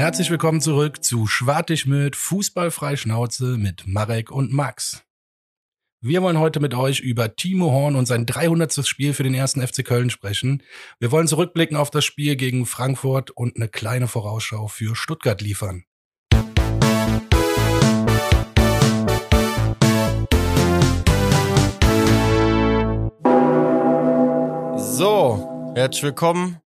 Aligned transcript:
Herzlich 0.00 0.30
willkommen 0.30 0.62
zurück 0.62 1.04
zu 1.04 1.26
Schwartig 1.26 1.84
mit 1.84 2.16
Fußballfrei 2.16 2.96
Schnauze 2.96 3.58
mit 3.58 3.86
Marek 3.86 4.30
und 4.30 4.50
Max. 4.50 5.02
Wir 6.00 6.22
wollen 6.22 6.38
heute 6.38 6.58
mit 6.58 6.72
euch 6.72 7.00
über 7.00 7.36
Timo 7.36 7.70
Horn 7.70 7.96
und 7.96 8.06
sein 8.06 8.24
300. 8.24 8.86
Spiel 8.88 9.12
für 9.12 9.24
den 9.24 9.34
ersten 9.34 9.60
FC 9.60 9.84
Köln 9.84 10.08
sprechen. 10.08 10.62
Wir 11.00 11.12
wollen 11.12 11.26
zurückblicken 11.26 11.76
auf 11.76 11.90
das 11.90 12.06
Spiel 12.06 12.36
gegen 12.36 12.64
Frankfurt 12.64 13.30
und 13.30 13.56
eine 13.56 13.68
kleine 13.68 14.08
Vorausschau 14.08 14.68
für 14.68 14.96
Stuttgart 14.96 15.42
liefern. 15.42 15.84
So, 24.78 25.74
herzlich 25.76 26.02
willkommen 26.04 26.62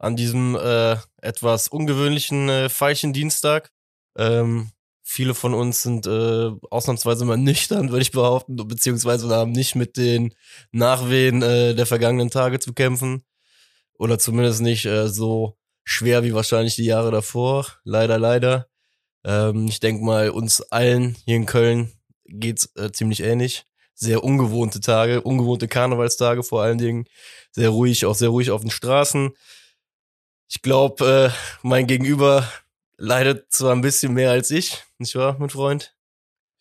an 0.00 0.16
diesem 0.16 0.56
äh, 0.56 0.96
etwas 1.20 1.68
ungewöhnlichen 1.68 2.48
äh, 2.48 2.68
Feilchen 2.70 3.12
Dienstag. 3.12 3.70
Ähm, 4.16 4.70
viele 5.02 5.34
von 5.34 5.52
uns 5.52 5.82
sind 5.82 6.06
äh, 6.06 6.50
ausnahmsweise 6.70 7.26
mal 7.26 7.36
nüchtern, 7.36 7.90
würde 7.90 8.02
ich 8.02 8.10
behaupten, 8.10 8.56
beziehungsweise 8.56 9.28
haben 9.28 9.52
nicht 9.52 9.74
mit 9.74 9.98
den 9.98 10.34
Nachwehen 10.72 11.42
äh, 11.42 11.74
der 11.74 11.84
vergangenen 11.84 12.30
Tage 12.30 12.58
zu 12.58 12.72
kämpfen. 12.72 13.22
Oder 13.98 14.18
zumindest 14.18 14.62
nicht 14.62 14.86
äh, 14.86 15.08
so 15.08 15.58
schwer 15.84 16.24
wie 16.24 16.32
wahrscheinlich 16.32 16.76
die 16.76 16.86
Jahre 16.86 17.10
davor. 17.10 17.66
Leider, 17.84 18.18
leider. 18.18 18.68
Ähm, 19.22 19.66
ich 19.68 19.80
denke 19.80 20.02
mal, 20.02 20.30
uns 20.30 20.62
allen 20.62 21.14
hier 21.26 21.36
in 21.36 21.44
Köln 21.44 21.92
geht's 22.24 22.72
äh, 22.76 22.90
ziemlich 22.90 23.22
ähnlich. 23.22 23.66
Sehr 23.94 24.24
ungewohnte 24.24 24.80
Tage, 24.80 25.20
ungewohnte 25.20 25.68
Karnevalstage 25.68 26.42
vor 26.42 26.62
allen 26.62 26.78
Dingen. 26.78 27.04
Sehr 27.52 27.68
ruhig, 27.68 28.06
auch 28.06 28.14
sehr 28.14 28.30
ruhig 28.30 28.50
auf 28.50 28.62
den 28.62 28.70
Straßen. 28.70 29.32
Ich 30.52 30.62
glaube, 30.62 31.32
äh, 31.32 31.58
mein 31.62 31.86
Gegenüber 31.86 32.50
leidet 32.96 33.52
zwar 33.52 33.72
ein 33.72 33.82
bisschen 33.82 34.14
mehr 34.14 34.32
als 34.32 34.50
ich, 34.50 34.82
nicht 34.98 35.14
wahr, 35.14 35.36
mein 35.38 35.48
Freund? 35.48 35.94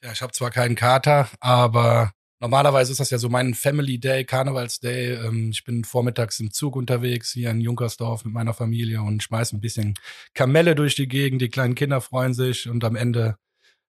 Ja, 0.04 0.12
ich 0.12 0.22
habe 0.22 0.32
zwar 0.32 0.52
keinen 0.52 0.76
Kater, 0.76 1.28
aber 1.40 2.14
normalerweise 2.40 2.92
ist 2.92 3.00
das 3.00 3.10
ja 3.10 3.18
so 3.18 3.30
mein 3.30 3.56
Family 3.56 4.00
Day, 4.00 4.26
Karnevalsday. 4.26 5.16
Ähm, 5.26 5.50
ich 5.50 5.64
bin 5.64 5.84
vormittags 5.84 6.40
im 6.40 6.52
Zug 6.52 6.76
unterwegs 6.76 7.32
hier 7.32 7.50
in 7.50 7.62
Junkersdorf 7.62 8.26
mit 8.26 8.34
meiner 8.34 8.54
Familie 8.54 9.02
und 9.02 9.24
schmeiße 9.24 9.58
ein 9.58 9.60
bisschen 9.60 9.96
Kamelle 10.36 10.76
durch 10.76 10.94
die 10.94 11.08
Gegend. 11.08 11.42
Die 11.42 11.50
kleinen 11.50 11.74
Kinder 11.74 12.00
freuen 12.00 12.36
sich 12.36 12.70
und 12.70 12.84
am 12.84 12.96
Ende, 12.96 13.38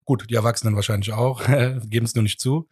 gut, 0.05 0.29
die 0.31 0.35
Erwachsenen 0.35 0.77
wahrscheinlich 0.77 1.13
auch, 1.13 1.43
geben 1.85 2.07
es 2.07 2.15
nur 2.15 2.23
nicht 2.23 2.41
zu. 2.41 2.69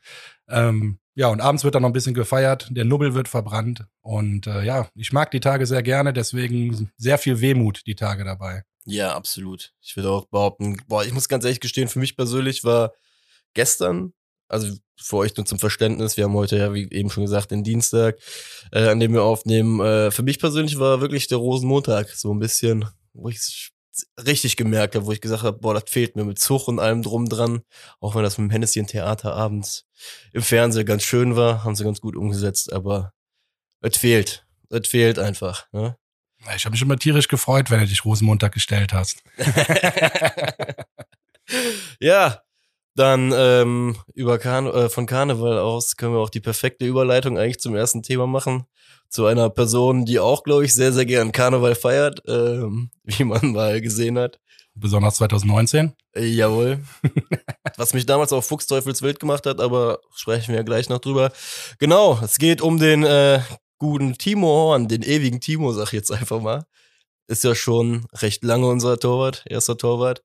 Ähm, 0.49 0.99
ja, 1.15 1.29
und 1.29 1.41
abends 1.41 1.65
wird 1.65 1.75
dann 1.75 1.83
noch 1.83 1.91
ein 1.91 1.95
bisschen 1.95 2.15
gefeiert, 2.15 2.69
der 2.71 2.85
Nubbel 2.85 3.15
wird 3.15 3.27
verbrannt. 3.27 3.87
Und 4.03 4.47
äh, 4.47 4.63
ja, 4.63 4.89
ich 4.95 5.13
mag 5.13 5.31
die 5.33 5.41
Tage 5.41 5.67
sehr 5.67 5.83
gerne, 5.83 6.13
deswegen 6.13 6.93
sehr 6.97 7.19
viel 7.19 7.41
Wehmut 7.41 7.87
die 7.87 7.97
Tage 7.97 8.25
dabei. 8.25 8.63
Ja, 8.85 9.15
absolut. 9.15 9.75
Ich 9.83 9.97
würde 9.97 10.11
auch 10.11 10.27
behaupten, 10.27 10.77
boah, 10.87 11.05
ich 11.05 11.13
muss 11.13 11.29
ganz 11.29 11.45
ehrlich 11.45 11.61
gestehen, 11.61 11.89
für 11.89 11.99
mich 11.99 12.17
persönlich 12.17 12.65
war 12.65 12.93
gestern, 13.53 14.13
also 14.49 14.75
für 14.97 15.17
euch 15.17 15.37
nur 15.37 15.45
zum 15.45 15.59
Verständnis, 15.59 16.17
wir 16.17 16.25
haben 16.25 16.35
heute 16.35 16.57
ja, 16.57 16.73
wie 16.73 16.89
eben 16.91 17.11
schon 17.11 17.25
gesagt, 17.25 17.51
den 17.51 17.65
Dienstag, 17.65 18.19
äh, 18.73 18.89
an 18.89 19.01
dem 19.01 19.13
wir 19.13 19.25
aufnehmen. 19.25 19.81
Äh, 19.81 20.11
für 20.11 20.23
mich 20.23 20.39
persönlich 20.39 20.79
war 20.79 21.01
wirklich 21.01 21.27
der 21.27 21.39
Rosenmontag 21.39 22.09
so 22.11 22.33
ein 22.33 22.39
bisschen, 22.39 22.87
wo 23.13 23.29
ich 23.29 23.73
richtig 24.17 24.57
gemerkt 24.57 24.95
habe, 24.95 25.07
wo 25.07 25.13
ich 25.13 25.21
gesagt 25.21 25.43
habe, 25.43 25.59
boah, 25.59 25.75
das 25.75 25.85
fehlt 25.87 26.17
mir 26.17 26.25
mit 26.25 26.39
Zug 26.39 26.69
und 26.69 26.79
allem 26.79 27.03
drum 27.03 27.29
dran. 27.29 27.63
Auch 28.01 28.15
wenn 28.15 28.23
das 28.23 28.39
mit 28.39 28.49
dem 28.49 28.51
Hennessy 28.51 28.85
Theater 28.85 29.35
abends 29.35 29.87
im 30.33 30.43
Fernsehen 30.43 30.87
ganz 30.87 31.03
schön 31.03 31.37
war, 31.37 31.65
haben 31.65 31.77
sie 31.77 31.85
ganz 31.85 32.01
gut 32.01 32.17
umgesetzt, 32.17 32.73
aber 32.73 33.13
es 33.81 33.97
fehlt. 33.97 34.47
Es 34.71 34.89
fehlt 34.89 35.19
einfach. 35.19 35.67
Ne? 35.73 35.97
Ich 36.57 36.65
habe 36.65 36.73
mich 36.73 36.83
immer 36.83 36.97
tierisch 36.97 37.29
gefreut, 37.29 37.71
wenn 37.71 37.81
du 37.81 37.87
dich 37.87 38.05
Rosenmontag 38.05 38.53
gestellt 38.53 38.93
hast. 38.93 39.23
ja, 42.01 42.43
dann 42.95 43.33
ähm, 43.35 43.97
über 44.15 44.39
Karne 44.39 44.71
äh, 44.71 44.89
von 44.89 45.07
Karneval 45.07 45.59
aus 45.59 45.97
können 45.97 46.15
wir 46.15 46.21
auch 46.21 46.31
die 46.31 46.41
perfekte 46.41 46.85
Überleitung 46.85 47.39
eigentlich 47.39 47.61
zum 47.61 47.75
ersten 47.75 48.03
Thema 48.03 48.27
machen. 48.27 48.67
Zu 49.11 49.27
einer 49.27 49.49
Person, 49.51 50.05
die 50.05 50.19
auch, 50.19 50.43
glaube 50.43 50.65
ich, 50.65 50.75
sehr, 50.75 50.93
sehr 50.93 51.07
gern 51.07 51.33
Karneval 51.33 51.75
feiert, 51.75 52.23
ähm, 52.27 52.91
wie 53.05 53.25
man 53.25 53.53
mal 53.53 53.81
gesehen 53.81 54.19
hat. 54.19 54.39
Besonders 54.75 55.17
2019? 55.17 55.93
Äh, 56.15 56.27
jawohl. 56.27 56.85
Was 57.77 57.95
mich 57.95 58.07
damals 58.07 58.33
auch 58.33 58.45
Fuchsteufelswild 58.45 59.19
gemacht 59.19 59.47
hat, 59.47 59.61
aber 59.61 59.99
sprechen 60.15 60.55
wir 60.55 60.63
gleich 60.63 60.89
noch 60.89 61.01
drüber. 61.01 61.33
Genau, 61.79 62.19
es 62.23 62.39
geht 62.39 62.61
um 62.61 62.79
den 62.79 63.03
äh, 63.03 63.41
guten 63.79 64.17
Timo 64.19 64.47
Horn, 64.47 64.89
den 64.89 65.03
ewigen 65.03 65.41
Timo, 65.41 65.73
sag 65.73 65.87
ich 65.87 65.93
jetzt 65.93 66.13
einfach 66.13 66.41
mal. 66.41 66.65
Ist 67.27 67.45
ja 67.45 67.55
schon 67.55 68.07
recht 68.15 68.45
lange 68.45 68.67
unser 68.69 68.99
Torwart, 68.99 69.45
erster 69.49 69.77
Torwart. 69.77 70.23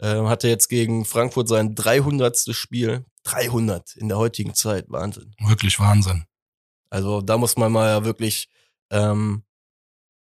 Ähm, 0.00 0.28
hatte 0.28 0.48
jetzt 0.48 0.68
gegen 0.68 1.04
Frankfurt 1.04 1.48
sein 1.48 1.74
300. 1.74 2.54
Spiel. 2.54 3.04
300 3.24 3.96
in 3.96 4.08
der 4.08 4.18
heutigen 4.18 4.54
Zeit. 4.54 4.84
Wahnsinn. 4.88 5.34
Wirklich 5.40 5.80
Wahnsinn. 5.80 6.26
Also 6.94 7.22
da 7.22 7.38
muss 7.38 7.56
man 7.56 7.72
mal 7.72 7.88
ja 7.88 8.04
wirklich 8.04 8.48
ähm, 8.92 9.42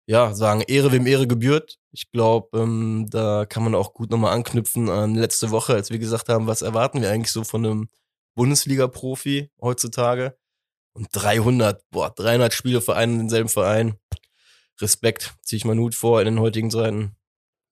ja 0.07 0.33
sagen, 0.33 0.61
Ehre 0.61 0.91
wem 0.91 1.05
Ehre 1.05 1.27
gebührt. 1.27 1.77
Ich 1.91 2.11
glaube, 2.11 2.57
ähm, 2.59 3.05
da 3.07 3.45
kann 3.45 3.63
man 3.63 3.75
auch 3.75 3.93
gut 3.93 4.09
nochmal 4.09 4.33
anknüpfen 4.33 4.89
an 4.89 5.13
letzte 5.13 5.51
Woche, 5.51 5.75
als 5.75 5.91
wir 5.91 5.99
gesagt 5.99 6.27
haben, 6.27 6.47
was 6.47 6.63
erwarten 6.63 7.03
wir 7.03 7.11
eigentlich 7.11 7.31
so 7.31 7.43
von 7.43 7.63
einem 7.63 7.89
Bundesliga-Profi 8.33 9.51
heutzutage. 9.61 10.35
Und 10.93 11.09
300, 11.11 11.87
boah, 11.91 12.09
300 12.09 12.51
Spiele 12.51 12.81
für 12.81 12.95
einen 12.95 13.19
denselben 13.19 13.49
Verein. 13.49 13.99
Respekt, 14.81 15.35
ziehe 15.43 15.57
ich 15.57 15.65
mal 15.65 15.77
Hut 15.77 15.93
vor 15.93 16.19
in 16.19 16.25
den 16.25 16.39
heutigen 16.39 16.71
Zeiten. 16.71 17.15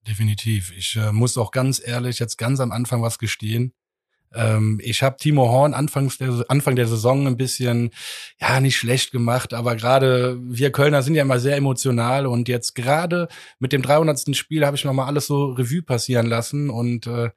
Definitiv. 0.07 0.71
Ich 0.77 0.97
äh, 0.97 1.11
muss 1.11 1.35
auch 1.39 1.49
ganz 1.49 1.81
ehrlich 1.83 2.19
jetzt 2.19 2.37
ganz 2.37 2.59
am 2.59 2.71
Anfang 2.71 3.01
was 3.01 3.17
gestehen. 3.17 3.73
Ähm, 4.33 4.79
ich 4.83 5.03
habe 5.03 5.17
Timo 5.17 5.49
Horn 5.49 5.73
anfangs 5.73 6.17
der, 6.17 6.45
Anfang 6.47 6.75
der 6.75 6.87
Saison 6.87 7.27
ein 7.27 7.37
bisschen, 7.37 7.91
ja, 8.39 8.59
nicht 8.59 8.77
schlecht 8.77 9.11
gemacht, 9.11 9.53
aber 9.53 9.75
gerade 9.75 10.39
wir 10.41 10.71
Kölner 10.71 11.03
sind 11.03 11.15
ja 11.15 11.21
immer 11.21 11.39
sehr 11.39 11.57
emotional 11.57 12.25
und 12.25 12.47
jetzt 12.47 12.75
gerade 12.75 13.27
mit 13.59 13.73
dem 13.73 13.81
300. 13.81 14.35
Spiel 14.35 14.65
habe 14.65 14.75
ich 14.75 14.85
nochmal 14.85 15.07
alles 15.07 15.27
so 15.27 15.51
Revue 15.51 15.83
passieren 15.83 16.25
lassen 16.25 16.69
und 16.69 17.07
äh, 17.07 17.29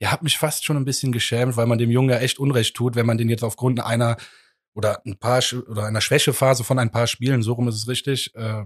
ja, 0.00 0.10
habe 0.10 0.24
mich 0.24 0.38
fast 0.38 0.64
schon 0.64 0.76
ein 0.76 0.84
bisschen 0.84 1.12
geschämt, 1.12 1.56
weil 1.56 1.66
man 1.66 1.78
dem 1.78 1.90
Jungen 1.90 2.10
ja 2.10 2.18
echt 2.18 2.38
Unrecht 2.38 2.74
tut, 2.76 2.96
wenn 2.96 3.06
man 3.06 3.18
den 3.18 3.28
jetzt 3.28 3.44
aufgrund 3.44 3.80
einer 3.80 4.16
oder 4.74 5.00
ein 5.06 5.18
paar 5.18 5.40
oder 5.68 5.86
einer 5.86 6.00
Schwächephase 6.00 6.64
von 6.64 6.78
ein 6.78 6.90
paar 6.90 7.06
Spielen, 7.06 7.42
so 7.42 7.52
rum 7.52 7.68
ist 7.68 7.76
es 7.76 7.88
richtig, 7.88 8.34
äh, 8.34 8.64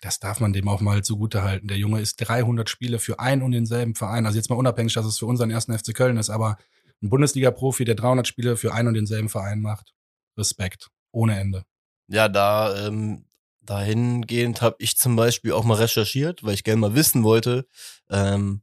das 0.00 0.18
darf 0.18 0.40
man 0.40 0.52
dem 0.52 0.68
auch 0.68 0.80
mal 0.80 1.02
zugute 1.02 1.42
halten. 1.42 1.68
Der 1.68 1.76
Junge 1.76 2.00
ist 2.00 2.16
300 2.16 2.70
Spiele 2.70 2.98
für 2.98 3.18
ein 3.20 3.42
und 3.42 3.52
denselben 3.52 3.94
Verein. 3.94 4.24
Also 4.26 4.38
jetzt 4.38 4.48
mal 4.48 4.56
unabhängig, 4.56 4.94
dass 4.94 5.04
es 5.04 5.18
für 5.18 5.26
unseren 5.26 5.50
ersten 5.50 5.76
FC 5.76 5.94
Köln 5.94 6.16
ist, 6.16 6.30
aber 6.30 6.56
ein 7.02 7.10
Bundesliga-Profi, 7.10 7.84
der 7.84 7.94
300 7.94 8.26
Spiele 8.26 8.56
für 8.56 8.74
ein 8.74 8.86
und 8.86 8.94
denselben 8.94 9.28
Verein 9.28 9.60
macht. 9.60 9.94
Respekt. 10.36 10.90
Ohne 11.12 11.38
Ende. 11.38 11.64
Ja, 12.08 12.28
da 12.28 12.86
ähm, 12.86 13.26
dahingehend 13.60 14.62
habe 14.62 14.76
ich 14.78 14.96
zum 14.96 15.16
Beispiel 15.16 15.52
auch 15.52 15.64
mal 15.64 15.74
recherchiert, 15.74 16.42
weil 16.42 16.54
ich 16.54 16.64
gerne 16.64 16.80
mal 16.80 16.94
wissen 16.94 17.24
wollte, 17.24 17.66
ähm, 18.10 18.62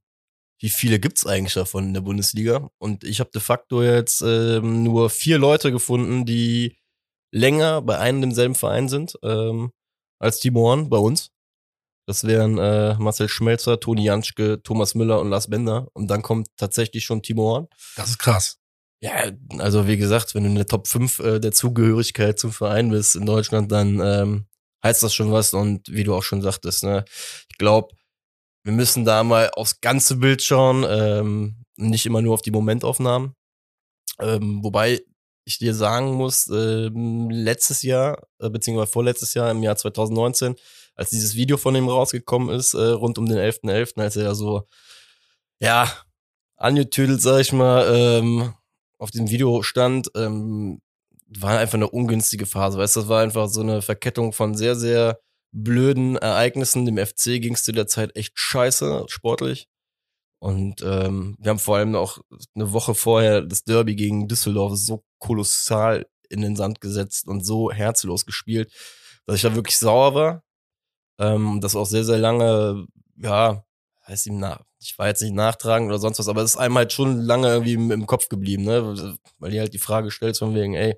wie 0.59 0.69
viele 0.69 0.99
gibt's 0.99 1.25
eigentlich 1.25 1.53
davon 1.53 1.85
in 1.85 1.93
der 1.93 2.01
Bundesliga? 2.01 2.69
Und 2.79 3.03
ich 3.03 3.19
habe 3.19 3.29
de 3.31 3.41
facto 3.41 3.83
jetzt 3.83 4.21
ähm, 4.21 4.83
nur 4.83 5.09
vier 5.09 5.37
Leute 5.37 5.71
gefunden, 5.71 6.25
die 6.25 6.77
länger 7.31 7.81
bei 7.81 7.99
einem 7.99 8.21
demselben 8.21 8.55
Verein 8.55 8.89
sind. 8.89 9.17
Ähm, 9.21 9.71
als 10.19 10.39
Timo 10.39 10.61
Horn 10.61 10.89
bei 10.89 10.97
uns. 10.97 11.31
Das 12.07 12.23
wären 12.23 12.57
äh, 12.57 12.95
Marcel 12.95 13.27
Schmelzer, 13.27 13.81
Toni 13.81 14.05
Janschke, 14.05 14.63
Thomas 14.63 14.95
Müller 14.95 15.19
und 15.19 15.29
Lars 15.29 15.49
Bender. 15.49 15.87
Und 15.93 16.07
dann 16.07 16.21
kommt 16.21 16.47
tatsächlich 16.55 17.03
schon 17.03 17.21
Timo 17.21 17.43
Horn. 17.43 17.67
Das 17.97 18.09
ist 18.09 18.17
krass. 18.17 18.59
Ja, 19.01 19.29
also 19.59 19.87
wie 19.87 19.97
gesagt, 19.97 20.33
wenn 20.33 20.43
du 20.43 20.49
in 20.49 20.55
der 20.55 20.67
Top 20.67 20.87
5 20.87 21.19
äh, 21.19 21.39
der 21.39 21.51
Zugehörigkeit 21.51 22.39
zum 22.39 22.53
Verein 22.53 22.89
bist 22.89 23.17
in 23.17 23.25
Deutschland, 23.25 23.71
dann 23.71 23.99
ähm, 23.99 24.47
heißt 24.83 25.03
das 25.03 25.13
schon 25.13 25.33
was. 25.33 25.53
Und 25.53 25.89
wie 25.91 26.05
du 26.05 26.15
auch 26.15 26.23
schon 26.23 26.41
sagtest, 26.41 26.83
ne, 26.83 27.03
ich 27.51 27.57
glaube, 27.57 27.93
wir 28.63 28.73
müssen 28.73 29.03
da 29.03 29.23
mal 29.23 29.51
aufs 29.53 29.81
ganze 29.81 30.15
Bild 30.15 30.41
schauen, 30.41 30.85
ähm, 30.87 31.63
nicht 31.75 32.05
immer 32.05 32.21
nur 32.21 32.33
auf 32.33 32.41
die 32.41 32.51
Momentaufnahmen. 32.51 33.33
Ähm, 34.19 34.63
wobei 34.63 35.01
ich 35.45 35.59
dir 35.59 35.73
sagen 35.73 36.13
muss, 36.13 36.47
äh, 36.47 36.89
letztes 37.29 37.81
Jahr, 37.81 38.27
äh, 38.39 38.49
beziehungsweise 38.49 38.91
vorletztes 38.91 39.33
Jahr, 39.33 39.51
im 39.51 39.61
Jahr 39.61 39.75
2019, 39.75 40.55
als 40.97 41.11
dieses 41.11 41.35
Video 41.35 41.57
von 41.57 41.75
ihm 41.75 41.87
rausgekommen 41.87 42.49
ist, 42.49 42.73
äh, 42.73 42.87
rund 42.89 43.17
um 43.17 43.27
den 43.27 43.37
11.11., 43.37 43.63
.11., 43.69 44.01
als 44.01 44.15
er 44.17 44.35
so, 44.35 44.67
ja, 45.59 45.91
angetüdelt, 46.57 47.21
sag 47.21 47.39
ich 47.39 47.53
mal, 47.53 47.87
ähm, 47.95 48.53
auf 48.97 49.11
dem 49.11 49.29
Video 49.29 49.61
stand, 49.61 50.09
ähm, 50.15 50.81
war 51.27 51.59
einfach 51.59 51.75
eine 51.75 51.89
ungünstige 51.89 52.45
Phase. 52.45 52.77
Weißt 52.77 52.95
du, 52.95 53.01
das 53.01 53.09
war 53.09 53.21
einfach 53.21 53.47
so 53.47 53.61
eine 53.61 53.81
Verkettung 53.81 54.33
von 54.33 54.55
sehr, 54.55 54.75
sehr 54.75 55.19
blöden 55.51 56.17
Ereignissen. 56.17 56.85
Dem 56.85 56.97
FC 56.97 57.39
ging 57.39 57.53
es 57.53 57.63
zu 57.63 57.71
der 57.73 57.87
Zeit 57.87 58.15
echt 58.15 58.33
scheiße, 58.35 59.05
sportlich. 59.07 59.67
Und 60.39 60.81
ähm, 60.83 61.35
wir 61.39 61.49
haben 61.49 61.59
vor 61.59 61.77
allem 61.77 61.95
auch 61.95 62.19
eine 62.55 62.71
Woche 62.71 62.95
vorher 62.95 63.41
das 63.41 63.63
Derby 63.63 63.95
gegen 63.95 64.27
Düsseldorf 64.27 64.77
so 64.77 65.03
kolossal 65.19 66.07
in 66.29 66.41
den 66.41 66.55
Sand 66.55 66.81
gesetzt 66.81 67.27
und 67.27 67.45
so 67.45 67.71
herzlos 67.71 68.25
gespielt, 68.25 68.71
dass 69.25 69.37
ich 69.37 69.41
da 69.41 69.55
wirklich 69.55 69.77
sauer 69.77 70.13
war. 70.15 70.43
Ähm, 71.19 71.59
das 71.61 71.75
auch 71.75 71.85
sehr, 71.85 72.03
sehr 72.03 72.17
lange, 72.17 72.85
ja, 73.17 73.63
heißt 74.07 74.27
ihm 74.27 74.39
nach, 74.39 74.61
ich 74.79 74.97
war 74.97 75.07
jetzt 75.07 75.21
nicht 75.21 75.33
nachtragen 75.33 75.87
oder 75.87 75.99
sonst 75.99 76.19
was, 76.19 76.29
aber 76.29 76.41
es 76.41 76.51
ist 76.51 76.57
einem 76.57 76.77
halt 76.77 76.93
schon 76.93 77.21
lange 77.21 77.47
irgendwie 77.49 77.73
im, 77.73 77.91
im 77.91 78.05
Kopf 78.05 78.29
geblieben, 78.29 78.63
ne? 78.63 79.17
Weil 79.39 79.51
die 79.51 79.59
halt 79.59 79.73
die 79.73 79.79
Frage 79.79 80.11
stellt 80.11 80.37
von 80.37 80.55
wegen, 80.55 80.75
ey, 80.75 80.95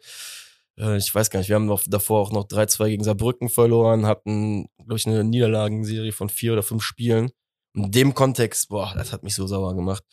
äh, 0.77 0.98
ich 0.98 1.13
weiß 1.13 1.30
gar 1.30 1.39
nicht, 1.39 1.50
wir 1.50 1.56
haben 1.56 1.66
noch 1.66 1.83
davor 1.88 2.21
auch 2.21 2.31
noch 2.31 2.48
3-2 2.48 2.89
gegen 2.89 3.04
Saarbrücken 3.04 3.50
verloren, 3.50 4.06
hatten, 4.06 4.68
glaube 4.77 4.98
ich, 4.98 5.07
eine 5.07 5.24
Niederlagenserie 5.24 6.12
von 6.12 6.30
vier 6.30 6.54
oder 6.54 6.63
fünf 6.63 6.83
Spielen. 6.83 7.31
In 7.75 7.92
dem 7.92 8.13
Kontext, 8.13 8.69
boah, 8.69 8.94
das 8.95 9.13
hat 9.13 9.24
mich 9.24 9.36
so 9.36 9.45
sauer 9.48 9.75
gemacht. 9.75 10.04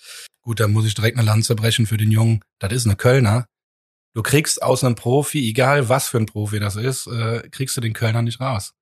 Gut, 0.43 0.61
da 0.61 0.69
muss 0.69 0.87
ich 0.87 0.95
direkt 0.95 1.19
eine 1.19 1.27
Lanze 1.27 1.57
brechen 1.57 1.87
für 1.87 1.97
den 1.97 2.11
Jungen. 2.11 2.41
Das 2.59 2.73
ist 2.73 2.87
eine 2.87 2.97
Kölner. 2.97 3.47
Du 4.15 4.23
kriegst 4.23 4.63
aus 4.63 4.85
einem 4.85 4.95
Profi, 4.95 5.49
egal 5.49 5.89
was 5.89 6.09
für 6.09 6.19
ein 6.19 6.27
Profi 6.27 6.61
das 6.61 6.77
ist, 6.77 7.07
äh, 7.07 7.49
kriegst 7.51 7.77
du 7.77 7.81
den 7.81 7.93
Kölner 7.93 8.23
nicht 8.23 8.41
raus. 8.41 8.73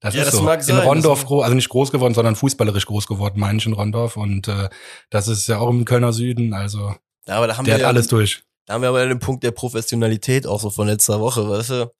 Das 0.00 0.14
Ja, 0.14 0.22
ist 0.22 0.28
das 0.28 0.36
so. 0.36 0.42
mag 0.42 0.62
sein, 0.62 0.76
in 0.76 0.82
Rondorf, 0.82 1.24
groß, 1.24 1.44
also 1.44 1.54
nicht 1.54 1.68
groß 1.68 1.90
geworden, 1.90 2.14
sondern 2.14 2.36
fußballerisch 2.36 2.86
groß 2.86 3.06
geworden, 3.06 3.40
meine 3.40 3.58
ich 3.58 3.66
in 3.66 3.72
Rondorf. 3.72 4.16
Und 4.16 4.48
äh, 4.48 4.68
das 5.10 5.28
ist 5.28 5.46
ja 5.46 5.58
auch 5.58 5.70
im 5.70 5.84
Kölner 5.84 6.12
Süden. 6.12 6.52
Also 6.52 6.94
Ja, 7.26 7.36
aber 7.36 7.46
da 7.46 7.56
haben 7.56 7.64
der 7.64 7.72
wir 7.72 7.74
hat 7.76 7.80
ja, 7.82 7.88
alles 7.88 8.08
durch. 8.08 8.42
Da 8.66 8.74
haben 8.74 8.82
wir 8.82 8.88
aber 8.88 9.06
den 9.06 9.18
Punkt 9.18 9.42
der 9.42 9.52
Professionalität 9.52 10.46
auch 10.46 10.60
so 10.60 10.70
von 10.70 10.86
letzter 10.86 11.20
Woche, 11.20 11.48
weißt 11.48 11.70
du? 11.70 11.90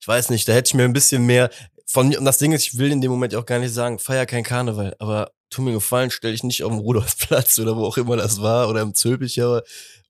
Ich 0.00 0.08
weiß 0.08 0.30
nicht, 0.30 0.48
da 0.48 0.52
hätte 0.52 0.68
ich 0.68 0.74
mir 0.74 0.84
ein 0.84 0.92
bisschen 0.92 1.24
mehr 1.24 1.50
von 1.86 2.08
mir, 2.08 2.18
und 2.18 2.24
das 2.24 2.38
Ding 2.38 2.52
ist, 2.52 2.66
ich 2.66 2.78
will 2.78 2.90
in 2.90 3.00
dem 3.00 3.10
Moment 3.10 3.34
auch 3.34 3.46
gar 3.46 3.58
nicht 3.58 3.72
sagen, 3.72 3.98
feier 3.98 4.26
kein 4.26 4.42
Karneval, 4.42 4.96
aber 4.98 5.30
tu 5.50 5.62
mir 5.62 5.72
gefallen, 5.72 6.10
stell 6.10 6.32
dich 6.32 6.42
nicht 6.42 6.64
auf 6.64 6.72
dem 6.72 6.80
Rudolfplatz 6.80 7.58
oder 7.60 7.76
wo 7.76 7.84
auch 7.84 7.96
immer 7.96 8.16
das 8.16 8.40
war 8.42 8.68
oder 8.68 8.80
im 8.82 8.94
Zülpicher 8.94 9.62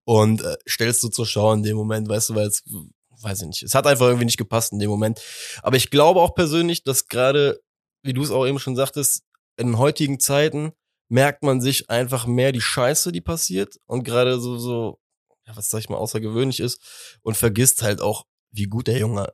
und 0.04 0.42
äh, 0.42 0.56
stellst 0.68 1.02
du 1.02 1.08
zur 1.08 1.26
Schau 1.26 1.52
in 1.52 1.62
dem 1.62 1.76
Moment, 1.76 2.08
weißt 2.08 2.30
du, 2.30 2.34
weil 2.36 2.46
es, 2.46 2.62
weiß 3.24 3.42
ich 3.42 3.46
nicht, 3.48 3.62
es 3.62 3.74
hat 3.74 3.86
einfach 3.86 4.06
irgendwie 4.06 4.26
nicht 4.26 4.38
gepasst 4.38 4.72
in 4.72 4.78
dem 4.78 4.90
Moment. 4.90 5.20
Aber 5.62 5.76
ich 5.76 5.90
glaube 5.90 6.20
auch 6.20 6.34
persönlich, 6.34 6.84
dass 6.84 7.08
gerade, 7.08 7.60
wie 8.02 8.12
du 8.12 8.22
es 8.22 8.30
auch 8.30 8.46
eben 8.46 8.58
schon 8.58 8.76
sagtest, 8.76 9.24
in 9.56 9.78
heutigen 9.78 10.20
Zeiten 10.20 10.72
merkt 11.08 11.42
man 11.42 11.60
sich 11.60 11.90
einfach 11.90 12.26
mehr 12.26 12.52
die 12.52 12.60
Scheiße, 12.60 13.12
die 13.12 13.20
passiert 13.20 13.76
und 13.86 14.04
gerade 14.04 14.40
so, 14.40 14.58
so, 14.58 14.98
ja, 15.46 15.56
was 15.56 15.68
sag 15.70 15.80
ich 15.80 15.88
mal, 15.88 15.98
außergewöhnlich 15.98 16.60
ist 16.60 17.18
und 17.22 17.36
vergisst 17.36 17.82
halt 17.82 18.00
auch, 18.00 18.24
wie 18.50 18.64
gut 18.64 18.86
der 18.86 18.98
Junge 18.98 19.32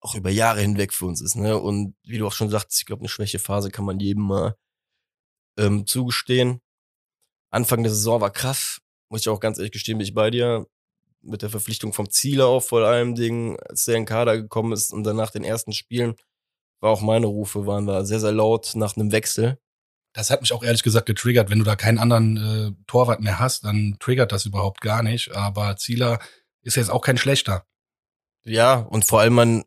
auch 0.00 0.14
über 0.14 0.30
Jahre 0.30 0.60
hinweg 0.60 0.92
für 0.92 1.06
uns 1.06 1.20
ist, 1.20 1.34
ne? 1.34 1.58
Und 1.58 1.96
wie 2.04 2.18
du 2.18 2.26
auch 2.26 2.32
schon 2.32 2.50
sagst, 2.50 2.78
ich 2.78 2.86
glaube, 2.86 3.00
eine 3.00 3.08
Schwächephase 3.08 3.70
kann 3.70 3.84
man 3.84 3.98
jedem 3.98 4.24
mal 4.24 4.56
ähm, 5.58 5.86
zugestehen. 5.86 6.60
Anfang 7.50 7.82
der 7.82 7.92
Saison 7.92 8.20
war 8.20 8.30
krass, 8.30 8.78
muss 9.08 9.22
ich 9.22 9.28
auch 9.28 9.40
ganz 9.40 9.58
ehrlich 9.58 9.72
gestehen, 9.72 9.98
bin 9.98 10.06
ich 10.06 10.14
bei 10.14 10.30
dir. 10.30 10.66
Mit 11.28 11.42
der 11.42 11.50
Verpflichtung 11.50 11.92
vom 11.92 12.10
Zieler 12.10 12.46
auch 12.46 12.62
vor 12.62 12.82
allem 12.86 13.14
Ding, 13.14 13.58
als 13.60 13.84
der 13.84 13.96
in 13.96 14.06
Kader 14.06 14.36
gekommen 14.36 14.72
ist 14.72 14.92
und 14.92 15.04
danach 15.04 15.30
den 15.30 15.44
ersten 15.44 15.72
Spielen, 15.72 16.14
war 16.80 16.90
auch 16.90 17.00
meine 17.00 17.26
Rufe, 17.26 17.66
waren 17.66 17.86
da 17.86 18.04
sehr, 18.04 18.20
sehr 18.20 18.32
laut 18.32 18.72
nach 18.74 18.96
einem 18.96 19.12
Wechsel. 19.12 19.58
Das 20.14 20.30
hat 20.30 20.40
mich 20.40 20.52
auch 20.52 20.62
ehrlich 20.62 20.82
gesagt 20.82 21.06
getriggert. 21.06 21.50
Wenn 21.50 21.58
du 21.58 21.64
da 21.64 21.76
keinen 21.76 21.98
anderen 21.98 22.36
äh, 22.36 22.84
Torwart 22.86 23.20
mehr 23.20 23.38
hast, 23.38 23.64
dann 23.64 23.96
triggert 24.00 24.32
das 24.32 24.46
überhaupt 24.46 24.80
gar 24.80 25.02
nicht. 25.02 25.34
Aber 25.34 25.76
Zieler 25.76 26.18
ist 26.62 26.76
jetzt 26.76 26.90
auch 26.90 27.02
kein 27.02 27.18
schlechter. 27.18 27.66
Ja, 28.44 28.74
und 28.76 29.04
vor 29.04 29.20
allem 29.20 29.34
man 29.34 29.64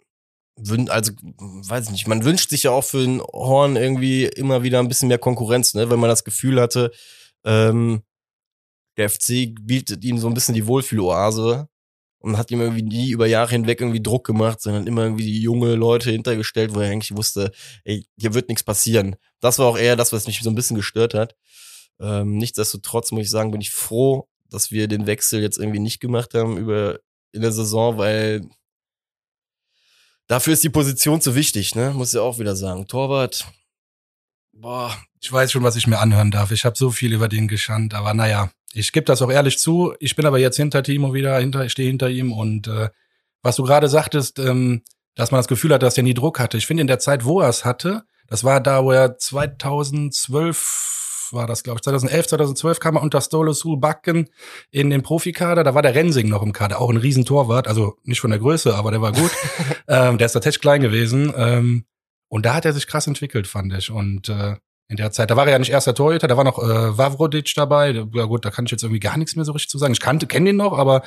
wün 0.57 0.89
also 0.89 1.11
weiß 1.21 1.85
ich 1.85 1.91
nicht, 1.91 2.07
man 2.07 2.23
wünscht 2.25 2.49
sich 2.49 2.63
ja 2.63 2.71
auch 2.71 2.83
für 2.83 3.01
den 3.01 3.21
Horn 3.21 3.75
irgendwie 3.75 4.25
immer 4.25 4.63
wieder 4.63 4.79
ein 4.79 4.87
bisschen 4.87 5.07
mehr 5.07 5.17
Konkurrenz, 5.17 5.73
ne, 5.73 5.89
wenn 5.89 5.99
man 5.99 6.09
das 6.09 6.23
Gefühl 6.23 6.59
hatte, 6.59 6.91
ähm, 7.45 8.03
der 8.97 9.09
FC 9.09 9.53
bietet 9.61 10.03
ihm 10.03 10.17
so 10.17 10.27
ein 10.27 10.33
bisschen 10.33 10.55
die 10.55 10.67
Wohlfühloase 10.67 11.67
und 12.19 12.37
hat 12.37 12.51
ihm 12.51 12.61
irgendwie 12.61 12.83
nie 12.83 13.11
über 13.11 13.25
Jahre 13.25 13.51
hinweg 13.51 13.81
irgendwie 13.81 14.01
Druck 14.01 14.25
gemacht, 14.25 14.61
sondern 14.61 14.87
immer 14.87 15.03
irgendwie 15.03 15.25
die 15.25 15.41
junge 15.41 15.75
Leute 15.75 16.11
hintergestellt, 16.11 16.73
wo 16.73 16.79
er 16.79 16.91
eigentlich 16.91 17.15
wusste, 17.15 17.51
ey, 17.83 18.05
hier 18.17 18.33
wird 18.33 18.49
nichts 18.49 18.63
passieren. 18.63 19.15
Das 19.39 19.59
war 19.59 19.65
auch 19.65 19.77
eher 19.77 19.95
das, 19.95 20.13
was 20.13 20.27
mich 20.27 20.39
so 20.41 20.49
ein 20.49 20.55
bisschen 20.55 20.75
gestört 20.75 21.13
hat. 21.13 21.35
Ähm, 21.99 22.37
nichtsdestotrotz 22.37 23.11
muss 23.11 23.23
ich 23.23 23.29
sagen, 23.29 23.51
bin 23.51 23.61
ich 23.61 23.71
froh, 23.71 24.27
dass 24.49 24.71
wir 24.71 24.87
den 24.87 25.07
Wechsel 25.07 25.41
jetzt 25.41 25.57
irgendwie 25.57 25.79
nicht 25.79 25.99
gemacht 25.99 26.33
haben 26.33 26.57
über 26.57 26.99
in 27.31 27.41
der 27.41 27.51
Saison, 27.51 27.97
weil 27.97 28.41
dafür 30.27 30.53
ist 30.53 30.63
die 30.63 30.69
Position 30.69 31.21
zu 31.21 31.35
wichtig, 31.35 31.75
ne? 31.75 31.91
Muss 31.91 32.13
ja 32.13 32.21
auch 32.21 32.39
wieder 32.39 32.55
sagen. 32.55 32.87
Torwart, 32.87 33.47
boah, 34.51 34.95
Ich 35.21 35.31
weiß 35.31 35.51
schon, 35.51 35.63
was 35.63 35.75
ich 35.75 35.87
mir 35.87 35.99
anhören 35.99 36.31
darf. 36.31 36.51
Ich 36.51 36.65
habe 36.65 36.77
so 36.77 36.91
viel 36.91 37.13
über 37.13 37.29
den 37.29 37.47
geschannt, 37.47 37.93
aber 37.93 38.13
naja, 38.13 38.51
ich 38.73 38.91
gebe 38.91 39.05
das 39.05 39.21
auch 39.21 39.31
ehrlich 39.31 39.59
zu. 39.59 39.93
Ich 39.99 40.15
bin 40.15 40.25
aber 40.25 40.39
jetzt 40.39 40.57
hinter 40.57 40.83
Timo 40.83 41.13
wieder, 41.13 41.37
hinter, 41.39 41.65
ich 41.65 41.71
stehe 41.71 41.89
hinter 41.89 42.09
ihm 42.09 42.31
und 42.31 42.67
äh, 42.67 42.89
was 43.41 43.55
du 43.55 43.63
gerade 43.63 43.87
sagtest, 43.87 44.39
ähm, 44.39 44.83
dass 45.15 45.31
man 45.31 45.39
das 45.39 45.47
Gefühl 45.47 45.73
hat, 45.73 45.83
dass 45.83 45.97
er 45.97 46.03
nie 46.03 46.13
Druck 46.13 46.39
hatte. 46.39 46.57
Ich 46.57 46.67
finde, 46.67 46.81
in 46.81 46.87
der 46.87 46.99
Zeit, 46.99 47.25
wo 47.25 47.41
er 47.41 47.49
es 47.49 47.65
hatte, 47.65 48.03
das 48.27 48.43
war 48.43 48.61
da, 48.61 48.83
wo 48.83 48.91
er 48.91 49.17
2012 49.17 51.31
war 51.33 51.47
das, 51.47 51.63
glaube 51.63 51.77
ich, 51.77 51.83
2011, 51.83 52.27
2012 52.27 52.79
kam 52.79 52.97
er 52.97 53.01
unter 53.01 53.21
Stolo 53.21 53.53
Backen 53.77 54.29
in 54.69 54.89
den 54.89 55.01
Profikader. 55.01 55.63
Da 55.63 55.73
war 55.73 55.81
der 55.81 55.95
Rensing 55.95 56.29
noch 56.29 56.43
im 56.43 56.53
Kader, 56.53 56.81
auch 56.81 56.89
ein 56.89 56.97
Riesentorwart, 56.97 57.67
also 57.67 57.97
nicht 58.03 58.19
von 58.19 58.31
der 58.31 58.39
Größe, 58.39 58.75
aber 58.75 58.91
der 58.91 59.01
war 59.01 59.13
gut. 59.13 59.31
ähm, 59.87 60.17
der 60.17 60.25
ist 60.25 60.33
tatsächlich 60.33 60.61
klein 60.61 60.81
gewesen. 60.81 61.33
Ähm, 61.35 61.85
und 62.27 62.45
da 62.45 62.53
hat 62.53 62.65
er 62.65 62.73
sich 62.73 62.87
krass 62.87 63.07
entwickelt, 63.07 63.47
fand 63.47 63.73
ich. 63.73 63.91
Und 63.91 64.29
äh, 64.29 64.55
in 64.91 64.97
der 64.97 65.11
Zeit, 65.11 65.31
da 65.31 65.37
war 65.37 65.45
er 65.45 65.53
ja 65.53 65.59
nicht 65.59 65.71
erster 65.71 65.95
Torhüter, 65.95 66.27
da 66.27 66.35
war 66.35 66.43
noch 66.43 66.59
äh, 66.59 66.97
Vavrodic 66.97 67.53
dabei. 67.55 67.91
Ja 68.13 68.25
gut, 68.25 68.43
da 68.43 68.51
kann 68.51 68.65
ich 68.65 68.71
jetzt 68.71 68.83
irgendwie 68.83 68.99
gar 68.99 69.17
nichts 69.17 69.37
mehr 69.37 69.45
so 69.45 69.53
richtig 69.53 69.69
zu 69.69 69.77
sagen. 69.77 69.93
Ich 69.93 70.01
kannte, 70.01 70.27
kenne 70.27 70.49
ihn 70.49 70.57
noch, 70.57 70.77
aber 70.77 71.03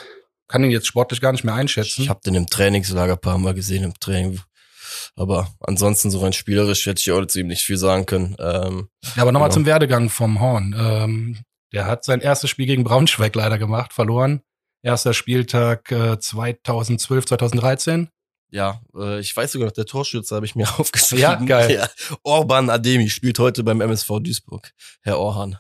kann 0.49 0.65
ihn 0.65 0.71
jetzt 0.71 0.87
sportlich 0.87 1.21
gar 1.21 1.33
nicht 1.33 1.45
mehr 1.45 1.55
einschätzen. 1.55 2.03
ich 2.03 2.09
habe 2.09 2.21
den 2.25 2.35
im 2.35 2.47
Trainingslager 2.47 3.13
ein 3.13 3.21
paar 3.21 3.37
Mal 3.37 3.53
gesehen 3.53 3.85
im 3.85 3.93
Training. 4.01 4.41
Aber 5.17 5.49
ansonsten 5.61 6.11
so 6.11 6.21
rein 6.21 6.33
spielerisch 6.33 6.87
hätte 6.87 7.01
ich 7.01 7.13
auch 7.13 7.27
zu 7.27 7.41
ihm 7.41 7.49
nicht 7.49 7.63
viel 7.63 7.77
sagen 7.77 8.07
können. 8.07 8.37
Ähm, 8.39 8.89
ja, 9.17 9.23
aber 9.23 9.33
nochmal 9.33 9.51
genau. 9.51 9.55
zum 9.55 9.67
Werdegang 9.67 10.09
vom 10.09 10.41
Horn. 10.41 10.75
Ähm, 10.79 11.39
der 11.75 11.87
hat 11.87 12.05
sein 12.05 12.21
erstes 12.21 12.49
Spiel 12.49 12.67
gegen 12.67 12.85
Braunschweig 12.85 13.35
leider 13.35 13.59
gemacht, 13.59 13.93
verloren. 13.93 14.41
Erster 14.83 15.13
Spieltag 15.13 15.93
äh, 15.93 16.19
2012, 16.19 17.27
2013. 17.27 18.09
ja, 18.55 18.81
äh, 18.97 19.21
ich 19.21 19.37
weiß 19.37 19.53
sogar 19.53 19.67
noch, 19.67 19.73
der 19.73 19.87
Torschütze 19.87 20.35
habe 20.35 20.47
ich 20.47 20.55
mir 20.55 20.69
aufgeschrieben. 20.79 21.23
Ja, 21.23 21.35
geil. 21.35 21.75
Ja. 21.75 21.89
Orban 22.23 22.71
Ademi 22.71 23.11
spielt 23.11 23.39
heute 23.39 23.65
beim 23.65 23.81
MSV 23.81 24.21
Duisburg. 24.21 24.73
Herr 25.03 25.19
Orhan. 25.19 25.59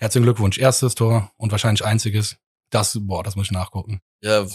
Herzlichen 0.00 0.22
Glückwunsch. 0.22 0.58
Erstes 0.58 0.94
Tor 0.94 1.32
und 1.38 1.50
wahrscheinlich 1.50 1.84
einziges. 1.84 2.36
Das, 2.70 2.96
boah, 3.00 3.24
das 3.24 3.34
muss 3.34 3.46
ich 3.46 3.52
nachgucken. 3.52 4.00
Ja, 4.22 4.46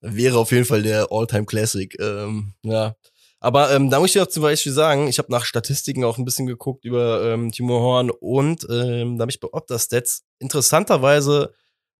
wäre 0.00 0.38
auf 0.38 0.52
jeden 0.52 0.64
Fall 0.64 0.84
der 0.84 1.08
All-Time 1.10 1.44
Classic. 1.44 1.98
Ähm, 1.98 2.54
ja. 2.62 2.94
Aber 3.40 3.72
ähm, 3.72 3.90
da 3.90 3.98
muss 3.98 4.14
ich 4.14 4.22
auch 4.22 4.28
zum 4.28 4.44
Beispiel 4.44 4.70
sagen, 4.70 5.08
ich 5.08 5.18
habe 5.18 5.32
nach 5.32 5.44
Statistiken 5.44 6.04
auch 6.04 6.18
ein 6.18 6.24
bisschen 6.24 6.46
geguckt 6.46 6.84
über 6.84 7.24
ähm, 7.24 7.50
Timo 7.50 7.80
Horn 7.80 8.10
und 8.10 8.64
ähm, 8.70 9.18
da 9.18 9.22
habe 9.22 9.32
ich 9.32 9.40
bei 9.40 9.48
Opta-Stats 9.50 10.22
interessanterweise 10.38 11.52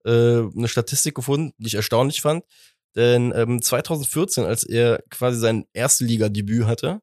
äh, 0.04 0.10
eine 0.10 0.68
Statistik 0.68 1.16
gefunden, 1.16 1.54
die 1.58 1.66
ich 1.66 1.74
erstaunlich 1.74 2.20
fand. 2.20 2.44
Denn 2.94 3.32
ähm, 3.34 3.62
2014, 3.62 4.44
als 4.44 4.64
er 4.64 5.02
quasi 5.10 5.38
sein 5.38 5.64
Erste-Liga-Debüt 5.72 6.66
hatte, 6.66 7.00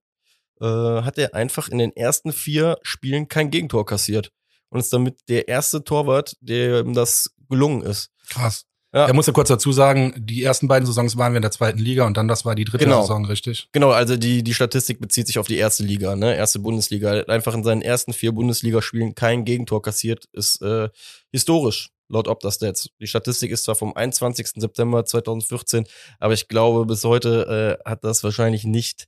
äh, 0.62 0.66
hat 0.66 1.18
er 1.18 1.34
einfach 1.34 1.68
in 1.70 1.78
den 1.78 1.96
ersten 1.96 2.32
vier 2.32 2.78
Spielen 2.84 3.28
kein 3.28 3.50
Gegentor 3.50 3.86
kassiert. 3.86 4.32
Und 4.70 4.80
ist 4.80 4.94
damit 4.94 5.18
der 5.30 5.48
erste 5.48 5.84
Torwart, 5.84 6.36
der 6.42 6.82
ihm 6.82 6.94
das 6.94 7.34
gelungen 7.50 7.82
ist. 7.82 8.12
Krass. 8.30 8.66
Ja. 8.94 9.06
Er 9.06 9.14
musste 9.14 9.34
kurz 9.34 9.50
dazu 9.50 9.72
sagen, 9.72 10.14
die 10.18 10.44
ersten 10.44 10.68
beiden 10.68 10.86
Saisons 10.88 11.16
waren 11.16 11.34
wir 11.34 11.38
in 11.38 11.44
der 11.44 11.52
zweiten 11.52 11.78
Liga 11.78 12.08
und 12.08 12.18
dann 12.18 12.28
das 12.28 12.44
war 12.44 12.56
die 12.56 12.66
dritte 12.66 12.86
Genau. 12.86 13.02
Saison, 13.02 13.26
richtig? 13.26 13.70
Genau, 13.72 13.92
also 13.92 14.18
die, 14.18 14.44
die 14.44 14.54
Statistik 14.56 15.00
bezieht 15.00 15.28
sich 15.28 15.38
auf 15.38 15.46
die 15.46 15.58
erste 15.58 15.84
Liga, 15.84 16.16
ne? 16.16 16.36
Erste 16.36 16.58
Bundesliga. 16.58 17.14
Er 17.14 17.20
hat 17.20 17.30
einfach 17.30 17.54
in 17.54 17.64
seinen 17.64 17.84
ersten 17.84 18.14
vier 18.14 18.32
Bundesligaspielen 18.32 19.14
kein 19.14 19.46
Gegentor 19.46 19.84
kassiert, 19.84 20.26
ist 20.34 20.62
äh, 20.64 20.90
historisch, 21.32 21.90
laut 22.10 22.28
Opta-Stats. 22.28 22.90
Die 23.00 23.08
Statistik 23.08 23.52
ist 23.52 23.64
zwar 23.64 23.76
vom 23.76 23.96
21. 23.96 24.48
September 24.56 25.06
2014, 25.06 25.86
aber 26.20 26.34
ich 26.34 26.48
glaube, 26.48 26.86
bis 26.86 27.04
heute 27.04 27.80
äh, 27.86 27.90
hat 27.90 28.04
das 28.04 28.24
wahrscheinlich 28.24 28.66
nicht, 28.66 29.08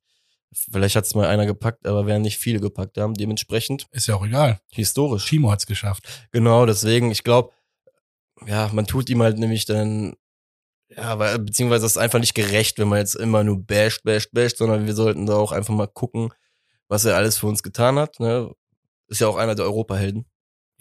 vielleicht 0.52 0.96
hat 0.96 1.06
es 1.06 1.16
mal 1.16 1.28
einer 1.28 1.46
gepackt, 1.46 1.88
aber 1.88 2.06
werden 2.06 2.22
nicht 2.22 2.38
viele 2.38 2.60
gepackt 2.60 2.98
haben. 2.98 3.16
Dementsprechend 3.16 3.88
Ist 3.92 4.08
ja 4.08 4.16
auch 4.16 4.26
egal. 4.26 4.62
historisch. 4.70 5.26
Timo 5.26 5.52
hat's 5.52 5.66
geschafft. 5.66 6.08
Genau, 6.32 6.66
deswegen, 6.66 7.12
ich 7.12 7.24
glaube, 7.24 7.52
ja, 8.46 8.70
man 8.74 8.86
tut 8.86 9.10
ihm 9.10 9.22
halt 9.22 9.38
nämlich 9.38 9.66
dann, 9.66 10.16
ja, 10.90 11.18
weil, 11.20 11.40
beziehungsweise 11.40 11.86
es 11.86 11.94
ist 11.94 11.98
einfach 11.98 12.20
nicht 12.20 12.34
gerecht, 12.34 12.78
wenn 12.80 12.88
man 12.88 13.00
jetzt 13.00 13.16
immer 13.16 13.44
nur 13.44 13.58
basht, 13.66 14.04
basht, 14.04 14.32
basht, 14.32 14.58
sondern 14.58 14.86
wir 14.86 14.94
sollten 14.94 15.26
da 15.26 15.36
auch 15.36 15.52
einfach 15.52 15.74
mal 15.74 15.88
gucken, 15.88 16.34
was 16.88 17.06
er 17.06 17.16
alles 17.16 17.38
für 17.38 17.48
uns 17.48 17.64
getan 17.64 17.98
hat. 17.98 18.20
Ne? 18.20 18.52
Ist 19.08 19.22
ja 19.22 19.28
auch 19.28 19.38
einer 19.38 19.56
der 19.56 19.66
Europahelden. 19.66 20.26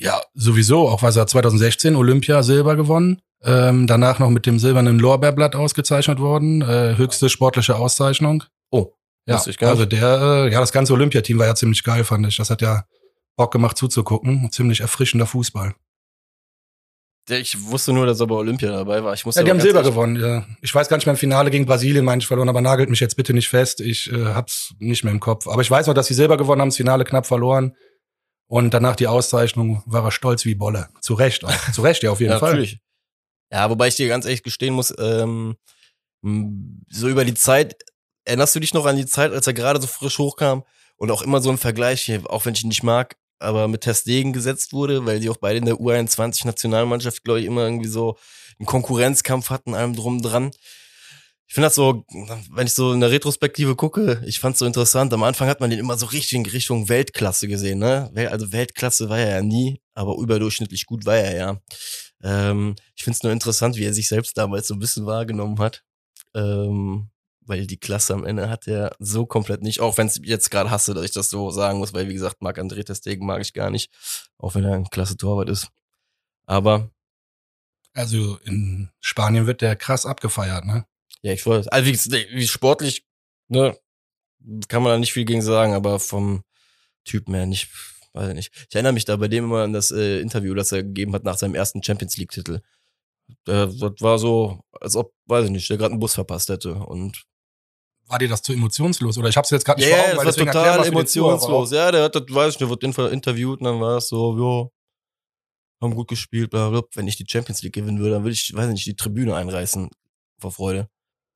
Ja, 0.00 0.22
sowieso. 0.34 0.88
Auch 0.88 1.02
was 1.02 1.16
er 1.16 1.26
2016 1.26 1.94
Olympia 1.94 2.42
Silber 2.42 2.74
gewonnen. 2.74 3.20
Ähm, 3.42 3.86
danach 3.86 4.18
noch 4.18 4.30
mit 4.30 4.46
dem 4.46 4.58
silbernen 4.58 4.98
Lorbeerblatt 4.98 5.54
ausgezeichnet 5.54 6.18
worden. 6.20 6.62
Äh, 6.62 6.96
höchste 6.96 7.28
sportliche 7.28 7.76
Auszeichnung. 7.76 8.44
Oh, 8.70 8.92
Ja, 9.26 9.36
also 9.36 9.84
der, 9.84 10.20
äh, 10.20 10.52
ja, 10.52 10.60
das 10.60 10.72
ganze 10.72 10.94
Olympiateam 10.94 11.38
war 11.38 11.46
ja 11.46 11.54
ziemlich 11.54 11.84
geil, 11.84 12.04
fand 12.04 12.26
ich. 12.26 12.36
Das 12.38 12.48
hat 12.50 12.62
ja 12.62 12.84
Bock 13.36 13.52
gemacht 13.52 13.76
zuzugucken. 13.76 14.50
Ziemlich 14.50 14.80
erfrischender 14.80 15.26
Fußball. 15.26 15.74
Ich 17.28 17.62
wusste 17.70 17.92
nur, 17.92 18.06
dass 18.06 18.18
er 18.20 18.26
bei 18.26 18.34
Olympia 18.34 18.70
dabei 18.70 19.04
war. 19.04 19.12
Ich 19.12 19.24
musste 19.24 19.40
Ja, 19.40 19.44
die 19.44 19.50
haben 19.50 19.60
Silber 19.60 19.82
gewonnen. 19.82 20.16
Ja. 20.16 20.44
Ich 20.62 20.74
weiß 20.74 20.88
gar 20.88 20.96
nicht 20.96 21.06
mehr 21.06 21.12
im 21.14 21.18
Finale 21.18 21.50
gegen 21.50 21.66
Brasilien, 21.66 22.04
meine 22.04 22.20
ich 22.20 22.26
verloren, 22.26 22.48
aber 22.48 22.62
nagelt 22.62 22.88
mich 22.88 23.00
jetzt 23.00 23.16
bitte 23.16 23.34
nicht 23.34 23.48
fest. 23.48 23.80
Ich 23.80 24.10
äh, 24.10 24.24
hab's 24.34 24.74
nicht 24.78 25.04
mehr 25.04 25.12
im 25.12 25.20
Kopf. 25.20 25.46
Aber 25.46 25.60
ich 25.60 25.70
weiß 25.70 25.86
noch, 25.86 25.94
dass 25.94 26.06
sie 26.06 26.14
Silber 26.14 26.38
gewonnen 26.38 26.62
haben, 26.62 26.70
das 26.70 26.76
Finale 26.76 27.04
knapp 27.04 27.26
verloren. 27.26 27.76
Und 28.50 28.74
danach 28.74 28.96
die 28.96 29.06
Auszeichnung 29.06 29.80
war 29.86 30.04
er 30.04 30.10
stolz 30.10 30.44
wie 30.44 30.56
Bolle. 30.56 30.88
Zu 31.00 31.14
Recht 31.14 31.44
auch. 31.44 31.72
Zu 31.72 31.82
Recht, 31.82 32.02
ja, 32.02 32.10
auf 32.10 32.18
jeden 32.18 32.32
ja, 32.32 32.38
Fall. 32.40 32.50
Natürlich. 32.50 32.80
Ja, 33.52 33.70
wobei 33.70 33.86
ich 33.86 33.94
dir 33.94 34.08
ganz 34.08 34.24
ehrlich 34.24 34.42
gestehen 34.42 34.74
muss, 34.74 34.92
ähm, 34.98 35.56
so 36.90 37.08
über 37.08 37.24
die 37.24 37.34
Zeit, 37.34 37.76
erinnerst 38.24 38.56
du 38.56 38.58
dich 38.58 38.74
noch 38.74 38.86
an 38.86 38.96
die 38.96 39.06
Zeit, 39.06 39.30
als 39.30 39.46
er 39.46 39.52
gerade 39.52 39.80
so 39.80 39.86
frisch 39.86 40.18
hochkam 40.18 40.64
und 40.96 41.12
auch 41.12 41.22
immer 41.22 41.40
so 41.40 41.50
ein 41.50 41.58
Vergleich, 41.58 42.02
hier, 42.02 42.28
auch 42.28 42.44
wenn 42.44 42.54
ich 42.54 42.64
ihn 42.64 42.68
nicht 42.68 42.82
mag, 42.82 43.14
aber 43.38 43.68
mit 43.68 43.82
Testegen 43.82 44.32
gesetzt 44.32 44.72
wurde, 44.72 45.06
weil 45.06 45.20
die 45.20 45.30
auch 45.30 45.36
beide 45.36 45.58
in 45.58 45.64
der 45.64 45.76
U21-Nationalmannschaft, 45.76 47.22
glaube 47.22 47.38
ich, 47.38 47.46
immer 47.46 47.62
irgendwie 47.62 47.88
so 47.88 48.18
einen 48.58 48.66
Konkurrenzkampf 48.66 49.50
hatten, 49.50 49.74
allem 49.74 49.94
drum 49.94 50.22
dran. 50.22 50.50
Ich 51.50 51.54
finde 51.54 51.66
das 51.66 51.74
so, 51.74 52.04
wenn 52.52 52.68
ich 52.68 52.74
so 52.74 52.92
in 52.92 53.00
der 53.00 53.10
Retrospektive 53.10 53.74
gucke, 53.74 54.22
ich 54.24 54.38
fand 54.38 54.52
es 54.54 54.60
so 54.60 54.66
interessant. 54.66 55.12
Am 55.12 55.24
Anfang 55.24 55.48
hat 55.48 55.58
man 55.58 55.68
den 55.68 55.80
immer 55.80 55.98
so 55.98 56.06
richtig 56.06 56.34
in 56.34 56.46
Richtung 56.46 56.88
Weltklasse 56.88 57.48
gesehen, 57.48 57.80
ne? 57.80 58.08
Also 58.30 58.52
Weltklasse 58.52 59.08
war 59.08 59.18
er 59.18 59.36
ja 59.38 59.42
nie, 59.42 59.80
aber 59.94 60.16
überdurchschnittlich 60.16 60.86
gut 60.86 61.06
war 61.06 61.16
er 61.16 61.36
ja. 61.36 61.60
Ähm, 62.22 62.76
ich 62.94 63.02
finde 63.02 63.16
es 63.16 63.22
nur 63.24 63.32
interessant, 63.32 63.74
wie 63.76 63.84
er 63.84 63.92
sich 63.94 64.06
selbst 64.06 64.38
damals 64.38 64.68
so 64.68 64.74
ein 64.74 64.78
bisschen 64.78 65.06
wahrgenommen 65.06 65.58
hat. 65.58 65.82
Ähm, 66.36 67.10
weil 67.40 67.66
die 67.66 67.78
Klasse 67.78 68.14
am 68.14 68.24
Ende 68.24 68.48
hat 68.48 68.68
er 68.68 68.94
so 69.00 69.26
komplett 69.26 69.62
nicht, 69.62 69.80
auch 69.80 69.98
wenn 69.98 70.06
es 70.06 70.20
jetzt 70.22 70.50
gerade 70.52 70.70
hasse, 70.70 70.94
dass 70.94 71.04
ich 71.04 71.10
das 71.10 71.30
so 71.30 71.50
sagen 71.50 71.78
muss, 71.80 71.92
weil 71.92 72.08
wie 72.08 72.14
gesagt, 72.14 72.42
Marc 72.42 72.58
André 72.58 72.84
Testegen 72.84 73.26
mag 73.26 73.40
ich 73.40 73.54
gar 73.54 73.70
nicht, 73.70 73.90
auch 74.38 74.54
wenn 74.54 74.62
er 74.64 74.74
ein 74.74 74.88
klasse 74.90 75.16
Torwart 75.16 75.48
ist. 75.50 75.66
Aber 76.46 76.90
Also 77.94 78.38
in 78.44 78.90
Spanien 79.00 79.46
wird 79.46 79.60
der 79.62 79.76
krass 79.76 80.06
abgefeiert, 80.06 80.64
ne? 80.64 80.84
Ja, 81.22 81.32
ich 81.32 81.46
weiß, 81.46 81.68
also 81.68 81.86
wie, 81.90 82.26
wie 82.32 82.46
sportlich, 82.46 83.04
ne, 83.48 83.76
kann 84.68 84.82
man 84.82 84.92
da 84.92 84.98
nicht 84.98 85.12
viel 85.12 85.24
gegen 85.24 85.42
sagen, 85.42 85.74
aber 85.74 86.00
vom 86.00 86.42
Typen 87.04 87.34
her 87.34 87.46
nicht, 87.46 87.68
weiß 88.12 88.28
ich 88.30 88.34
nicht. 88.34 88.66
Ich 88.68 88.74
erinnere 88.74 88.92
mich 88.92 89.04
da 89.04 89.16
bei 89.16 89.28
dem 89.28 89.44
immer 89.44 89.62
an 89.64 89.72
das 89.72 89.90
äh, 89.90 90.20
Interview, 90.20 90.54
das 90.54 90.72
er 90.72 90.82
gegeben 90.82 91.14
hat 91.14 91.24
nach 91.24 91.36
seinem 91.36 91.54
ersten 91.54 91.82
Champions 91.82 92.16
League 92.16 92.30
Titel. 92.30 92.60
Äh, 93.46 93.68
das 93.68 93.92
war 94.00 94.18
so, 94.18 94.60
als 94.80 94.96
ob, 94.96 95.12
weiß 95.26 95.44
ich 95.46 95.50
nicht, 95.50 95.68
der 95.70 95.76
gerade 95.76 95.92
einen 95.92 96.00
Bus 96.00 96.14
verpasst 96.14 96.48
hätte 96.48 96.74
und 96.74 97.24
War 98.10 98.18
dir 98.18 98.28
das 98.28 98.42
zu 98.42 98.52
emotionslos? 98.52 99.18
Oder 99.18 99.28
ich 99.28 99.36
hab's 99.36 99.50
jetzt 99.50 99.64
gerade 99.64 99.80
nicht 99.80 99.88
vor 99.88 99.96
yeah, 99.96 100.08
Augen, 100.08 100.18
weil 100.18 100.26
das 100.26 100.38
war 100.38 100.46
total 100.46 100.64
Zuhörer 100.64 100.86
emotionslos. 100.86 101.70
Ja, 101.70 101.92
der 101.92 102.02
hat, 102.02 102.14
das 102.16 102.24
weiß 102.28 102.52
ich, 102.52 102.58
der 102.58 102.68
wird 102.68 102.82
inter- 102.82 103.12
interviewt 103.12 103.60
und 103.60 103.64
dann 103.66 103.80
war 103.80 103.98
es 103.98 104.08
so, 104.08 104.36
jo, 104.36 104.72
haben 105.80 105.94
gut 105.94 106.08
gespielt, 106.08 106.50
bla, 106.50 106.70
bla. 106.70 106.82
Wenn 106.94 107.06
ich 107.06 107.16
die 107.16 107.24
Champions 107.28 107.62
League 107.62 107.74
gewinnen 107.74 108.00
würde, 108.00 108.14
dann 108.14 108.24
würde 108.24 108.32
ich, 108.32 108.52
weiß 108.52 108.66
ich 108.66 108.72
nicht, 108.72 108.86
die 108.86 108.96
Tribüne 108.96 109.36
einreißen 109.36 109.90
vor 110.40 110.50
Freude. 110.50 110.88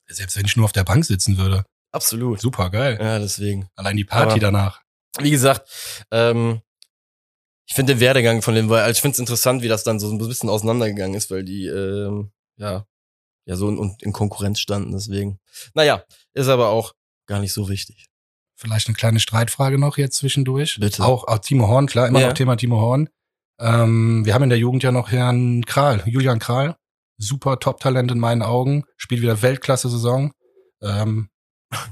Selbst 0.08 0.36
wenn 0.36 0.44
ich 0.46 0.56
nur 0.56 0.64
auf 0.66 0.72
der 0.72 0.84
Bank 0.84 1.04
sitzen 1.04 1.38
würde. 1.38 1.64
Absolut. 1.92 2.40
Super 2.40 2.70
geil. 2.70 2.98
Ja, 3.00 3.18
deswegen. 3.18 3.68
Allein 3.76 3.96
die 3.96 4.04
Party 4.04 4.32
Aber- 4.32 4.40
danach. 4.40 4.80
Wie 5.20 5.30
gesagt, 5.30 5.68
ähm, 6.10 6.60
ich 7.66 7.74
finde 7.74 7.94
den 7.94 8.00
Werdegang 8.00 8.42
von 8.42 8.54
dem, 8.54 8.68
weil 8.68 8.82
also 8.82 8.96
ich 8.98 9.00
finde 9.00 9.14
es 9.14 9.18
interessant, 9.20 9.62
wie 9.62 9.68
das 9.68 9.84
dann 9.84 10.00
so 10.00 10.10
ein 10.10 10.18
bisschen 10.18 10.48
auseinandergegangen 10.50 11.14
ist, 11.14 11.30
weil 11.30 11.44
die, 11.44 11.66
ähm, 11.66 12.32
ja, 12.56 12.84
ja, 13.46 13.56
so 13.56 13.68
in, 13.68 13.96
in 14.00 14.12
Konkurrenz 14.12 14.58
standen, 14.60 14.92
deswegen. 14.92 15.38
Naja, 15.74 16.02
ist 16.34 16.48
aber 16.48 16.68
auch 16.70 16.94
gar 17.26 17.38
nicht 17.40 17.52
so 17.52 17.68
wichtig. 17.68 18.08
Vielleicht 18.56 18.88
eine 18.88 18.96
kleine 18.96 19.20
Streitfrage 19.20 19.78
noch 19.78 19.98
jetzt 19.98 20.16
zwischendurch. 20.16 20.78
Bitte. 20.80 21.04
Auch, 21.04 21.26
auch 21.28 21.38
Timo 21.38 21.68
Horn, 21.68 21.86
klar, 21.86 22.08
immer 22.08 22.20
Ja. 22.20 22.26
noch 22.28 22.34
Thema 22.34 22.56
Timo 22.56 22.80
Horn. 22.80 23.08
Ähm, 23.60 24.24
wir 24.26 24.34
haben 24.34 24.42
in 24.42 24.48
der 24.50 24.58
Jugend 24.58 24.82
ja 24.82 24.90
noch 24.92 25.10
Herrn 25.12 25.64
Kral, 25.64 26.02
Julian 26.06 26.38
Kral. 26.40 26.76
Super 27.18 27.58
Top-Talent 27.58 28.10
in 28.12 28.18
meinen 28.18 28.42
Augen. 28.42 28.84
Spielt 28.96 29.22
wieder 29.22 29.40
Weltklasse-Saison. 29.42 30.32
Ähm, 30.82 31.28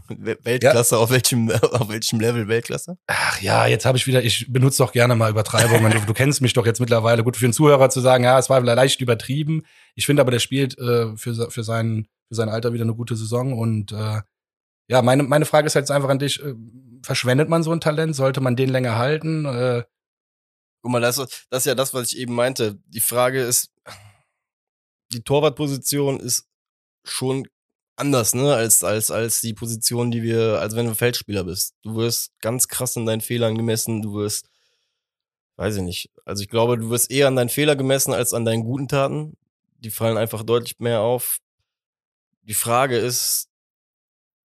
We- 0.09 0.39
Weltklasse, 0.43 0.97
auf 0.99 1.11
welchem, 1.11 1.51
auf 1.73 1.89
welchem 1.89 2.21
Level 2.21 2.47
Weltklasse? 2.47 2.99
ach 3.09 3.41
ja, 3.43 3.67
jetzt 3.67 3.85
habe 3.85 3.99
ich 3.99 4.07
wieder, 4.07 4.23
ich 4.23 4.47
benutze 4.53 4.79
doch 4.79 4.93
gerne 4.93 5.17
mal 5.17 5.31
Übertreibungen. 5.31 5.91
du, 5.91 5.99
du 6.01 6.15
kennst 6.15 6.41
mich 6.41 6.53
doch 6.53 6.67
jetzt 6.67 6.79
mittlerweile. 6.81 7.25
Gut, 7.25 7.37
für 7.37 7.47
einen 7.47 7.53
Zuhörer 7.53 7.91
zu 7.91 8.01
sagen, 8.01 8.23
ja, 8.25 8.39
es 8.39 8.49
war 8.49 8.61
leicht 8.61 9.01
übertrieben. 9.01 9.63
Ich 9.97 10.07
finde 10.07 10.23
aber, 10.23 10.31
der 10.31 10.39
spielt 10.39 10.79
äh, 10.79 11.17
für, 11.17 11.51
für, 11.51 11.65
sein, 11.65 12.07
für 12.29 12.35
sein 12.37 12.49
Alter 12.49 12.73
wieder 12.73 12.85
eine 12.85 12.95
gute 12.95 13.17
Saison. 13.17 13.59
Und 13.59 13.91
äh, 13.93 14.21
ja, 14.89 15.03
meine, 15.03 15.25
meine 15.25 15.47
Frage 15.47 15.67
ist 15.67 15.75
jetzt 15.75 15.91
einfach 15.91 16.11
an 16.11 16.19
dich. 16.21 16.41
Äh, 16.43 16.55
verschwendet 17.03 17.49
man 17.49 17.63
so 17.65 17.73
ein 17.73 17.81
Talent? 17.81 18.15
Sollte 18.15 18.41
man 18.41 18.55
den 18.55 18.69
länger 18.69 18.97
halten? 18.97 19.47
Äh, 19.47 19.83
Guck 20.85 20.93
mal, 20.93 21.01
das, 21.01 21.19
ist- 21.19 21.47
das 21.51 21.63
ist 21.63 21.67
ja 21.67 21.75
das, 21.77 21.95
was 21.95 22.13
ich 22.13 22.19
eben 22.19 22.35
meinte. 22.35 22.79
Die 22.89 23.01
Frage 23.01 23.41
ist, 23.43 23.71
die 25.13 25.23
Torwartposition 25.23 26.21
ist 26.21 26.47
schon 27.05 27.47
anders, 27.97 28.35
ne, 28.35 28.55
als, 28.55 28.83
als, 28.85 29.11
als 29.11 29.41
die 29.41 29.55
Position, 29.55 30.11
die 30.11 30.23
wir, 30.23 30.61
als 30.61 30.75
wenn 30.75 30.87
du 30.87 30.95
Feldspieler 30.95 31.45
bist. 31.45 31.75
Du 31.83 31.97
wirst 31.97 32.33
ganz 32.41 32.69
krass 32.69 32.97
in 32.97 33.07
deinen 33.07 33.21
Fehlern 33.21 33.57
gemessen, 33.57 34.03
du 34.03 34.15
wirst, 34.15 34.49
weiß 35.57 35.77
ich 35.77 35.83
nicht. 35.83 36.11
Also 36.25 36.43
ich 36.43 36.49
glaube, 36.49 36.79
du 36.79 36.91
wirst 36.91 37.11
eher 37.11 37.29
an 37.29 37.37
deinen 37.37 37.49
Fehler 37.49 37.77
gemessen 37.77 38.13
als 38.13 38.33
an 38.33 38.45
deinen 38.45 38.65
guten 38.65 38.89
Taten. 38.89 39.37
Die 39.79 39.91
fallen 39.91 40.17
einfach 40.17 40.43
deutlich 40.43 40.79
mehr 40.79 41.01
auf. 41.01 41.39
Die 42.43 42.55
Frage 42.55 42.97
ist, 42.97 43.49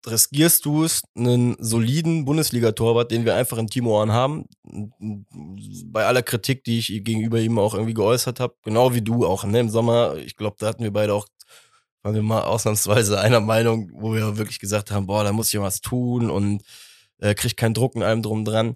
riskierst 0.06 0.66
du 0.66 0.84
es, 0.84 1.04
einen 1.16 1.56
soliden 1.60 2.26
Bundesliga-Torwart, 2.26 3.12
den 3.12 3.26
wir 3.26 3.36
einfach 3.36 3.58
in 3.58 3.68
Timo 3.68 3.92
Horn 3.92 4.12
haben, 4.12 4.46
bei 5.86 6.06
aller 6.06 6.24
Kritik, 6.24 6.64
die 6.64 6.80
ich 6.80 6.88
gegenüber 7.04 7.40
ihm 7.40 7.58
auch 7.60 7.74
irgendwie 7.74 7.94
geäußert 7.94 8.40
habe, 8.40 8.56
genau 8.64 8.94
wie 8.94 9.02
du 9.02 9.26
auch, 9.26 9.44
ne, 9.46 9.60
im 9.60 9.70
Sommer, 9.70 10.16
ich 10.18 10.36
glaube, 10.36 10.58
da 10.60 10.68
hatten 10.68 10.84
wir 10.84 10.92
beide 10.92 11.14
auch, 11.14 11.28
waren 12.02 12.16
wir 12.16 12.22
mal 12.22 12.42
ausnahmsweise 12.42 13.20
einer 13.20 13.40
Meinung, 13.40 13.90
wo 13.94 14.14
wir 14.14 14.38
wirklich 14.38 14.60
gesagt 14.60 14.92
haben, 14.92 15.08
boah, 15.08 15.24
da 15.24 15.32
muss 15.32 15.54
ich 15.54 15.60
was 15.60 15.82
tun 15.82 16.30
und 16.30 16.64
äh, 17.20 17.34
kriegt 17.34 17.58
keinen 17.58 17.74
Druck 17.74 17.96
in 17.96 18.04
allem 18.04 18.22
drum 18.22 18.44
dran. 18.44 18.76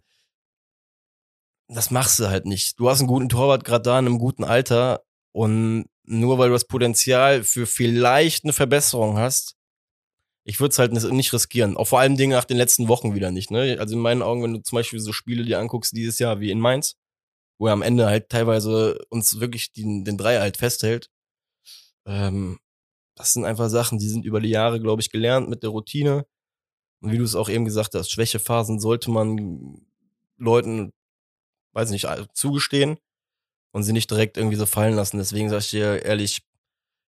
Das 1.68 1.92
machst 1.92 2.20
du 2.20 2.30
halt 2.30 2.46
nicht. 2.46 2.80
Du 2.80 2.90
hast 2.90 3.00
einen 3.00 3.10
guten 3.10 3.28
Torwart 3.28 3.66
gerade 3.66 3.84
da 3.84 4.00
in 4.00 4.06
einem 4.06 4.20
guten 4.20 4.46
Alter 4.46 5.02
und 5.34 5.86
nur 6.06 6.38
weil 6.38 6.48
du 6.48 6.54
das 6.54 6.66
Potenzial 6.66 7.44
für 7.44 7.66
vielleicht 7.66 8.46
eine 8.46 8.54
Verbesserung 8.54 9.18
hast, 9.18 9.57
ich 10.48 10.62
würde 10.62 10.72
es 10.72 10.80
halt 10.80 10.94
nicht 10.94 11.34
riskieren. 11.34 11.76
Auch 11.76 11.88
vor 11.88 12.00
allem 12.00 12.16
Dingen 12.16 12.32
nach 12.32 12.46
den 12.46 12.56
letzten 12.56 12.88
Wochen 12.88 13.14
wieder 13.14 13.32
nicht. 13.32 13.52
Ne? 13.52 13.76
Also 13.80 13.96
in 13.96 14.02
meinen 14.02 14.22
Augen, 14.22 14.44
wenn 14.44 14.54
du 14.54 14.62
zum 14.62 14.78
Beispiel 14.78 15.02
so 15.02 15.12
Spiele 15.12 15.44
dir 15.44 15.60
anguckst 15.60 15.92
dieses 15.92 16.20
Jahr 16.20 16.40
wie 16.40 16.52
in 16.52 16.62
Mainz, 16.62 16.96
wo 17.60 17.68
er 17.68 17.74
am 17.74 17.82
Ende 17.82 18.06
halt 18.06 18.30
teilweise 18.30 18.98
uns 19.10 19.42
wirklich 19.42 19.74
den, 19.74 20.06
den 20.06 20.18
Dreier 20.18 20.40
halt 20.40 20.56
festhält, 20.56 21.10
ähm, 22.06 22.60
das 23.16 23.34
sind 23.34 23.44
einfach 23.44 23.68
Sachen, 23.70 24.00
die 24.00 24.08
sind 24.08 24.24
über 24.24 24.40
die 24.40 24.50
Jahre, 24.50 24.80
glaube 24.80 25.02
ich, 25.02 25.12
gelernt 25.12 25.50
mit 25.50 25.64
der 25.64 25.72
Routine. 25.72 26.26
Und 27.02 27.12
wie 27.12 27.18
du 27.18 27.26
es 27.26 27.36
auch 27.36 27.50
eben 27.50 27.66
gesagt 27.66 27.94
hast, 27.94 28.10
Schwächephasen 28.10 28.80
sollte 28.80 29.12
man 29.12 29.86
Leuten, 30.38 30.94
weiß 31.74 31.92
nicht, 31.92 32.08
zugestehen 32.34 32.98
und 33.74 33.84
sie 33.84 33.92
nicht 33.92 34.10
direkt 34.10 34.38
irgendwie 34.38 34.56
so 34.56 34.66
fallen 34.66 34.96
lassen. 34.96 35.18
Deswegen 35.18 35.50
sage 35.50 35.60
ich 35.60 35.70
dir 35.72 36.06
ehrlich, 36.06 36.42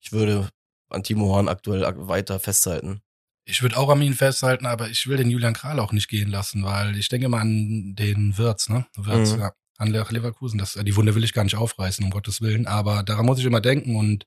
ich 0.00 0.12
würde 0.12 0.48
an 0.88 1.02
Timo 1.02 1.26
Horn 1.26 1.48
aktuell 1.48 1.82
weiter 2.08 2.40
festhalten. 2.40 3.02
Ich 3.48 3.62
würde 3.62 3.76
auch 3.76 3.88
an 3.88 4.02
ihn 4.02 4.14
festhalten, 4.14 4.66
aber 4.66 4.88
ich 4.90 5.06
will 5.06 5.16
den 5.16 5.30
Julian 5.30 5.54
Kral 5.54 5.78
auch 5.78 5.92
nicht 5.92 6.08
gehen 6.08 6.28
lassen, 6.28 6.64
weil 6.64 6.96
ich 6.96 7.08
denke 7.08 7.28
mal 7.28 7.40
an 7.40 7.94
den 7.94 8.36
Wirtz, 8.36 8.68
ne? 8.68 8.86
Wirtz, 8.96 9.32
Mhm. 9.34 9.40
ja. 9.40 9.52
An 9.78 9.88
Le- 9.88 10.06
Leverkusen. 10.08 10.58
Das, 10.58 10.72
die 10.72 10.96
Wunde 10.96 11.14
will 11.14 11.22
ich 11.22 11.32
gar 11.32 11.44
nicht 11.44 11.54
aufreißen, 11.56 12.04
um 12.04 12.10
Gottes 12.10 12.40
Willen. 12.40 12.66
Aber 12.66 13.02
daran 13.02 13.24
muss 13.26 13.38
ich 13.38 13.44
immer 13.44 13.60
denken 13.60 13.94
und 13.96 14.26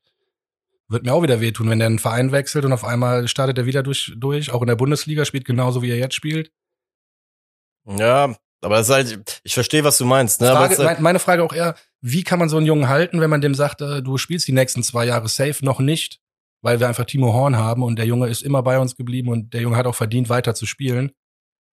wird 0.88 1.04
mir 1.06 1.14
auch 1.14 1.22
wieder 1.24 1.42
wehtun, 1.42 1.70
wenn 1.70 1.80
der 1.80 1.88
einen 1.88 2.00
Verein 2.00 2.32
wechselt 2.32 2.66
und 2.66 2.72
auf 2.74 2.86
einmal 2.86 3.28
startet 3.28 3.58
er 3.58 3.66
wieder 3.66 3.84
durch, 3.84 4.14
durch. 4.16 4.52
Auch 4.52 4.62
in 4.62 4.68
der 4.68 4.76
Bundesliga 4.76 5.26
spielt 5.26 5.46
genauso, 5.46 5.82
wie 5.82 5.90
er 5.92 5.98
jetzt 5.98 6.16
spielt. 6.16 6.52
Ja, 7.86 8.36
aber 8.62 8.78
das 8.78 8.90
ist 8.90 8.94
halt, 8.94 9.42
ich 9.44 9.54
verstehe, 9.54 9.84
was 9.84 9.98
du 9.98 10.06
meinst. 10.06 10.40
Ne? 10.42 10.48
Frage, 10.48 10.78
halt, 10.78 10.86
mein, 10.86 11.02
meine 11.04 11.20
Frage 11.20 11.44
auch 11.44 11.54
eher, 11.54 11.76
wie 12.02 12.24
kann 12.24 12.40
man 12.40 12.50
so 12.50 12.58
einen 12.58 12.66
Jungen 12.66 12.88
halten, 12.88 13.20
wenn 13.22 13.30
man 13.30 13.42
dem 13.42 13.56
sagt, 13.56 13.82
äh, 13.82 14.02
du 14.02 14.18
spielst 14.18 14.48
die 14.48 14.52
nächsten 14.52 14.84
zwei 14.84 15.06
Jahre 15.06 15.28
safe 15.30 15.64
noch 15.66 15.80
nicht, 15.80 16.20
weil 16.62 16.80
wir 16.80 16.88
einfach 16.88 17.06
Timo 17.06 17.34
Horn 17.34 17.58
haben 17.58 17.84
und 17.84 17.98
der 17.98 18.06
Junge 18.06 18.28
ist 18.28 18.44
immer 18.44 18.64
bei 18.64 18.80
uns 18.80 18.96
geblieben 18.96 19.30
und 19.30 19.54
der 19.54 19.62
Junge 19.62 19.78
hat 19.78 19.88
auch 19.88 19.96
verdient, 19.96 20.30
weiter 20.30 20.56
zu 20.56 20.66
spielen. 20.66 21.12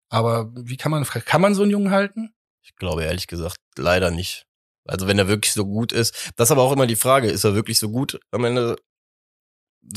Aber 0.08 0.52
wie 0.54 0.76
kann 0.76 0.92
man, 0.92 1.04
kann 1.04 1.40
man 1.40 1.54
so 1.54 1.62
einen 1.62 1.72
Jungen 1.72 1.90
halten? 1.90 2.36
ich 2.66 2.74
glaube 2.76 3.04
ehrlich 3.04 3.26
gesagt, 3.28 3.58
leider 3.78 4.10
nicht. 4.10 4.44
Also 4.84 5.06
wenn 5.06 5.18
er 5.18 5.28
wirklich 5.28 5.52
so 5.52 5.64
gut 5.64 5.92
ist, 5.92 6.32
das 6.36 6.48
ist 6.48 6.52
aber 6.52 6.62
auch 6.62 6.72
immer 6.72 6.86
die 6.86 6.96
Frage, 6.96 7.28
ist 7.28 7.44
er 7.44 7.54
wirklich 7.54 7.78
so 7.78 7.90
gut 7.90 8.18
am 8.32 8.44
Ende? 8.44 8.76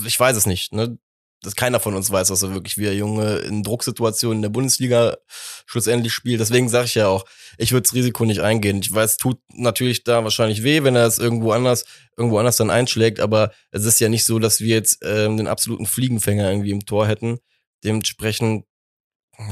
Ich 0.06 0.20
weiß 0.20 0.38
es 0.38 0.46
nicht. 0.46 0.72
Ne? 0.72 0.98
Das 1.42 1.56
keiner 1.56 1.80
von 1.80 1.96
uns 1.96 2.12
weiß, 2.12 2.28
dass 2.28 2.44
er 2.44 2.54
wirklich 2.54 2.78
wie 2.78 2.84
der 2.84 2.96
Junge 2.96 3.38
in 3.38 3.64
Drucksituationen 3.64 4.40
in 4.40 4.42
der 4.42 4.50
Bundesliga 4.50 5.18
schlussendlich 5.66 6.12
spielt. 6.12 6.42
Deswegen 6.42 6.68
sage 6.68 6.86
ich 6.86 6.96
ja 6.96 7.08
auch, 7.08 7.26
ich 7.58 7.72
würde 7.72 7.84
das 7.84 7.94
Risiko 7.94 8.26
nicht 8.26 8.42
eingehen. 8.42 8.80
Ich 8.84 8.94
weiß, 8.94 9.18
tut 9.18 9.40
natürlich 9.54 10.04
da 10.04 10.24
wahrscheinlich 10.24 10.64
weh, 10.64 10.84
wenn 10.84 10.98
er 10.98 11.06
es 11.06 11.18
irgendwo 11.18 11.52
anders, 11.52 11.86
irgendwo 12.18 12.40
anders 12.40 12.58
dann 12.58 12.70
einschlägt, 12.70 13.22
aber 13.22 13.52
es 13.72 13.86
ist 13.86 14.02
ja 14.02 14.10
nicht 14.10 14.26
so, 14.26 14.40
dass 14.40 14.60
wir 14.60 14.76
jetzt 14.76 15.00
ähm, 15.04 15.38
den 15.38 15.48
absoluten 15.48 15.86
Fliegenfänger 15.86 16.50
irgendwie 16.50 16.72
im 16.72 16.86
Tor 16.86 17.08
hätten. 17.08 17.40
Dementsprechend, 17.86 18.66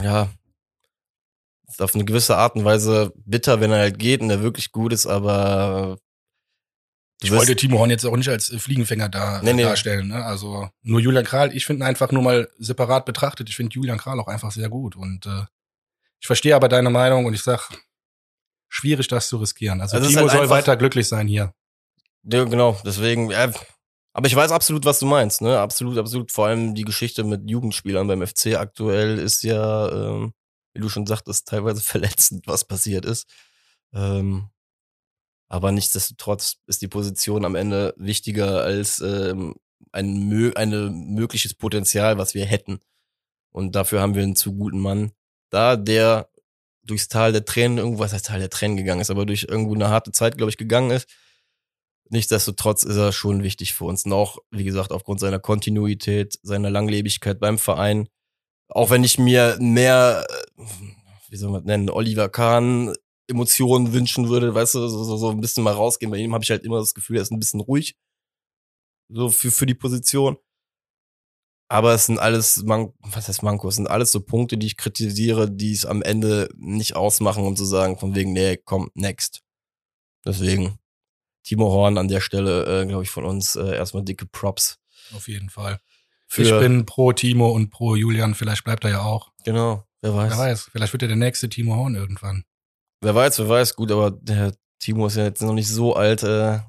ja, 0.03 0.29
ist 1.67 1.81
auf 1.81 1.95
eine 1.95 2.05
gewisse 2.05 2.37
Art 2.37 2.55
und 2.55 2.65
Weise 2.65 3.13
bitter, 3.25 3.61
wenn 3.61 3.71
er 3.71 3.79
halt 3.79 3.99
geht 3.99 4.21
und 4.21 4.29
er 4.29 4.41
wirklich 4.41 4.71
gut 4.71 4.91
ist, 4.93 5.05
aber 5.05 5.97
Ich 7.21 7.31
wollte 7.31 7.55
Timo 7.55 7.79
Horn 7.79 7.89
jetzt 7.89 8.05
auch 8.05 8.15
nicht 8.15 8.29
als 8.29 8.51
äh, 8.51 8.59
Fliegenfänger 8.59 9.09
da, 9.09 9.41
Nee, 9.41 9.53
nee. 9.53 9.63
darstellen. 9.63 10.09
Ne? 10.09 10.23
Also 10.23 10.69
nur 10.83 10.99
Julian 10.99 11.25
Kral, 11.25 11.55
ich 11.55 11.65
finde 11.65 11.83
ihn 11.83 11.87
einfach 11.87 12.11
nur 12.11 12.21
mal 12.21 12.47
separat 12.59 13.05
betrachtet. 13.05 13.49
Ich 13.49 13.55
finde 13.55 13.73
Julian 13.73 13.97
Kral 13.97 14.19
auch 14.19 14.27
einfach 14.27 14.51
sehr 14.51 14.69
gut. 14.69 14.95
Und 14.95 15.25
äh, 15.25 15.45
ich 16.19 16.27
verstehe 16.27 16.55
aber 16.55 16.69
deine 16.69 16.89
Meinung 16.91 17.25
und 17.25 17.33
ich 17.33 17.41
sag, 17.41 17.69
schwierig, 18.69 19.07
das 19.07 19.29
zu 19.29 19.37
riskieren. 19.37 19.81
Also, 19.81 19.97
Also 19.97 20.09
Timo 20.09 20.21
halt 20.21 20.31
soll 20.31 20.49
weiter 20.49 20.77
glücklich 20.77 21.07
sein 21.07 21.27
hier. 21.27 21.53
Ja, 22.23 22.43
genau, 22.43 22.79
deswegen, 22.85 23.31
ja, 23.31 23.51
aber 24.13 24.27
ich 24.27 24.35
weiß 24.35 24.51
absolut, 24.51 24.83
was 24.83 24.99
du 24.99 25.05
meinst, 25.05 25.41
ne? 25.41 25.59
Absolut, 25.59 25.97
absolut. 25.97 26.31
Vor 26.31 26.47
allem 26.47 26.75
die 26.75 26.83
Geschichte 26.83 27.23
mit 27.23 27.49
Jugendspielern 27.49 28.07
beim 28.07 28.25
FC 28.25 28.55
aktuell 28.57 29.17
ist 29.19 29.43
ja, 29.43 29.89
ähm, 29.91 30.33
wie 30.73 30.81
du 30.81 30.89
schon 30.89 31.05
sagtest, 31.05 31.47
teilweise 31.47 31.81
verletzend, 31.83 32.45
was 32.47 32.65
passiert 32.65 33.05
ist. 33.05 33.27
Ähm, 33.93 34.49
aber 35.49 35.71
nichtsdestotrotz 35.71 36.57
ist 36.67 36.81
die 36.81 36.87
Position 36.87 37.45
am 37.45 37.55
Ende 37.55 37.93
wichtiger 37.97 38.63
als 38.63 38.99
ähm, 38.99 39.55
ein 39.91 40.27
mö 40.27 40.51
eine 40.55 40.89
mögliches 40.89 41.53
Potenzial, 41.53 42.17
was 42.17 42.33
wir 42.33 42.45
hätten. 42.45 42.79
Und 43.51 43.75
dafür 43.75 44.01
haben 44.01 44.15
wir 44.15 44.23
einen 44.23 44.35
zu 44.35 44.55
guten 44.55 44.79
Mann 44.79 45.11
da, 45.49 45.77
der 45.77 46.29
durchs 46.83 47.07
Tal 47.07 47.31
der 47.31 47.45
Tränen, 47.45 47.77
irgendwo, 47.77 47.99
was 47.99 48.13
heißt 48.13 48.27
Tal 48.27 48.39
der 48.39 48.49
Tränen 48.49 48.77
gegangen 48.77 49.01
ist, 49.01 49.09
aber 49.09 49.25
durch 49.25 49.47
irgendwo 49.49 49.73
eine 49.73 49.89
harte 49.89 50.11
Zeit, 50.11 50.37
glaube 50.37 50.49
ich, 50.49 50.57
gegangen 50.57 50.91
ist. 50.91 51.07
Nichtsdestotrotz 52.09 52.83
ist 52.83 52.95
er 52.95 53.11
schon 53.11 53.43
wichtig 53.43 53.73
für 53.73 53.85
uns. 53.85 54.05
Und 54.05 54.13
auch, 54.13 54.37
wie 54.51 54.63
gesagt, 54.63 54.91
aufgrund 54.91 55.19
seiner 55.19 55.39
Kontinuität, 55.39 56.39
seiner 56.41 56.69
Langlebigkeit 56.69 57.39
beim 57.39 57.57
Verein. 57.57 58.07
Auch 58.69 58.89
wenn 58.89 59.03
ich 59.03 59.17
mir 59.17 59.57
mehr, 59.59 60.25
äh, 60.29 60.63
wie 61.29 61.35
soll 61.35 61.51
man 61.51 61.61
das 61.61 61.67
nennen, 61.67 61.89
Oliver 61.89 62.29
Kahn 62.29 62.93
Emotionen 63.27 63.93
wünschen 63.93 64.29
würde, 64.29 64.53
weißt 64.53 64.75
du, 64.75 64.87
so, 64.87 65.03
so, 65.03 65.17
so 65.17 65.29
ein 65.29 65.41
bisschen 65.41 65.63
mal 65.63 65.73
rausgehen. 65.73 66.11
Bei 66.11 66.17
ihm 66.17 66.33
habe 66.33 66.43
ich 66.43 66.49
halt 66.49 66.63
immer 66.63 66.79
das 66.79 66.93
Gefühl, 66.93 67.17
er 67.17 67.21
ist 67.21 67.31
ein 67.31 67.39
bisschen 67.39 67.59
ruhig. 67.59 67.95
So 69.09 69.29
für, 69.29 69.51
für 69.51 69.65
die 69.65 69.75
Position. 69.75 70.37
Aber 71.69 71.93
es 71.93 72.05
sind 72.05 72.19
alles, 72.19 72.63
Man 72.63 72.93
was 72.99 73.27
heißt 73.27 73.43
Mankos, 73.43 73.73
es 73.73 73.75
sind 73.75 73.89
alles 73.89 74.11
so 74.11 74.21
Punkte, 74.21 74.57
die 74.57 74.67
ich 74.67 74.77
kritisiere, 74.77 75.51
die 75.51 75.73
es 75.73 75.85
am 75.85 76.01
Ende 76.01 76.49
nicht 76.55 76.95
ausmachen, 76.95 77.43
um 77.43 77.57
zu 77.57 77.65
sagen, 77.65 77.97
von 77.97 78.15
wegen, 78.15 78.31
nee, 78.31 78.57
komm, 78.57 78.89
next. 78.93 79.41
Deswegen, 80.25 80.79
Timo 81.43 81.69
Horn 81.71 81.97
an 81.97 82.07
der 82.07 82.21
Stelle, 82.21 82.81
äh, 82.81 82.85
glaube 82.85 83.03
ich, 83.03 83.09
von 83.09 83.25
uns 83.25 83.55
äh, 83.55 83.75
erstmal 83.75 84.03
dicke 84.03 84.25
Props. 84.25 84.79
Auf 85.13 85.27
jeden 85.27 85.49
Fall. 85.49 85.79
Für, 86.27 86.41
ich 86.43 86.59
bin 86.59 86.85
pro 86.85 87.13
Timo 87.13 87.51
und 87.51 87.69
pro 87.69 87.95
Julian. 87.95 88.35
Vielleicht 88.35 88.63
bleibt 88.63 88.83
er 88.83 88.91
ja 88.91 89.01
auch. 89.01 89.31
genau, 89.43 89.85
wer 90.01 90.13
weiß. 90.13 90.31
Wer 90.31 90.37
weiß, 90.37 90.69
vielleicht 90.71 90.93
wird 90.93 91.03
er 91.03 91.07
der 91.07 91.17
nächste 91.17 91.47
Timo 91.49 91.75
Horn 91.75 91.95
irgendwann. 91.95 92.43
Wer 93.01 93.15
weiß, 93.15 93.39
wer 93.39 93.49
weiß, 93.49 93.75
gut, 93.75 93.91
aber 93.91 94.11
der 94.11 94.53
Timo 94.79 95.07
ist 95.07 95.17
ja 95.17 95.25
jetzt 95.25 95.41
noch 95.41 95.53
nicht 95.53 95.69
so 95.69 95.95
alt. 95.95 96.23
Äh, 96.23 96.59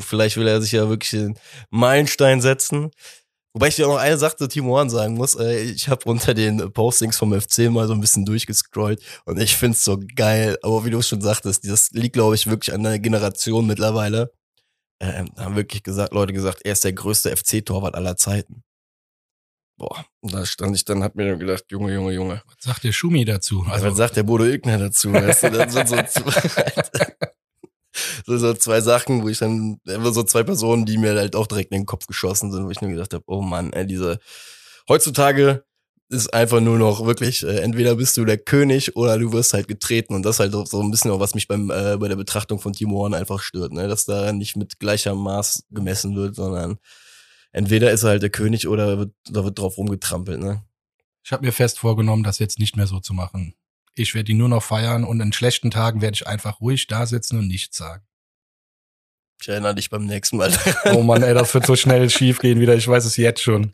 vielleicht 0.00 0.36
will 0.36 0.48
er 0.48 0.60
sich 0.60 0.72
ja 0.72 0.88
wirklich 0.88 1.10
den 1.10 1.38
Meilenstein 1.70 2.40
setzen. 2.40 2.90
Wobei 3.54 3.68
ich 3.68 3.76
dir 3.76 3.86
auch 3.86 3.92
noch 3.92 4.00
eine 4.00 4.16
Sache 4.16 4.36
zu 4.36 4.48
Timo 4.48 4.76
Horn 4.76 4.88
sagen 4.88 5.14
muss. 5.14 5.34
Äh, 5.34 5.60
ich 5.62 5.88
habe 5.88 6.08
unter 6.08 6.32
den 6.34 6.72
Postings 6.72 7.18
vom 7.18 7.38
FC 7.38 7.70
mal 7.70 7.86
so 7.86 7.92
ein 7.92 8.00
bisschen 8.00 8.24
durchgescrollt 8.24 9.02
und 9.26 9.38
ich 9.38 9.56
find's 9.56 9.84
so 9.84 9.98
geil. 10.16 10.58
Aber 10.62 10.84
wie 10.84 10.90
du 10.90 11.02
schon 11.02 11.20
sagtest, 11.20 11.68
das 11.68 11.90
liegt, 11.92 12.14
glaube 12.14 12.34
ich, 12.34 12.46
wirklich 12.46 12.74
an 12.74 12.82
der 12.82 12.98
Generation 12.98 13.66
mittlerweile. 13.66 14.32
Ähm, 15.00 15.30
haben 15.36 15.56
wirklich 15.56 15.82
gesagt, 15.82 16.14
Leute 16.14 16.32
gesagt, 16.32 16.60
er 16.64 16.72
ist 16.72 16.84
der 16.84 16.92
größte 16.92 17.36
FC-Torwart 17.36 17.94
aller 17.94 18.16
Zeiten. 18.16 18.62
Boah, 19.82 20.04
da 20.22 20.46
stand 20.46 20.76
ich 20.76 20.84
dann, 20.84 21.02
hab 21.02 21.16
mir 21.16 21.36
gedacht, 21.36 21.64
Junge, 21.68 21.92
Junge, 21.92 22.12
Junge. 22.12 22.42
Was 22.46 22.54
sagt 22.60 22.84
der 22.84 22.92
Schumi 22.92 23.24
dazu? 23.24 23.66
Also, 23.68 23.86
was 23.86 23.96
sagt 23.96 24.14
der 24.14 24.22
Bodo 24.22 24.44
Ilgner 24.44 24.78
dazu? 24.78 25.12
Weißt 25.12 25.42
du, 25.42 25.50
das 25.50 25.72
sind 25.72 25.88
so, 25.88 25.96
zwei, 26.06 26.32
so, 28.24 28.38
so 28.38 28.54
zwei 28.54 28.80
Sachen, 28.80 29.24
wo 29.24 29.28
ich 29.28 29.38
dann, 29.38 29.80
so 29.84 30.22
zwei 30.22 30.44
Personen, 30.44 30.86
die 30.86 30.98
mir 30.98 31.16
halt 31.16 31.34
auch 31.34 31.48
direkt 31.48 31.72
in 31.72 31.80
den 31.80 31.86
Kopf 31.86 32.06
geschossen 32.06 32.52
sind, 32.52 32.64
wo 32.64 32.70
ich 32.70 32.80
nur 32.80 32.92
gedacht 32.92 33.12
habe, 33.12 33.24
oh 33.26 33.40
Mann, 33.40 33.72
ey, 33.72 33.84
diese, 33.84 34.20
heutzutage 34.88 35.64
ist 36.10 36.32
einfach 36.32 36.60
nur 36.60 36.78
noch 36.78 37.04
wirklich, 37.04 37.42
äh, 37.42 37.58
entweder 37.58 37.96
bist 37.96 38.16
du 38.16 38.24
der 38.24 38.38
König 38.38 38.94
oder 38.94 39.18
du 39.18 39.32
wirst 39.32 39.52
halt 39.52 39.66
getreten 39.66 40.14
und 40.14 40.22
das 40.22 40.38
halt 40.38 40.54
auch 40.54 40.68
so 40.68 40.80
ein 40.80 40.92
bisschen 40.92 41.10
auch, 41.10 41.18
was 41.18 41.34
mich 41.34 41.48
beim, 41.48 41.72
äh, 41.72 41.96
bei 41.96 42.06
der 42.06 42.14
Betrachtung 42.14 42.60
von 42.60 42.72
Timo 42.72 42.98
Horn 42.98 43.14
einfach 43.14 43.40
stört, 43.40 43.72
ne, 43.72 43.88
dass 43.88 44.04
da 44.04 44.32
nicht 44.32 44.54
mit 44.54 44.78
gleicher 44.78 45.16
Maß 45.16 45.64
gemessen 45.70 46.14
wird, 46.14 46.36
sondern 46.36 46.78
entweder 47.52 47.90
ist 47.92 48.02
er 48.02 48.10
halt 48.10 48.22
der 48.22 48.30
König 48.30 48.66
oder 48.68 48.98
wird, 48.98 49.14
da 49.24 49.44
wird 49.44 49.58
drauf 49.58 49.78
rumgetrampelt, 49.78 50.40
ne. 50.40 50.64
Ich 51.24 51.32
habe 51.32 51.46
mir 51.46 51.52
fest 51.52 51.78
vorgenommen, 51.78 52.24
das 52.24 52.40
jetzt 52.40 52.58
nicht 52.58 52.76
mehr 52.76 52.88
so 52.88 52.98
zu 52.98 53.14
machen. 53.14 53.54
Ich 53.94 54.14
werde 54.14 54.24
die 54.24 54.34
nur 54.34 54.48
noch 54.48 54.62
feiern 54.62 55.04
und 55.04 55.20
in 55.20 55.32
schlechten 55.32 55.70
Tagen 55.70 56.00
werde 56.00 56.14
ich 56.14 56.26
einfach 56.26 56.60
ruhig 56.60 56.86
da 56.86 57.06
sitzen 57.06 57.38
und 57.38 57.46
nichts 57.46 57.76
sagen. 57.76 58.04
Ich 59.40 59.48
erinnere 59.48 59.74
dich 59.74 59.90
beim 59.90 60.06
nächsten 60.06 60.36
Mal. 60.36 60.52
Oh 60.92 61.02
Mann, 61.02 61.22
ey, 61.22 61.34
das 61.34 61.52
wird 61.52 61.66
so 61.66 61.76
schnell 61.76 62.08
schief 62.10 62.38
gehen 62.38 62.60
wieder. 62.60 62.76
Ich 62.76 62.86
weiß 62.86 63.04
es 63.04 63.16
jetzt 63.16 63.42
schon. 63.42 63.72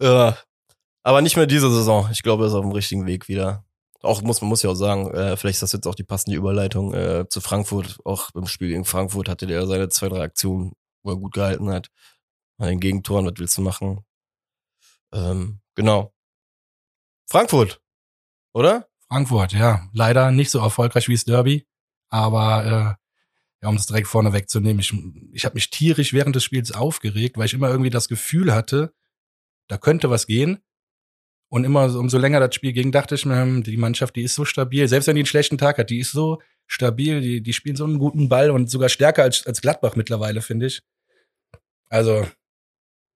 Ja. 0.00 0.36
Aber 1.02 1.22
nicht 1.22 1.36
mehr 1.36 1.46
diese 1.46 1.70
Saison. 1.70 2.08
Ich 2.12 2.22
glaube, 2.22 2.44
er 2.44 2.48
ist 2.48 2.54
auf 2.54 2.64
dem 2.64 2.72
richtigen 2.72 3.06
Weg 3.06 3.28
wieder. 3.28 3.64
Auch 4.02 4.20
muss 4.22 4.40
man 4.40 4.48
muss 4.48 4.62
ja 4.62 4.70
auch 4.70 4.74
sagen, 4.74 5.10
äh, 5.12 5.36
vielleicht 5.36 5.56
ist 5.56 5.62
das 5.62 5.72
jetzt 5.72 5.86
auch 5.86 5.94
die 5.94 6.02
passende 6.02 6.36
Überleitung 6.36 6.92
äh, 6.92 7.26
zu 7.28 7.40
Frankfurt. 7.40 7.98
Auch 8.04 8.30
beim 8.32 8.46
Spiel 8.46 8.68
gegen 8.68 8.84
Frankfurt 8.84 9.28
hatte 9.28 9.46
der 9.46 9.66
seine 9.66 9.88
zwei, 9.88 10.08
drei 10.08 10.20
Aktionen, 10.20 10.72
wo 11.02 11.10
er 11.10 11.16
gut 11.16 11.32
gehalten 11.34 11.70
hat. 11.70 11.90
An 12.58 12.68
den 12.68 12.80
Gegentoren, 12.80 13.26
was 13.26 13.34
willst 13.36 13.58
du 13.58 13.62
machen? 13.62 14.04
Ähm, 15.12 15.60
genau. 15.74 16.12
Frankfurt, 17.28 17.80
oder? 18.54 18.88
Frankfurt, 19.08 19.52
ja. 19.52 19.88
Leider 19.92 20.30
nicht 20.30 20.50
so 20.50 20.58
erfolgreich 20.60 21.08
wie 21.08 21.14
das 21.14 21.24
Derby. 21.24 21.66
Aber 22.10 22.64
äh, 22.64 23.04
ja, 23.62 23.68
um 23.68 23.76
es 23.76 23.86
direkt 23.86 24.08
vorne 24.08 24.32
wegzunehmen, 24.32 24.80
ich, 24.80 24.92
ich 25.32 25.44
habe 25.44 25.54
mich 25.54 25.70
tierisch 25.70 26.12
während 26.12 26.36
des 26.36 26.44
Spiels 26.44 26.72
aufgeregt, 26.72 27.36
weil 27.38 27.46
ich 27.46 27.54
immer 27.54 27.70
irgendwie 27.70 27.90
das 27.90 28.08
Gefühl 28.08 28.54
hatte, 28.54 28.94
da 29.68 29.78
könnte 29.78 30.10
was 30.10 30.26
gehen. 30.26 30.58
Und 31.50 31.64
immer, 31.64 31.88
so- 31.90 32.00
umso 32.00 32.18
länger 32.18 32.40
das 32.40 32.54
Spiel 32.54 32.72
ging, 32.72 32.92
dachte 32.92 33.14
ich 33.14 33.26
mir, 33.26 33.40
hm, 33.40 33.62
die 33.62 33.76
Mannschaft, 33.76 34.16
die 34.16 34.22
ist 34.24 34.34
so 34.34 34.44
stabil. 34.44 34.88
Selbst 34.88 35.06
wenn 35.06 35.16
die 35.16 35.20
einen 35.22 35.26
schlechten 35.26 35.58
Tag 35.58 35.78
hat, 35.78 35.90
die 35.90 36.00
ist 36.00 36.12
so 36.12 36.40
stabil, 36.66 37.20
die, 37.20 37.42
die 37.42 37.52
spielen 37.52 37.76
so 37.76 37.84
einen 37.84 37.98
guten 37.98 38.28
Ball 38.28 38.50
und 38.50 38.70
sogar 38.70 38.88
stärker 38.88 39.22
als, 39.22 39.46
als 39.46 39.60
Gladbach 39.60 39.96
mittlerweile, 39.96 40.42
finde 40.42 40.66
ich. 40.66 40.82
Also, 41.88 42.26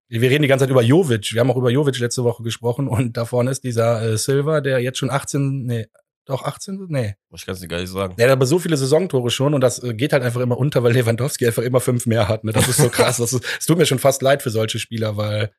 wir 0.08 0.30
reden 0.30 0.42
die 0.42 0.48
ganze 0.48 0.64
Zeit 0.64 0.70
über 0.70 0.82
Jovic. 0.82 1.32
Wir 1.32 1.40
haben 1.40 1.50
auch 1.50 1.56
über 1.56 1.70
Jovic 1.70 1.98
letzte 1.98 2.24
Woche 2.24 2.42
gesprochen 2.42 2.88
und 2.88 3.16
da 3.16 3.24
vorne 3.24 3.50
ist 3.50 3.64
dieser 3.64 4.02
äh, 4.02 4.16
Silva, 4.18 4.60
der 4.60 4.78
jetzt 4.80 4.98
schon 4.98 5.10
18, 5.10 5.64
nee, 5.66 5.86
doch 6.24 6.44
18, 6.44 6.86
nee. 6.88 7.14
Ich 7.34 7.46
kann 7.46 7.54
es 7.54 7.60
dir 7.60 7.68
gar 7.68 7.80
nicht 7.80 7.90
sagen. 7.90 8.14
Der 8.16 8.26
hat 8.26 8.32
aber 8.32 8.46
so 8.46 8.58
viele 8.58 8.76
Saisontore 8.76 9.30
schon 9.30 9.54
und 9.54 9.60
das 9.60 9.82
äh, 9.82 9.94
geht 9.94 10.12
halt 10.12 10.22
einfach 10.22 10.40
immer 10.40 10.58
unter, 10.58 10.82
weil 10.82 10.92
Lewandowski 10.92 11.46
einfach 11.46 11.62
immer 11.62 11.80
fünf 11.80 12.06
mehr 12.06 12.28
hat. 12.28 12.44
Ne? 12.44 12.52
Das 12.52 12.68
ist 12.68 12.76
so 12.78 12.88
krass. 12.90 13.16
Das 13.18 13.32
ist, 13.32 13.44
es 13.58 13.66
tut 13.66 13.78
mir 13.78 13.86
schon 13.86 13.98
fast 13.98 14.20
leid 14.22 14.42
für 14.42 14.50
solche 14.50 14.78
Spieler, 14.78 15.16
weil 15.16 15.52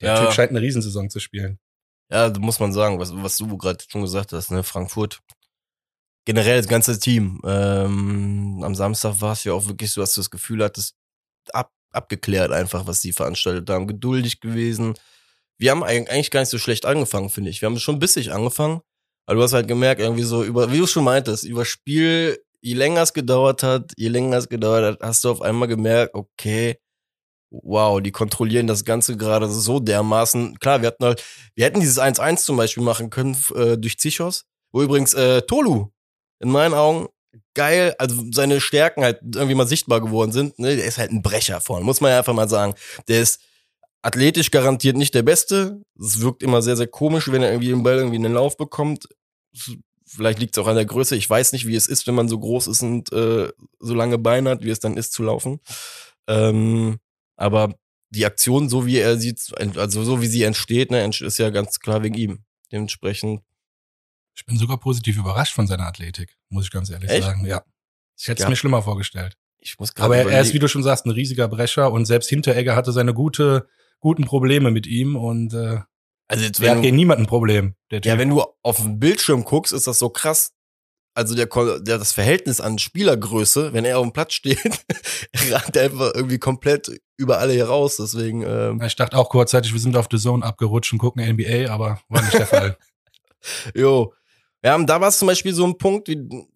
der 0.00 0.14
Ja. 0.14 0.24
Typ 0.24 0.32
scheint 0.32 0.50
eine 0.50 0.60
Riesensaison 0.60 1.10
zu 1.10 1.20
spielen. 1.20 1.58
Ja, 2.10 2.28
da 2.28 2.38
muss 2.40 2.60
man 2.60 2.72
sagen, 2.72 2.98
was, 2.98 3.12
was 3.14 3.36
du 3.38 3.56
gerade 3.56 3.82
schon 3.88 4.02
gesagt 4.02 4.32
hast, 4.32 4.50
ne, 4.50 4.62
Frankfurt. 4.62 5.20
Generell 6.24 6.58
das 6.58 6.68
ganze 6.68 6.98
Team. 6.98 7.40
Ähm, 7.44 8.60
am 8.64 8.74
Samstag 8.74 9.20
war 9.20 9.32
es 9.32 9.44
ja 9.44 9.52
auch 9.52 9.66
wirklich 9.68 9.92
so, 9.92 10.00
dass 10.00 10.14
du 10.14 10.20
das 10.20 10.30
Gefühl 10.30 10.62
hattest, 10.62 10.96
ab, 11.52 11.70
abgeklärt 11.96 12.52
einfach, 12.52 12.86
was 12.86 13.00
die 13.00 13.12
veranstaltet 13.12 13.68
haben. 13.70 13.86
Geduldig 13.86 14.40
gewesen. 14.40 14.94
Wir 15.58 15.70
haben 15.70 15.82
eig- 15.84 16.08
eigentlich 16.08 16.30
gar 16.30 16.40
nicht 16.40 16.50
so 16.50 16.58
schlecht 16.58 16.86
angefangen, 16.86 17.30
finde 17.30 17.50
ich. 17.50 17.62
Wir 17.62 17.66
haben 17.68 17.78
schon 17.78 17.98
bissig 17.98 18.32
angefangen. 18.32 18.80
Aber 19.26 19.36
du 19.36 19.42
hast 19.42 19.54
halt 19.54 19.68
gemerkt, 19.68 20.00
irgendwie 20.00 20.22
so 20.22 20.44
über, 20.44 20.70
wie 20.72 20.78
du 20.78 20.86
schon 20.86 21.04
meintest, 21.04 21.44
über 21.44 21.64
Spiel, 21.64 22.38
je 22.60 22.74
länger 22.74 23.02
es 23.02 23.12
gedauert 23.12 23.62
hat, 23.62 23.92
je 23.96 24.08
länger 24.08 24.36
es 24.38 24.48
gedauert 24.48 24.84
hat, 24.84 25.00
hast 25.08 25.24
du 25.24 25.30
auf 25.30 25.42
einmal 25.42 25.66
gemerkt, 25.68 26.14
okay, 26.14 26.78
wow, 27.50 28.00
die 28.00 28.12
kontrollieren 28.12 28.66
das 28.66 28.84
Ganze 28.84 29.16
gerade 29.16 29.48
so 29.48 29.80
dermaßen. 29.80 30.58
Klar, 30.58 30.80
wir 30.82 30.88
hatten 30.88 31.04
halt, 31.04 31.24
wir 31.54 31.64
hätten 31.64 31.80
dieses 31.80 31.98
1-1 31.98 32.44
zum 32.44 32.56
Beispiel 32.56 32.82
machen 32.82 33.10
können 33.10 33.36
äh, 33.54 33.76
durch 33.78 33.98
Zichos, 33.98 34.44
wo 34.72 34.82
übrigens 34.82 35.14
äh, 35.14 35.42
Tolu 35.42 35.88
in 36.40 36.50
meinen 36.50 36.74
Augen 36.74 37.08
geil, 37.56 37.96
also 37.98 38.22
seine 38.30 38.60
Stärken 38.60 39.02
halt 39.02 39.18
irgendwie 39.34 39.56
mal 39.56 39.66
sichtbar 39.66 40.00
geworden 40.00 40.30
sind. 40.30 40.58
Ne? 40.60 40.76
Der 40.76 40.84
ist 40.84 40.98
halt 40.98 41.10
ein 41.10 41.22
Brecher 41.22 41.60
vorne, 41.60 41.84
muss 41.84 42.00
man 42.00 42.12
ja 42.12 42.18
einfach 42.18 42.34
mal 42.34 42.48
sagen. 42.48 42.74
Der 43.08 43.20
ist 43.20 43.40
athletisch 44.02 44.52
garantiert 44.52 44.96
nicht 44.96 45.14
der 45.14 45.22
Beste. 45.22 45.82
Es 45.98 46.20
wirkt 46.20 46.44
immer 46.44 46.62
sehr, 46.62 46.76
sehr 46.76 46.86
komisch, 46.86 47.32
wenn 47.32 47.42
er 47.42 47.50
irgendwie 47.50 47.70
den 47.70 47.82
Ball 47.82 47.96
irgendwie 47.96 48.16
in 48.16 48.22
den 48.22 48.34
Lauf 48.34 48.56
bekommt. 48.56 49.08
Vielleicht 50.06 50.38
liegt 50.38 50.56
es 50.56 50.62
auch 50.62 50.68
an 50.68 50.76
der 50.76 50.84
Größe. 50.84 51.16
Ich 51.16 51.28
weiß 51.28 51.52
nicht, 51.52 51.66
wie 51.66 51.74
es 51.74 51.88
ist, 51.88 52.06
wenn 52.06 52.14
man 52.14 52.28
so 52.28 52.38
groß 52.38 52.68
ist 52.68 52.82
und 52.82 53.12
äh, 53.12 53.50
so 53.80 53.94
lange 53.94 54.18
Beine 54.18 54.50
hat, 54.50 54.62
wie 54.62 54.70
es 54.70 54.78
dann 54.78 54.96
ist 54.96 55.12
zu 55.12 55.24
laufen. 55.24 55.58
Ähm, 56.28 56.98
aber 57.36 57.74
die 58.10 58.26
Aktion, 58.26 58.68
so 58.68 58.86
wie 58.86 58.98
er 58.98 59.18
sieht, 59.18 59.40
also 59.76 60.04
so 60.04 60.20
wie 60.20 60.28
sie 60.28 60.44
entsteht, 60.44 60.90
ne, 60.92 61.04
ist 61.04 61.38
ja 61.38 61.50
ganz 61.50 61.80
klar 61.80 62.04
wegen 62.04 62.14
ihm. 62.14 62.44
Dementsprechend, 62.70 63.42
Ich 64.36 64.44
bin 64.44 64.58
sogar 64.58 64.78
positiv 64.78 65.16
überrascht 65.16 65.54
von 65.54 65.66
seiner 65.66 65.86
Athletik, 65.86 66.36
muss 66.50 66.64
ich 66.66 66.70
ganz 66.70 66.90
ehrlich 66.90 67.10
Echt? 67.10 67.24
sagen. 67.24 67.44
Ja. 67.46 67.62
Ich 68.18 68.28
hätte 68.28 68.40
es 68.42 68.44
Ja. 68.44 68.48
mir 68.50 68.56
schlimmer 68.56 68.82
vorgestellt. 68.82 69.36
ich 69.58 69.78
muss 69.78 69.96
Aber 69.96 70.16
er, 70.16 70.28
er 70.30 70.40
ist, 70.42 70.54
wie 70.54 70.58
du 70.58 70.68
schon 70.68 70.82
sagst, 70.82 71.06
ein 71.06 71.10
riesiger 71.10 71.48
Brecher 71.48 71.90
und 71.90 72.04
selbst 72.04 72.28
Hinteregger 72.28 72.76
hatte 72.76 72.92
seine 72.92 73.14
gute, 73.14 73.66
guten 74.00 74.24
Probleme 74.24 74.70
mit 74.70 74.86
ihm 74.86 75.16
und 75.16 75.54
äh, 75.54 75.80
also 76.28 76.44
jetzt, 76.44 76.60
er 76.60 76.72
hat 76.76 76.82
gegen 76.82 76.96
niemanden 76.96 77.24
ein 77.24 77.28
Problem. 77.28 77.74
Der 77.90 78.00
ja, 78.02 78.18
wenn 78.18 78.30
du 78.30 78.44
auf 78.62 78.76
den 78.76 78.98
Bildschirm 78.98 79.44
guckst, 79.44 79.72
ist 79.72 79.86
das 79.86 79.98
so 79.98 80.08
krass. 80.10 80.52
Also 81.14 81.34
der, 81.34 81.46
der 81.80 81.98
das 81.98 82.12
Verhältnis 82.12 82.60
an 82.60 82.78
Spielergröße, 82.78 83.72
wenn 83.72 83.84
er 83.86 83.98
auf 83.98 84.04
dem 84.04 84.12
Platz 84.12 84.34
steht, 84.34 84.58
ragt 85.50 85.74
er 85.76 85.84
einfach 85.84 86.12
irgendwie 86.14 86.38
komplett 86.38 86.90
über 87.16 87.38
alle 87.38 87.54
hier 87.54 87.66
raus. 87.68 87.96
Deswegen, 87.96 88.42
ähm, 88.42 88.82
ich 88.82 88.96
dachte 88.96 89.16
auch 89.16 89.30
kurzzeitig, 89.30 89.72
wir 89.72 89.80
sind 89.80 89.96
auf 89.96 90.08
The 90.10 90.18
Zone 90.18 90.44
abgerutscht 90.44 90.92
und 90.92 90.98
gucken 90.98 91.24
NBA, 91.26 91.70
aber 91.72 92.00
war 92.08 92.20
nicht 92.22 92.34
der 92.34 92.46
Fall. 92.46 92.76
Jo. 93.74 94.12
Ja, 94.64 94.74
und 94.74 94.86
da 94.86 95.00
war 95.00 95.08
es 95.08 95.18
zum 95.18 95.28
Beispiel 95.28 95.54
so 95.54 95.66
ein 95.66 95.78
Punkt, 95.78 96.08
wie, 96.08 96.46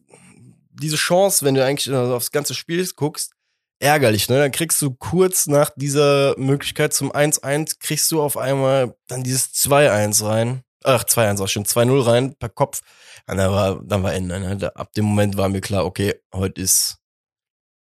diese 0.72 0.96
Chance, 0.96 1.44
wenn 1.44 1.54
du 1.54 1.64
eigentlich 1.64 1.92
aufs 1.94 2.32
ganze 2.32 2.54
Spiel 2.54 2.86
guckst, 2.96 3.32
ärgerlich, 3.80 4.28
ne? 4.28 4.38
Dann 4.38 4.52
kriegst 4.52 4.80
du 4.82 4.92
kurz 4.92 5.46
nach 5.46 5.70
dieser 5.74 6.34
Möglichkeit 6.38 6.92
zum 6.92 7.12
1-1, 7.12 7.78
kriegst 7.78 8.10
du 8.10 8.22
auf 8.22 8.36
einmal 8.36 8.96
dann 9.08 9.22
dieses 9.22 9.52
2-1 9.54 10.24
rein. 10.24 10.62
Ach, 10.84 11.04
2-1 11.04 11.42
auch 11.42 11.48
schon, 11.48 11.64
2-0 11.64 12.06
rein 12.06 12.34
per 12.36 12.48
Kopf. 12.48 12.80
Und 13.26 13.36
dann 13.36 13.50
war, 13.50 13.82
dann 13.84 14.02
war 14.02 14.14
Ende. 14.14 14.40
Ne? 14.40 14.76
Ab 14.76 14.92
dem 14.92 15.04
Moment 15.04 15.36
war 15.36 15.48
mir 15.48 15.60
klar, 15.60 15.84
okay, 15.84 16.14
heute 16.34 16.60
ist, 16.60 16.98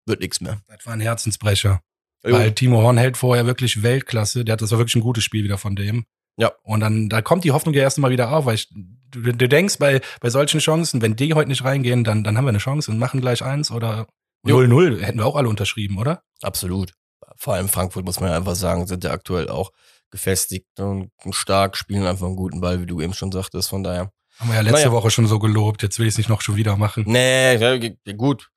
wird 0.06 0.20
nichts 0.20 0.40
mehr. 0.40 0.60
Das 0.68 0.84
war 0.86 0.92
ein 0.92 1.00
Herzensbrecher. 1.00 1.80
Jo. 2.24 2.34
Weil 2.34 2.52
Timo 2.52 2.82
Horn 2.82 2.98
hält 2.98 3.16
vorher 3.16 3.46
wirklich 3.46 3.82
Weltklasse. 3.82 4.44
Der 4.44 4.54
hat 4.54 4.62
das 4.62 4.70
war 4.70 4.78
wirklich 4.78 4.96
ein 4.96 5.02
gutes 5.02 5.24
Spiel 5.24 5.44
wieder 5.44 5.58
von 5.58 5.74
dem. 5.74 6.04
Ja. 6.36 6.52
Und 6.62 6.80
dann, 6.80 7.08
da 7.08 7.22
kommt 7.22 7.44
die 7.44 7.52
Hoffnung 7.52 7.74
ja 7.74 7.82
erst 7.82 7.98
mal 7.98 8.10
wieder 8.10 8.32
auf, 8.32 8.46
weil 8.46 8.54
ich, 8.54 8.68
du, 9.10 9.20
du 9.20 9.48
denkst 9.48 9.78
bei, 9.78 10.00
bei 10.20 10.30
solchen 10.30 10.60
Chancen, 10.60 11.02
wenn 11.02 11.16
die 11.16 11.34
heute 11.34 11.48
nicht 11.48 11.64
reingehen, 11.64 12.04
dann, 12.04 12.24
dann 12.24 12.36
haben 12.36 12.44
wir 12.44 12.50
eine 12.50 12.58
Chance 12.58 12.90
und 12.90 12.98
machen 12.98 13.20
gleich 13.20 13.42
eins 13.42 13.70
oder 13.70 14.06
0-0 14.44 15.00
hätten 15.00 15.18
wir 15.18 15.26
auch 15.26 15.36
alle 15.36 15.48
unterschrieben, 15.48 15.98
oder? 15.98 16.22
Absolut. 16.40 16.92
Vor 17.36 17.54
allem 17.54 17.68
Frankfurt 17.68 18.04
muss 18.04 18.20
man 18.20 18.30
ja 18.30 18.36
einfach 18.36 18.54
sagen, 18.54 18.86
sind 18.86 19.04
ja 19.04 19.12
aktuell 19.12 19.48
auch 19.48 19.70
gefestigt 20.10 20.78
und 20.78 21.10
stark, 21.30 21.76
spielen 21.76 22.06
einfach 22.06 22.26
einen 22.26 22.36
guten 22.36 22.60
Ball, 22.60 22.80
wie 22.80 22.86
du 22.86 23.00
eben 23.00 23.14
schon 23.14 23.32
sagtest. 23.32 23.70
Von 23.70 23.82
daher. 23.82 24.12
Haben 24.38 24.48
wir 24.48 24.56
ja 24.56 24.60
letzte 24.60 24.80
naja. 24.80 24.92
Woche 24.92 25.10
schon 25.10 25.26
so 25.26 25.38
gelobt, 25.38 25.82
jetzt 25.82 25.98
will 25.98 26.06
ich 26.06 26.14
es 26.14 26.18
nicht 26.18 26.28
noch 26.28 26.40
schon 26.40 26.56
wieder 26.56 26.76
machen. 26.76 27.04
Nee, 27.06 27.56
ja, 27.56 28.12
gut. 28.16 28.50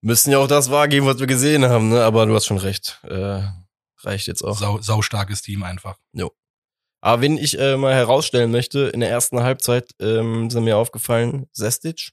Müssen 0.00 0.30
ja 0.30 0.38
auch 0.38 0.48
das 0.48 0.70
wahrgeben, 0.70 1.06
was 1.06 1.18
wir 1.18 1.26
gesehen 1.26 1.64
haben, 1.64 1.88
ne? 1.88 2.04
Aber 2.04 2.26
du 2.26 2.34
hast 2.34 2.46
schon 2.46 2.58
recht. 2.58 3.00
Äh, 3.04 3.42
reicht 4.02 4.26
jetzt 4.26 4.42
auch. 4.42 4.58
Sau, 4.58 4.80
sau 4.80 5.00
starkes 5.00 5.42
Team 5.42 5.62
einfach. 5.62 5.96
Jo. 6.12 6.30
Aber 7.04 7.20
wenn 7.20 7.36
ich 7.36 7.58
äh, 7.58 7.76
mal 7.76 7.92
herausstellen 7.92 8.50
möchte, 8.50 8.88
in 8.88 9.00
der 9.00 9.10
ersten 9.10 9.42
Halbzeit 9.42 9.90
ähm, 10.00 10.48
sind 10.48 10.64
mir 10.64 10.78
aufgefallen, 10.78 11.46
Sestic, 11.52 12.12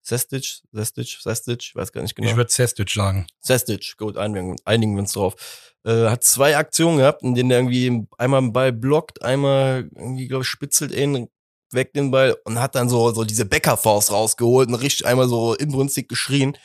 Sestic, 0.00 0.62
Sestic, 0.72 1.18
Sestic, 1.20 1.58
ich 1.60 1.76
weiß 1.76 1.92
gar 1.92 2.00
nicht 2.00 2.14
genau. 2.14 2.30
Ich 2.30 2.34
würde 2.34 2.50
Sestic 2.50 2.88
sagen. 2.88 3.26
Sestic, 3.40 3.94
gut, 3.98 4.16
einigen, 4.16 4.56
einigen 4.64 4.94
wir 4.94 5.00
uns 5.00 5.12
drauf. 5.12 5.74
Äh, 5.84 6.08
hat 6.08 6.24
zwei 6.24 6.56
Aktionen 6.56 6.96
gehabt, 6.96 7.24
in 7.24 7.34
denen 7.34 7.50
er 7.50 7.58
irgendwie 7.58 8.06
einmal 8.16 8.40
den 8.40 8.54
Ball 8.54 8.72
blockt, 8.72 9.20
einmal 9.20 9.90
irgendwie, 9.94 10.28
glaube 10.28 10.44
ich, 10.44 10.48
spitzelt 10.48 10.92
ihn 10.92 11.28
weg 11.72 11.92
den 11.92 12.10
Ball 12.10 12.38
und 12.46 12.58
hat 12.58 12.74
dann 12.74 12.88
so, 12.88 13.12
so 13.12 13.22
diese 13.22 13.44
Bäckerfaust 13.44 14.10
rausgeholt 14.10 14.70
und 14.70 14.76
richtig 14.76 15.04
einmal 15.04 15.28
so 15.28 15.52
inbrünstig 15.52 16.08
geschrien. 16.08 16.56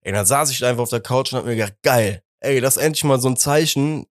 Ey, 0.00 0.12
dann 0.12 0.26
saß 0.26 0.50
ich 0.50 0.64
einfach 0.64 0.82
auf 0.82 0.90
der 0.90 1.00
Couch 1.00 1.32
und 1.32 1.38
hab 1.38 1.44
mir 1.44 1.54
gedacht, 1.54 1.76
geil, 1.84 2.24
ey, 2.40 2.60
das 2.60 2.76
ist 2.76 2.82
endlich 2.82 3.04
mal 3.04 3.20
so 3.20 3.28
ein 3.28 3.36
Zeichen, 3.36 4.06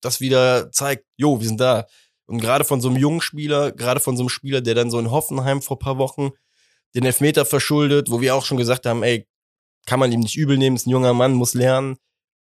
das 0.00 0.20
wieder 0.20 0.70
zeigt, 0.72 1.04
jo, 1.16 1.40
wir 1.40 1.46
sind 1.46 1.60
da. 1.60 1.86
Und 2.26 2.40
gerade 2.40 2.64
von 2.64 2.80
so 2.80 2.88
einem 2.88 2.98
jungen 2.98 3.20
Spieler, 3.20 3.72
gerade 3.72 4.00
von 4.00 4.16
so 4.16 4.22
einem 4.22 4.28
Spieler, 4.28 4.60
der 4.60 4.74
dann 4.74 4.90
so 4.90 4.98
in 4.98 5.10
Hoffenheim 5.10 5.62
vor 5.62 5.78
paar 5.78 5.98
Wochen 5.98 6.30
den 6.94 7.04
Elfmeter 7.04 7.44
verschuldet, 7.44 8.10
wo 8.10 8.20
wir 8.20 8.34
auch 8.34 8.44
schon 8.44 8.56
gesagt 8.56 8.86
haben, 8.86 9.02
ey, 9.02 9.26
kann 9.86 10.00
man 10.00 10.12
ihm 10.12 10.20
nicht 10.20 10.36
übel 10.36 10.58
nehmen, 10.58 10.76
ist 10.76 10.86
ein 10.86 10.90
junger 10.90 11.14
Mann, 11.14 11.34
muss 11.34 11.54
lernen. 11.54 11.96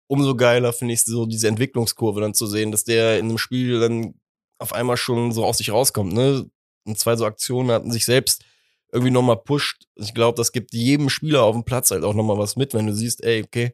Umso 0.09 0.37
geiler 0.37 0.73
finde 0.73 0.95
ich 0.95 1.05
so 1.05 1.27
diese 1.27 1.49
Entwicklungskurve 1.49 2.21
dann 2.21 2.35
zu 2.35 2.47
sehen, 2.47 2.71
dass 2.71 2.85
der 2.85 3.19
in 3.19 3.27
einem 3.27 3.38
Spiel 3.38 3.81
dann 3.81 4.14
auf 4.59 4.73
einmal 4.73 4.97
schon 4.97 5.33
so 5.33 5.45
aus 5.45 5.59
sich 5.59 5.71
rauskommt, 5.71 6.12
ne? 6.12 6.47
Und 6.85 6.99
zwei 6.99 7.16
so 7.16 7.27
Aktionen 7.27 7.71
hatten 7.71 7.90
sich 7.90 8.05
selbst 8.05 8.45
irgendwie 8.92 9.11
nochmal 9.11 9.37
pusht. 9.37 9.87
Ich 9.97 10.14
glaube, 10.14 10.37
das 10.37 10.53
gibt 10.53 10.73
jedem 10.73 11.11
Spieler 11.11 11.42
auf 11.42 11.55
dem 11.55 11.64
Platz 11.64 11.90
halt 11.90 12.05
auch 12.05 12.14
nochmal 12.14 12.38
was 12.38 12.57
mit, 12.57 12.73
wenn 12.73 12.87
du 12.87 12.95
siehst, 12.95 13.25
ey, 13.25 13.42
okay, 13.42 13.73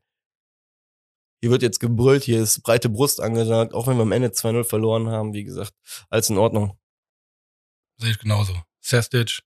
hier 1.43 1.51
wird 1.51 1.63
jetzt 1.63 1.81
gebrüllt, 1.81 2.23
hier 2.23 2.41
ist 2.41 2.63
breite 2.63 2.89
Brust 2.89 3.21
angesagt, 3.21 3.75
auch 3.75 3.89
wenn 3.89 3.97
wir 3.97 4.03
am 4.03 4.13
Ende 4.13 4.29
2-0 4.29 4.63
verloren 4.63 5.09
haben, 5.09 5.35
wie 5.35 5.43
gesagt, 5.43 5.75
alles 6.09 6.31
in 6.31 6.39
Ordnung. 6.39 6.79
Sehe 7.99 8.13
ich 8.13 8.19
genauso. 8.19 8.55
Sestic, 8.81 9.41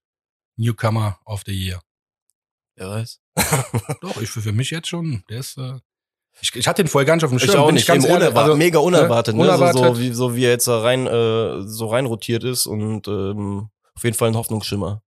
Newcomer 0.57 1.19
of 1.25 1.43
the 1.47 1.53
Year. 1.53 1.81
Wer 2.75 2.91
weiß. 2.91 3.21
Doch, 4.03 4.21
ich 4.21 4.29
für, 4.29 4.43
für 4.43 4.53
mich 4.53 4.71
jetzt 4.71 4.89
schon. 4.89 5.25
Der 5.31 5.41
ist, 5.41 5.57
äh, 5.57 5.79
ich, 6.43 6.55
ich 6.55 6.69
hatte 6.69 6.85
den 6.85 6.89
vorher 6.89 7.07
gar 7.07 7.17
nicht 7.17 7.25
auf 7.25 7.31
dem 7.31 7.39
Schirm. 7.39 7.51
Ich 7.51 7.57
auch 7.57 7.73
nicht. 7.73 7.83
Ich 7.83 7.89
ganz 7.89 8.05
ehrlich, 8.05 8.17
unerwartet, 8.17 8.51
also, 8.51 8.57
mega 8.57 8.79
unerwartet, 8.79 9.35
ne? 9.35 9.43
ne? 9.43 9.49
unerwartet. 9.49 9.83
So, 9.83 9.95
so, 9.95 10.01
wie, 10.01 10.13
so 10.13 10.37
wie 10.37 10.45
er 10.45 10.51
jetzt 10.51 10.69
rein, 10.69 11.07
äh, 11.07 11.63
so 11.67 11.87
rein 11.87 12.05
rotiert 12.05 12.45
ist 12.45 12.67
und 12.67 13.09
ähm, 13.09 13.71
auf 13.95 14.05
jeden 14.05 14.17
Fall 14.17 14.29
ein 14.29 14.37
Hoffnungsschimmer. 14.37 15.03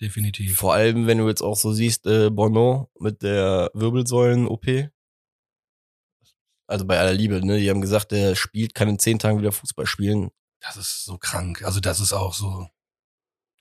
Definitiv. 0.00 0.56
Vor 0.56 0.74
allem, 0.74 1.06
wenn 1.06 1.18
du 1.18 1.28
jetzt 1.28 1.42
auch 1.42 1.54
so 1.54 1.72
siehst, 1.72 2.06
äh, 2.06 2.28
Bono 2.28 2.90
mit 2.98 3.22
der 3.22 3.70
Wirbelsäulen-OP. 3.74 4.90
Also 6.72 6.84
bei 6.84 6.98
aller 6.98 7.12
Liebe, 7.12 7.44
ne? 7.44 7.58
Die 7.58 7.70
haben 7.70 7.80
gesagt, 7.80 8.10
der 8.10 8.34
spielt, 8.34 8.74
kann 8.74 8.88
in 8.88 8.98
zehn 8.98 9.18
Tagen 9.18 9.38
wieder 9.38 9.52
Fußball 9.52 9.86
spielen. 9.86 10.30
Das 10.60 10.76
ist 10.76 11.04
so 11.04 11.18
krank. 11.18 11.62
Also 11.62 11.80
das 11.80 12.00
ist 12.00 12.12
auch 12.12 12.34
so 12.34 12.68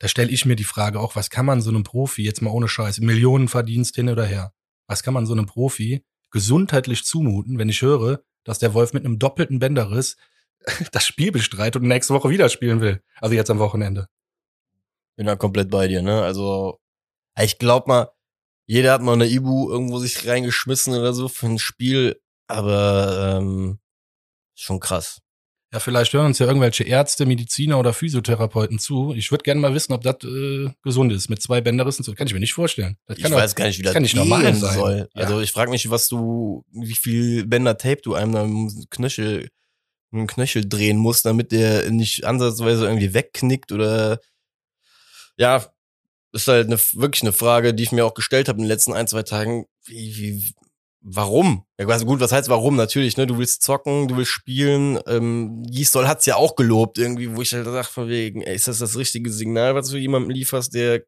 da 0.02 0.08
stelle 0.08 0.32
ich 0.32 0.48
mir 0.48 0.56
die 0.56 0.64
Frage 0.64 1.00
auch, 1.00 1.16
was 1.16 1.30
kann 1.30 1.46
man 1.46 1.62
so 1.62 1.70
einem 1.70 1.84
Profi, 1.84 2.24
jetzt 2.24 2.42
mal 2.42 2.50
ohne 2.50 2.68
Scheiß, 2.68 3.02
Millionenverdienst 3.02 3.96
hin 3.96 4.10
oder 4.10 4.26
her, 4.26 4.52
was 4.88 5.04
kann 5.04 5.14
man 5.14 5.28
so 5.28 5.34
einem 5.34 5.46
Profi 5.46 6.04
gesundheitlich 6.32 7.06
zumuten, 7.06 7.60
wenn 7.60 7.70
ich 7.70 7.84
höre, 7.84 8.24
dass 8.44 8.58
der 8.58 8.74
Wolf 8.74 8.94
mit 8.94 9.06
einem 9.06 9.20
doppelten 9.20 9.60
Bänderriss 9.60 10.18
das 10.92 11.06
Spiel 11.06 11.32
bestreitet 11.32 11.84
und 11.84 11.88
nächste 11.88 12.16
Woche 12.16 12.32
wieder 12.32 12.50
spielen 12.50 12.82
will. 12.82 13.04
Also 13.20 13.36
jetzt 13.36 13.52
am 13.52 13.60
Wochenende. 13.60 14.08
Bin 15.18 15.28
da 15.28 15.36
komplett 15.36 15.70
bei 15.70 15.88
dir, 15.88 16.02
ne? 16.02 16.24
Also, 16.24 16.80
ich 17.40 17.60
glaub 17.60 17.86
mal, 17.86 18.10
jeder 18.66 18.94
hat 18.94 19.04
mal 19.04 19.14
eine 19.14 19.28
Ibu 19.28 19.70
irgendwo 19.70 20.00
sich 20.00 20.28
reingeschmissen 20.28 20.96
oder 20.96 21.14
so 21.14 21.28
für 21.28 21.46
ein 21.46 21.60
Spiel, 21.60 22.20
aber 22.52 23.38
ähm, 23.40 23.80
schon 24.56 24.80
krass. 24.80 25.22
Ja, 25.74 25.80
vielleicht 25.80 26.12
hören 26.12 26.26
uns 26.26 26.40
ja 26.40 26.48
irgendwelche 26.48 26.84
Ärzte, 26.84 27.26
Mediziner 27.26 27.80
oder 27.80 27.94
Physiotherapeuten 27.94 28.78
zu. 28.78 29.14
Ich 29.16 29.32
würde 29.32 29.44
gerne 29.44 29.62
mal 29.62 29.74
wissen, 29.74 29.94
ob 29.94 30.02
das 30.02 30.18
äh, 30.26 30.70
gesund 30.84 31.14
ist. 31.14 31.30
Mit 31.30 31.42
zwei 31.42 31.62
Bänderrissen, 31.62 32.04
so 32.04 32.14
kann 32.14 32.28
ich 32.28 32.34
mir 32.34 32.42
nicht 32.42 32.54
vorstellen. 32.54 32.98
Das 33.06 33.18
ich 33.18 33.24
weiß 33.24 33.56
gar 33.56 33.68
nicht, 33.68 33.80
wie 33.80 33.84
das, 33.84 33.94
kann 33.94 34.04
nicht 34.04 34.16
normal 34.16 34.54
sein. 34.54 34.78
soll. 34.78 35.10
Ja. 35.16 35.22
Also 35.22 35.40
ich 35.40 35.54
frage 35.54 35.72
mich, 35.72 35.90
was 35.90 36.10
du, 36.10 36.66
wie 36.72 36.96
viel 36.96 37.48
Bänder-Tape 37.48 38.02
du 38.02 38.16
einem 38.16 38.36
am 38.36 38.86
Knöchel, 38.90 39.48
einen 40.12 40.28
Knöchel 40.28 40.68
drehen 40.68 40.98
musst, 40.98 41.26
damit 41.26 41.54
der 41.54 41.90
nicht 41.90 42.26
ansatzweise 42.26 42.86
irgendwie 42.86 43.14
wegknickt 43.14 43.72
oder 43.72 44.20
ja, 45.38 45.66
ist 46.34 46.50
halt 46.50 46.68
eine, 46.68 46.78
wirklich 46.78 47.24
eine 47.24 47.34
Frage, 47.34 47.74
die 47.74 47.84
ich 47.84 47.94
mir 47.94 48.06
auch 48.06 48.14
gestellt 48.14 48.50
habe 48.50 48.58
in 48.58 48.64
den 48.64 48.70
letzten 48.70 48.92
ein, 48.92 49.08
zwei 49.08 49.24
Tagen. 49.24 49.66
Wie, 49.86 50.18
wie, 50.18 50.54
warum? 51.02 51.66
Ja, 51.80 51.88
also 51.88 52.06
gut, 52.06 52.20
was 52.20 52.32
heißt 52.32 52.50
warum? 52.50 52.76
Natürlich, 52.76 53.18
ne, 53.18 53.28
du 53.28 53.38
willst 53.38 53.64
zocken, 53.64 54.08
du 54.08 54.18
willst 54.18 54.32
spielen. 54.32 55.00
Ähm, 55.08 55.64
Gisdol 55.64 56.08
hat's 56.08 56.26
ja 56.26 56.36
auch 56.36 56.56
gelobt 56.56 56.98
irgendwie, 56.98 57.36
wo 57.36 57.42
ich 57.42 57.54
halt 57.54 57.66
sag 57.66 57.88
von 57.88 58.08
wegen, 58.08 58.42
ey, 58.42 58.56
ist 58.56 58.68
das 58.68 58.80
das 58.80 58.98
richtige 58.98 59.32
Signal, 59.32 59.76
was 59.76 59.90
du 59.90 59.98
jemandem 59.98 60.32
lieferst, 60.32 60.74
der, 60.74 61.04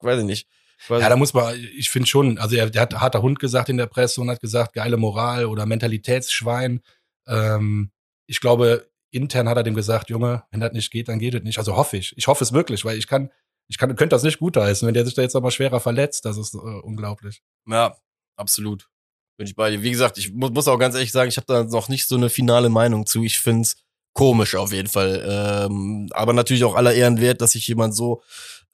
weiß 0.00 0.20
ich 0.20 0.26
nicht. 0.26 0.48
Weiß 0.86 1.02
ja, 1.02 1.08
da 1.08 1.16
muss 1.16 1.34
man, 1.34 1.58
ich 1.76 1.90
finde 1.90 2.06
schon, 2.06 2.38
also 2.38 2.54
er, 2.54 2.70
der 2.70 2.82
hat 2.82 2.94
harter 2.94 3.22
Hund 3.22 3.40
gesagt 3.40 3.68
in 3.68 3.78
der 3.78 3.86
Presse 3.86 4.20
und 4.20 4.30
hat 4.30 4.40
gesagt, 4.40 4.74
geile 4.74 4.96
Moral 4.96 5.46
oder 5.46 5.66
Mentalitätsschwein. 5.66 6.82
Ähm, 7.26 7.90
ich 8.26 8.40
glaube, 8.40 8.88
intern 9.10 9.48
hat 9.48 9.56
er 9.56 9.62
dem 9.62 9.74
gesagt, 9.74 10.10
Junge, 10.10 10.44
wenn 10.50 10.60
das 10.60 10.72
nicht 10.72 10.90
geht, 10.92 11.08
dann 11.08 11.18
geht 11.18 11.34
es 11.34 11.42
nicht. 11.42 11.58
Also 11.58 11.74
hoffe 11.74 11.96
ich. 11.96 12.16
Ich 12.16 12.28
hoffe 12.28 12.44
es 12.44 12.52
wirklich, 12.52 12.84
weil 12.84 12.96
ich 12.96 13.08
kann, 13.08 13.30
ich 13.66 13.78
kann, 13.78 13.96
könnte 13.96 14.14
das 14.14 14.22
nicht 14.22 14.38
gutheißen, 14.38 14.86
wenn 14.86 14.94
der 14.94 15.04
sich 15.04 15.14
da 15.14 15.22
jetzt 15.22 15.34
nochmal 15.34 15.50
schwerer 15.50 15.80
verletzt. 15.80 16.24
Das 16.24 16.36
ist 16.36 16.54
äh, 16.54 16.58
unglaublich. 16.58 17.42
Ja, 17.66 17.96
absolut. 18.36 18.88
Bin 19.38 19.46
ich 19.46 19.54
bei 19.54 19.70
dir. 19.70 19.82
Wie 19.82 19.90
gesagt, 19.92 20.18
ich 20.18 20.34
muss, 20.34 20.50
muss 20.50 20.68
auch 20.68 20.78
ganz 20.78 20.96
ehrlich 20.96 21.12
sagen, 21.12 21.28
ich 21.28 21.36
habe 21.36 21.46
da 21.46 21.62
noch 21.62 21.88
nicht 21.88 22.08
so 22.08 22.16
eine 22.16 22.28
finale 22.28 22.68
Meinung 22.68 23.06
zu. 23.06 23.22
Ich 23.22 23.38
find's 23.38 23.76
komisch 24.12 24.56
auf 24.56 24.72
jeden 24.72 24.88
Fall. 24.88 25.24
Ähm, 25.26 26.08
aber 26.10 26.32
natürlich 26.32 26.64
auch 26.64 26.74
aller 26.74 26.92
Ehren 26.92 27.20
wert, 27.20 27.40
dass 27.40 27.52
sich 27.52 27.68
jemand 27.68 27.94
so 27.94 28.20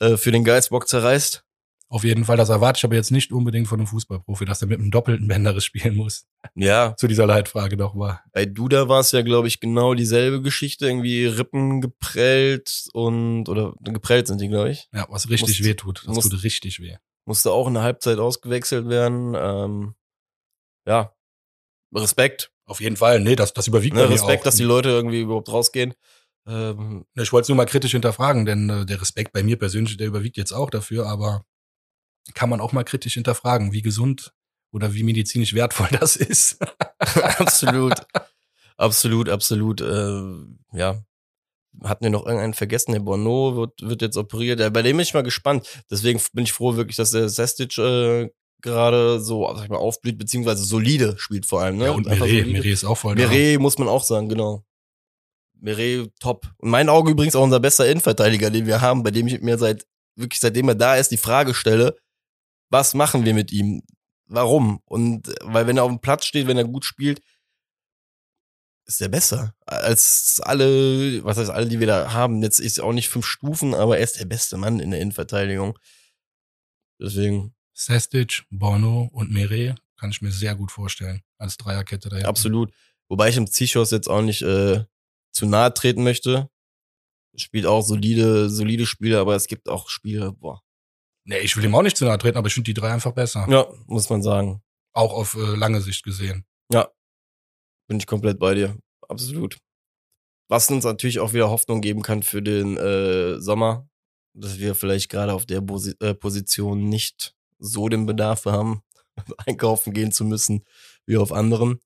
äh, 0.00 0.16
für 0.16 0.32
den 0.32 0.42
Geizbock 0.42 0.88
zerreißt. 0.88 1.44
Auf 1.90 2.02
jeden 2.02 2.24
Fall, 2.24 2.38
das 2.38 2.48
erwarte 2.48 2.78
ich 2.78 2.84
aber 2.84 2.96
jetzt 2.96 3.10
nicht 3.10 3.30
unbedingt 3.30 3.68
von 3.68 3.78
einem 3.78 3.86
Fußballprofi, 3.86 4.46
dass 4.46 4.62
er 4.62 4.68
mit 4.68 4.80
einem 4.80 4.90
doppelten 4.90 5.28
Bänderriss 5.28 5.66
spielen 5.66 5.96
muss. 5.96 6.26
Ja. 6.54 6.94
Zu 6.98 7.08
dieser 7.08 7.26
Leitfrage 7.26 7.76
doch 7.76 7.92
mal. 7.92 8.20
Bei 8.32 8.46
Duda 8.46 8.88
war 8.88 9.00
es 9.00 9.12
ja, 9.12 9.20
glaube 9.20 9.48
ich, 9.48 9.60
genau 9.60 9.92
dieselbe 9.92 10.40
Geschichte. 10.40 10.86
Irgendwie 10.86 11.26
Rippen 11.26 11.82
geprellt 11.82 12.88
und, 12.94 13.50
oder 13.50 13.74
geprellt 13.80 14.28
sind 14.28 14.40
die, 14.40 14.48
glaube 14.48 14.70
ich. 14.70 14.88
Ja, 14.94 15.06
was 15.10 15.28
richtig 15.28 15.58
musst, 15.58 15.64
weh 15.64 15.74
tut. 15.74 16.02
Das 16.06 16.14
musst, 16.14 16.30
tut 16.32 16.42
richtig 16.42 16.80
weh. 16.80 16.96
Musste 17.26 17.52
auch 17.52 17.68
in 17.68 17.74
der 17.74 17.82
Halbzeit 17.82 18.18
ausgewechselt 18.18 18.88
werden. 18.88 19.34
Ähm, 19.36 19.94
ja, 20.86 21.14
Respekt. 21.94 22.50
Auf 22.66 22.80
jeden 22.80 22.96
Fall, 22.96 23.20
nee, 23.20 23.36
das, 23.36 23.52
das 23.52 23.66
überwiegt 23.66 23.94
ne, 23.94 24.08
Respekt, 24.08 24.40
auch. 24.40 24.44
dass 24.44 24.56
die 24.56 24.64
Leute 24.64 24.88
irgendwie 24.88 25.20
überhaupt 25.20 25.50
rausgehen. 25.50 25.94
Ähm, 26.46 27.04
ich 27.14 27.32
wollte 27.32 27.44
es 27.44 27.48
nur 27.48 27.56
mal 27.56 27.66
kritisch 27.66 27.92
hinterfragen, 27.92 28.46
denn 28.46 28.70
äh, 28.70 28.86
der 28.86 29.00
Respekt 29.00 29.32
bei 29.32 29.42
mir 29.42 29.58
persönlich, 29.58 29.96
der 29.96 30.06
überwiegt 30.06 30.36
jetzt 30.36 30.52
auch 30.52 30.70
dafür, 30.70 31.06
aber 31.06 31.44
kann 32.34 32.48
man 32.48 32.60
auch 32.60 32.72
mal 32.72 32.84
kritisch 32.84 33.14
hinterfragen, 33.14 33.72
wie 33.72 33.82
gesund 33.82 34.32
oder 34.72 34.94
wie 34.94 35.02
medizinisch 35.02 35.54
wertvoll 35.54 35.88
das 36.00 36.16
ist. 36.16 36.58
absolut. 36.98 37.94
Absolut, 38.76 39.28
absolut. 39.28 39.80
Äh, 39.80 40.22
ja. 40.72 41.04
Hatten 41.82 42.04
wir 42.04 42.10
noch 42.10 42.24
irgendeinen 42.24 42.54
vergessen? 42.54 42.92
Der 42.92 43.00
Bono 43.00 43.56
wird, 43.56 43.82
wird 43.82 44.02
jetzt 44.02 44.16
operiert. 44.16 44.58
Bei 44.72 44.82
dem 44.82 44.96
bin 44.96 45.00
ich 45.00 45.14
mal 45.14 45.22
gespannt. 45.22 45.84
Deswegen 45.90 46.20
bin 46.32 46.44
ich 46.44 46.52
froh 46.52 46.76
wirklich, 46.76 46.96
dass 46.96 47.10
der 47.10 47.28
Sestic 47.28 47.76
äh, 47.78 48.30
gerade 48.64 49.20
so, 49.20 49.46
sag 49.54 49.64
ich 49.64 49.70
mal, 49.70 49.76
aufblüht, 49.76 50.18
beziehungsweise 50.18 50.64
solide 50.64 51.14
spielt 51.18 51.46
vor 51.46 51.60
allem. 51.60 51.76
Ne? 51.76 51.84
Ja, 51.84 51.90
und 51.92 52.06
Mire, 52.06 52.44
Mire 52.44 52.68
ist 52.68 52.84
auch 52.84 52.98
voll 52.98 53.14
Mire 53.14 53.58
muss 53.60 53.78
man 53.78 53.86
auch 53.86 54.02
sagen, 54.02 54.28
genau. 54.28 54.64
Mire 55.60 56.10
top. 56.18 56.52
In 56.60 56.70
meinen 56.70 56.88
Augen 56.88 57.10
übrigens 57.10 57.36
auch 57.36 57.44
unser 57.44 57.60
bester 57.60 57.86
Innenverteidiger, 57.86 58.50
den 58.50 58.66
wir 58.66 58.80
haben, 58.80 59.02
bei 59.02 59.10
dem 59.10 59.26
ich 59.26 59.40
mir 59.40 59.58
seit, 59.58 59.86
wirklich 60.16 60.40
seitdem 60.40 60.68
er 60.68 60.74
da 60.74 60.96
ist, 60.96 61.10
die 61.10 61.16
Frage 61.16 61.54
stelle, 61.54 61.96
Was 62.70 62.94
machen 62.94 63.24
wir 63.24 63.34
mit 63.34 63.52
ihm? 63.52 63.82
Warum? 64.26 64.80
Und 64.86 65.32
weil 65.42 65.66
wenn 65.66 65.76
er 65.76 65.84
auf 65.84 65.90
dem 65.90 66.00
Platz 66.00 66.24
steht, 66.24 66.46
wenn 66.46 66.56
er 66.56 66.64
gut 66.64 66.84
spielt, 66.84 67.20
ist 68.86 69.00
er 69.00 69.08
besser 69.08 69.54
als 69.66 70.40
alle, 70.42 71.22
was 71.24 71.36
heißt 71.36 71.50
alle, 71.50 71.68
die 71.68 71.80
wir 71.80 71.86
da 71.86 72.12
haben. 72.12 72.42
Jetzt 72.42 72.60
ist 72.60 72.80
auch 72.80 72.92
nicht 72.92 73.08
fünf 73.08 73.26
Stufen, 73.26 73.74
aber 73.74 73.98
er 73.98 74.04
ist 74.04 74.18
der 74.18 74.26
beste 74.26 74.56
Mann 74.56 74.80
in 74.80 74.90
der 74.90 75.00
Innenverteidigung. 75.00 75.78
Deswegen. 76.98 77.54
Sestic, 77.74 78.44
Bono 78.50 79.10
und 79.12 79.30
Meret 79.30 79.76
kann 79.96 80.10
ich 80.10 80.22
mir 80.22 80.30
sehr 80.30 80.54
gut 80.54 80.70
vorstellen 80.70 81.22
als 81.38 81.56
Dreierkette 81.56 82.08
dahinter. 82.08 82.28
Absolut. 82.28 82.72
Wobei 83.08 83.28
ich 83.28 83.36
im 83.36 83.46
Zichos 83.46 83.90
jetzt 83.90 84.08
auch 84.08 84.22
nicht 84.22 84.42
äh, 84.42 84.84
zu 85.32 85.46
nahe 85.46 85.74
treten 85.74 86.02
möchte. 86.04 86.48
Spielt 87.36 87.66
auch 87.66 87.82
solide, 87.82 88.48
solide 88.48 88.86
Spiele, 88.86 89.18
aber 89.18 89.34
es 89.34 89.46
gibt 89.46 89.68
auch 89.68 89.88
Spiele, 89.88 90.32
boah. 90.32 90.62
Nee, 91.24 91.38
ich 91.38 91.56
will 91.56 91.64
ihm 91.64 91.74
auch 91.74 91.82
nicht 91.82 91.96
zu 91.96 92.04
nahe 92.04 92.18
treten, 92.18 92.38
aber 92.38 92.46
ich 92.46 92.54
finde 92.54 92.66
die 92.66 92.74
drei 92.74 92.92
einfach 92.92 93.12
besser. 93.12 93.46
Ja, 93.48 93.66
muss 93.86 94.08
man 94.08 94.22
sagen. 94.22 94.62
Auch 94.92 95.12
auf 95.12 95.34
äh, 95.34 95.56
lange 95.56 95.80
Sicht 95.80 96.04
gesehen. 96.04 96.46
Ja, 96.70 96.88
bin 97.88 97.98
ich 97.98 98.06
komplett 98.06 98.38
bei 98.38 98.54
dir. 98.54 98.78
Absolut. 99.08 99.58
Was 100.48 100.70
uns 100.70 100.84
natürlich 100.84 101.20
auch 101.20 101.32
wieder 101.32 101.50
Hoffnung 101.50 101.80
geben 101.80 102.02
kann 102.02 102.22
für 102.22 102.42
den 102.42 102.76
äh, 102.76 103.40
Sommer, 103.40 103.88
dass 104.34 104.58
wir 104.58 104.74
vielleicht 104.74 105.08
gerade 105.08 105.32
auf 105.32 105.46
der 105.46 105.60
Posi 105.60 105.94
äh, 106.00 106.14
Position 106.14 106.88
nicht 106.88 107.33
so 107.58 107.88
den 107.88 108.06
Bedarf 108.06 108.44
haben, 108.46 108.82
einkaufen 109.46 109.92
gehen 109.92 110.12
zu 110.12 110.24
müssen, 110.24 110.64
wie 111.06 111.16
auf 111.16 111.32
anderen 111.32 111.80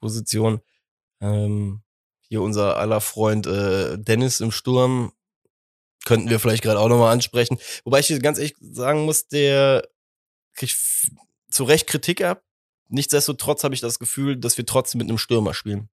Positionen. 0.00 0.60
Ähm, 1.20 1.82
hier 2.28 2.42
unser 2.42 2.76
aller 2.76 3.00
Freund 3.00 3.46
äh, 3.46 3.98
Dennis 3.98 4.40
im 4.40 4.52
Sturm 4.52 5.12
könnten 6.04 6.30
wir 6.30 6.40
vielleicht 6.40 6.62
gerade 6.62 6.80
auch 6.80 6.88
nochmal 6.88 7.12
ansprechen. 7.12 7.58
Wobei 7.84 8.00
ich 8.00 8.22
ganz 8.22 8.38
ehrlich 8.38 8.56
sagen 8.60 9.04
muss, 9.04 9.28
der 9.28 9.86
kriegt 10.54 10.76
zu 11.50 11.64
Recht 11.64 11.86
Kritik 11.86 12.22
ab. 12.22 12.42
Nichtsdestotrotz 12.88 13.64
habe 13.64 13.74
ich 13.74 13.80
das 13.80 13.98
Gefühl, 13.98 14.36
dass 14.36 14.56
wir 14.56 14.66
trotzdem 14.66 14.98
mit 14.98 15.08
einem 15.08 15.18
Stürmer 15.18 15.54
spielen. 15.54 15.88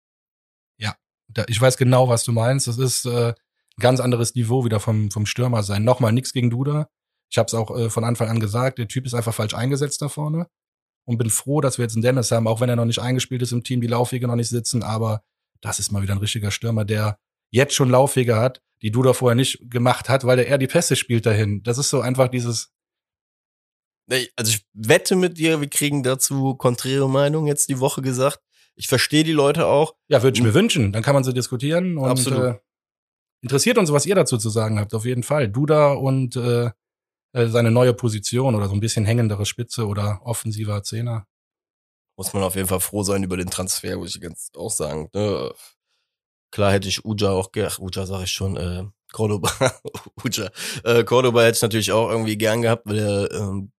Ja, 0.77 0.95
da, 1.27 1.45
ich 1.47 1.59
weiß 1.59 1.77
genau, 1.77 2.09
was 2.09 2.23
du 2.23 2.31
meinst. 2.31 2.67
Das 2.67 2.77
ist 2.77 3.05
äh, 3.05 3.29
ein 3.29 3.35
ganz 3.79 3.99
anderes 3.99 4.35
Niveau 4.35 4.65
wieder 4.65 4.79
vom, 4.79 5.09
vom 5.09 5.25
Stürmer 5.25 5.63
sein. 5.63 5.83
Nochmal 5.83 6.11
nichts 6.11 6.33
gegen 6.33 6.49
Duda. 6.49 6.89
Ich 7.33 7.39
habe 7.39 7.47
es 7.47 7.55
auch 7.55 7.75
äh, 7.75 7.89
von 7.89 8.03
Anfang 8.03 8.29
an 8.29 8.39
gesagt, 8.39 8.77
der 8.77 8.87
Typ 8.87 9.07
ist 9.07 9.15
einfach 9.15 9.33
falsch 9.33 9.55
eingesetzt 9.55 10.03
da 10.03 10.07
vorne. 10.07 10.45
Und 11.05 11.17
bin 11.17 11.31
froh, 11.31 11.61
dass 11.61 11.79
wir 11.79 11.83
jetzt 11.83 11.95
einen 11.95 12.03
Dennis 12.03 12.31
haben, 12.31 12.47
auch 12.47 12.61
wenn 12.61 12.69
er 12.69 12.75
noch 12.75 12.85
nicht 12.85 12.99
eingespielt 12.99 13.41
ist 13.41 13.51
im 13.51 13.63
Team, 13.63 13.81
die 13.81 13.87
Laufwege 13.87 14.27
noch 14.27 14.35
nicht 14.35 14.49
sitzen. 14.49 14.83
Aber 14.83 15.23
das 15.59 15.79
ist 15.79 15.91
mal 15.91 16.03
wieder 16.03 16.13
ein 16.13 16.19
richtiger 16.19 16.51
Stürmer, 16.51 16.85
der 16.85 17.17
jetzt 17.49 17.73
schon 17.73 17.89
Laufwege 17.89 18.35
hat, 18.35 18.61
die 18.83 18.91
Duda 18.91 19.13
vorher 19.13 19.35
nicht 19.35 19.69
gemacht 19.69 20.09
hat, 20.09 20.25
weil 20.25 20.39
er 20.39 20.59
die 20.59 20.67
Pässe 20.67 20.95
spielt 20.95 21.25
dahin. 21.25 21.63
Das 21.63 21.79
ist 21.79 21.89
so 21.89 22.01
einfach 22.01 22.27
dieses, 22.27 22.71
also 24.07 24.51
ich 24.51 24.63
wette 24.73 25.15
mit 25.15 25.39
dir, 25.39 25.59
wir 25.59 25.69
kriegen 25.69 26.03
dazu 26.03 26.53
konträre 26.53 27.09
Meinung 27.09 27.47
jetzt 27.47 27.67
die 27.67 27.79
Woche 27.79 28.03
gesagt. 28.03 28.41
Ich 28.75 28.87
verstehe 28.87 29.23
die 29.23 29.33
Leute 29.33 29.65
auch. 29.65 29.95
Ja, 30.07 30.21
würde 30.21 30.37
ich 30.37 30.43
mir 30.43 30.53
wünschen. 30.53 30.93
Dann 30.93 31.01
kann 31.01 31.15
man 31.15 31.23
sie 31.23 31.33
diskutieren 31.33 31.97
und 31.97 32.09
Absolut. 32.09 32.43
Äh, 32.43 32.59
interessiert 33.41 33.79
uns, 33.79 33.91
was 33.91 34.05
ihr 34.05 34.15
dazu 34.15 34.37
zu 34.37 34.49
sagen 34.49 34.79
habt. 34.79 34.93
Auf 34.93 35.05
jeden 35.05 35.23
Fall. 35.23 35.49
Duda 35.49 35.93
und 35.93 36.35
äh, 36.35 36.69
äh, 37.33 37.47
seine 37.47 37.71
neue 37.71 37.93
Position 37.93 38.55
oder 38.55 38.67
so 38.67 38.73
ein 38.73 38.79
bisschen 38.79 39.05
hängendere 39.05 39.45
Spitze 39.45 39.85
oder 39.87 40.21
offensiver 40.23 40.81
Zehner. 40.83 41.27
Muss 42.17 42.33
man 42.33 42.43
auf 42.43 42.55
jeden 42.55 42.67
Fall 42.67 42.79
froh 42.79 43.03
sein 43.03 43.23
über 43.23 43.37
den 43.37 43.49
Transfer, 43.49 43.97
muss 43.97 44.15
ich 44.15 44.21
ganz 44.21 44.51
auch 44.55 44.69
sagen. 44.69 45.09
Ne? 45.13 45.51
Klar 46.51 46.71
hätte 46.71 46.87
ich 46.87 47.03
Uja 47.03 47.31
auch, 47.31 47.49
ach, 47.57 47.79
Uja 47.79 48.05
sage 48.05 48.25
ich 48.25 48.31
schon, 48.31 48.55
äh, 48.55 48.83
Cordoba, 49.11 49.51
Uja, 50.23 50.49
äh, 50.83 51.03
Cordoba 51.03 51.43
hätte 51.43 51.57
ich 51.57 51.61
natürlich 51.61 51.91
auch 51.91 52.09
irgendwie 52.09 52.37
gern 52.37 52.61
gehabt, 52.61 52.85
weil 52.85 52.99
er 52.99 53.31
ähm, 53.31 53.71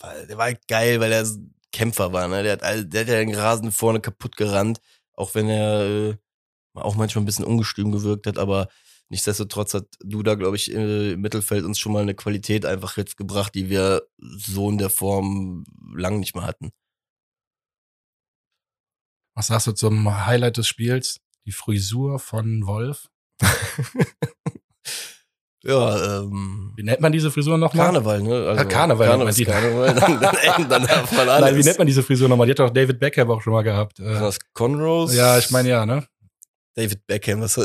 weil 0.00 0.26
der 0.26 0.36
war 0.36 0.44
halt 0.46 0.66
geil, 0.68 1.00
weil 1.00 1.12
er 1.12 1.26
Kämpfer 1.72 2.12
war, 2.12 2.28
ne? 2.28 2.42
Der 2.42 2.52
hat, 2.52 2.62
all, 2.62 2.84
der 2.84 3.00
hat 3.02 3.08
ja 3.08 3.16
den 3.16 3.34
Rasen 3.34 3.72
vorne 3.72 4.00
kaputt 4.00 4.36
gerannt, 4.36 4.80
auch 5.14 5.34
wenn 5.34 5.48
er 5.48 6.10
äh, 6.10 6.16
auch 6.74 6.94
manchmal 6.96 7.22
ein 7.22 7.26
bisschen 7.26 7.44
ungestüm 7.44 7.92
gewirkt 7.92 8.26
hat, 8.26 8.38
aber 8.38 8.68
nichtsdestotrotz 9.08 9.74
hat 9.74 9.86
Duda, 10.02 10.34
glaube 10.34 10.56
ich, 10.56 10.70
im 10.70 11.20
Mittelfeld 11.20 11.64
uns 11.64 11.78
schon 11.78 11.92
mal 11.92 12.02
eine 12.02 12.14
Qualität 12.14 12.66
einfach 12.66 12.96
jetzt 12.96 13.16
gebracht, 13.16 13.54
die 13.54 13.68
wir 13.68 14.02
so 14.18 14.70
in 14.70 14.78
der 14.78 14.90
Form 14.90 15.64
lang 15.94 16.20
nicht 16.20 16.34
mehr 16.34 16.46
hatten. 16.46 16.70
Was 19.36 19.48
sagst 19.48 19.66
du 19.66 19.72
zum 19.72 20.26
Highlight 20.26 20.56
des 20.56 20.68
Spiels? 20.68 21.20
Die 21.46 21.52
Frisur 21.52 22.18
von 22.18 22.66
Wolf. 22.66 23.08
Ja, 25.66 26.18
ähm. 26.18 26.72
Wie 26.76 26.82
nennt 26.82 27.00
man 27.00 27.10
diese 27.10 27.30
Frisur 27.30 27.56
nochmal? 27.56 27.86
Karneval, 27.86 28.22
ne? 28.22 28.34
Also, 28.34 28.62
ja, 28.62 28.64
Karneval. 28.64 29.08
Karneval, 29.08 29.44
Karneval. 29.44 29.94
dann, 29.94 30.20
dann, 30.20 30.68
dann 30.68 30.86
darf 30.86 31.10
man 31.12 31.28
alles. 31.28 31.40
Nein, 31.40 31.56
wie 31.56 31.64
nennt 31.64 31.78
man 31.78 31.86
diese 31.86 32.02
Frisur 32.02 32.28
nochmal? 32.28 32.46
Die 32.46 32.50
hat 32.50 32.58
doch 32.58 32.70
David 32.70 33.00
Beckham 33.00 33.30
auch 33.30 33.40
schon 33.40 33.54
mal 33.54 33.62
gehabt. 33.62 33.98
Äh, 33.98 34.04
das 34.04 34.38
Conrose? 34.52 35.16
Ja, 35.16 35.38
ich 35.38 35.50
meine 35.50 35.70
ja, 35.70 35.86
ne? 35.86 36.06
David 36.74 37.06
Beckham, 37.06 37.40
was 37.40 37.58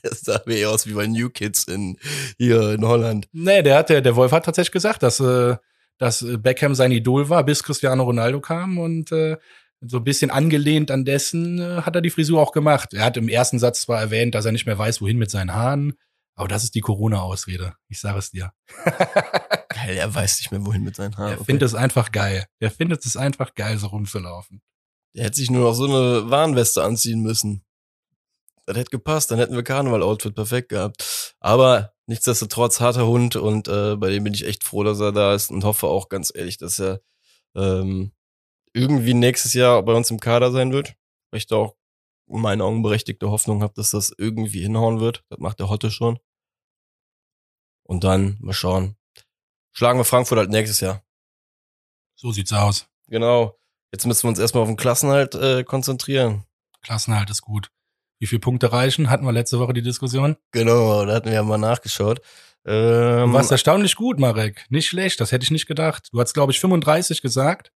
der 0.04 0.14
sah 0.14 0.40
mir 0.46 0.70
aus 0.70 0.86
wie 0.86 0.94
bei 0.94 1.06
New 1.06 1.30
Kids 1.30 1.64
in, 1.64 1.98
hier 2.38 2.72
in 2.72 2.84
Holland. 2.84 3.28
Nee, 3.32 3.62
der 3.62 3.78
hat, 3.78 3.90
der, 3.90 4.00
der 4.00 4.16
Wolf 4.16 4.32
hat 4.32 4.44
tatsächlich 4.44 4.72
gesagt, 4.72 5.02
dass, 5.02 5.20
äh, 5.20 5.56
dass 5.98 6.24
Beckham 6.38 6.74
sein 6.74 6.92
Idol 6.92 7.28
war, 7.28 7.44
bis 7.44 7.62
Cristiano 7.62 8.04
Ronaldo 8.04 8.40
kam 8.40 8.78
und 8.78 9.12
äh, 9.12 9.36
so 9.80 9.98
ein 9.98 10.04
bisschen 10.04 10.30
angelehnt 10.30 10.90
an 10.90 11.04
dessen 11.04 11.58
äh, 11.58 11.82
hat 11.82 11.94
er 11.94 12.02
die 12.02 12.10
Frisur 12.10 12.40
auch 12.40 12.52
gemacht. 12.52 12.92
Er 12.92 13.04
hat 13.04 13.16
im 13.16 13.28
ersten 13.28 13.58
Satz 13.58 13.82
zwar 13.82 14.00
erwähnt, 14.00 14.34
dass 14.34 14.44
er 14.44 14.52
nicht 14.52 14.66
mehr 14.66 14.78
weiß, 14.78 15.00
wohin 15.00 15.18
mit 15.18 15.30
seinen 15.30 15.54
Haaren. 15.54 15.94
Aber 16.34 16.48
das 16.48 16.64
ist 16.64 16.74
die 16.74 16.80
Corona-Ausrede. 16.80 17.74
Ich 17.88 18.00
sage 18.00 18.18
es 18.18 18.30
dir. 18.30 18.52
geil, 18.84 19.96
er 19.96 20.14
weiß 20.14 20.40
nicht 20.40 20.50
mehr, 20.50 20.64
wohin 20.64 20.84
mit 20.84 20.96
seinen 20.96 21.16
Haaren. 21.16 21.32
Er 21.32 21.36
okay. 21.36 21.44
findet 21.44 21.66
es 21.66 21.74
einfach 21.74 22.12
geil. 22.12 22.46
Er 22.60 22.70
findet 22.70 23.04
es 23.04 23.16
einfach 23.16 23.54
geil, 23.54 23.78
so 23.78 23.88
rumzulaufen. 23.88 24.62
Der 25.14 25.24
hätte 25.24 25.36
sich 25.36 25.50
nur 25.50 25.64
noch 25.64 25.74
so 25.74 25.84
eine 25.84 26.30
Warnweste 26.30 26.82
anziehen 26.82 27.20
müssen. 27.20 27.64
Das 28.66 28.76
hätte 28.76 28.90
gepasst, 28.90 29.30
dann 29.30 29.38
hätten 29.38 29.54
wir 29.54 29.62
Karneval-Outfit 29.62 30.34
perfekt 30.34 30.68
gehabt. 30.68 31.34
Aber 31.40 31.92
nichtsdestotrotz 32.06 32.80
harter 32.80 33.06
Hund 33.06 33.36
und 33.36 33.68
äh, 33.68 33.96
bei 33.96 34.10
dem 34.10 34.24
bin 34.24 34.34
ich 34.34 34.46
echt 34.46 34.64
froh, 34.64 34.84
dass 34.84 35.00
er 35.00 35.12
da 35.12 35.34
ist 35.34 35.50
und 35.50 35.64
hoffe 35.64 35.86
auch 35.86 36.08
ganz 36.08 36.32
ehrlich, 36.34 36.58
dass 36.58 36.78
er 36.78 37.00
ähm, 37.54 38.12
irgendwie 38.72 39.14
nächstes 39.14 39.54
Jahr 39.54 39.82
bei 39.82 39.92
uns 39.92 40.10
im 40.10 40.20
Kader 40.20 40.52
sein 40.52 40.72
wird. 40.72 40.94
Weil 41.30 41.38
ich 41.38 41.46
da 41.46 41.56
auch 41.56 41.76
in 42.28 42.40
meinen 42.40 42.62
Augen 42.62 42.82
berechtigte 42.82 43.30
Hoffnung 43.30 43.62
habe, 43.62 43.74
dass 43.74 43.90
das 43.90 44.12
irgendwie 44.16 44.62
hinhauen 44.62 45.00
wird. 45.00 45.24
Das 45.28 45.38
macht 45.38 45.58
der 45.58 45.68
Hotte 45.68 45.90
schon. 45.90 46.18
Und 47.84 48.04
dann 48.04 48.38
mal 48.40 48.52
schauen. 48.52 48.96
Schlagen 49.72 49.98
wir 49.98 50.04
Frankfurt 50.04 50.38
halt 50.38 50.50
nächstes 50.50 50.80
Jahr. 50.80 51.02
So 52.14 52.32
sieht's 52.32 52.52
aus. 52.52 52.88
Genau. 53.08 53.58
Jetzt 53.92 54.06
müssen 54.06 54.24
wir 54.24 54.28
uns 54.28 54.38
erstmal 54.38 54.62
auf 54.62 54.68
den 54.68 54.76
Klassenhalt 54.76 55.34
äh, 55.34 55.64
konzentrieren. 55.64 56.44
Klassenhalt 56.82 57.30
ist 57.30 57.42
gut. 57.42 57.70
Wie 58.20 58.26
viele 58.26 58.40
Punkte 58.40 58.72
reichen? 58.72 59.10
Hatten 59.10 59.24
wir 59.24 59.32
letzte 59.32 59.58
Woche 59.58 59.72
die 59.72 59.82
Diskussion. 59.82 60.36
Genau, 60.52 61.04
da 61.06 61.14
hatten 61.14 61.26
wir 61.26 61.34
ja 61.34 61.42
mal 61.42 61.58
nachgeschaut. 61.58 62.20
Ähm, 62.66 63.28
du 63.28 63.32
warst 63.32 63.50
erstaunlich 63.50 63.96
gut, 63.96 64.20
Marek. 64.20 64.66
Nicht 64.68 64.88
schlecht, 64.88 65.20
das 65.20 65.32
hätte 65.32 65.44
ich 65.44 65.50
nicht 65.50 65.66
gedacht. 65.66 66.08
Du 66.12 66.20
hast, 66.20 66.34
glaube 66.34 66.52
ich, 66.52 66.60
35 66.60 67.22
gesagt. 67.22 67.72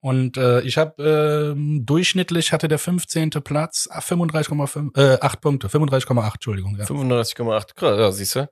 Und 0.00 0.36
äh, 0.36 0.60
ich 0.62 0.78
habe 0.78 1.54
äh, 1.56 1.80
durchschnittlich 1.80 2.52
hatte 2.52 2.68
der 2.68 2.78
15. 2.78 3.30
Platz 3.44 3.88
35,5 3.92 4.96
äh, 4.96 5.20
8 5.20 5.40
Punkte, 5.40 5.68
35,8, 5.68 6.34
Entschuldigung. 6.34 6.76
Ja. 6.76 6.84
35,8, 6.84 7.74
krass, 7.74 7.98
ja, 7.98 8.12
siehst 8.12 8.36
du. 8.36 8.48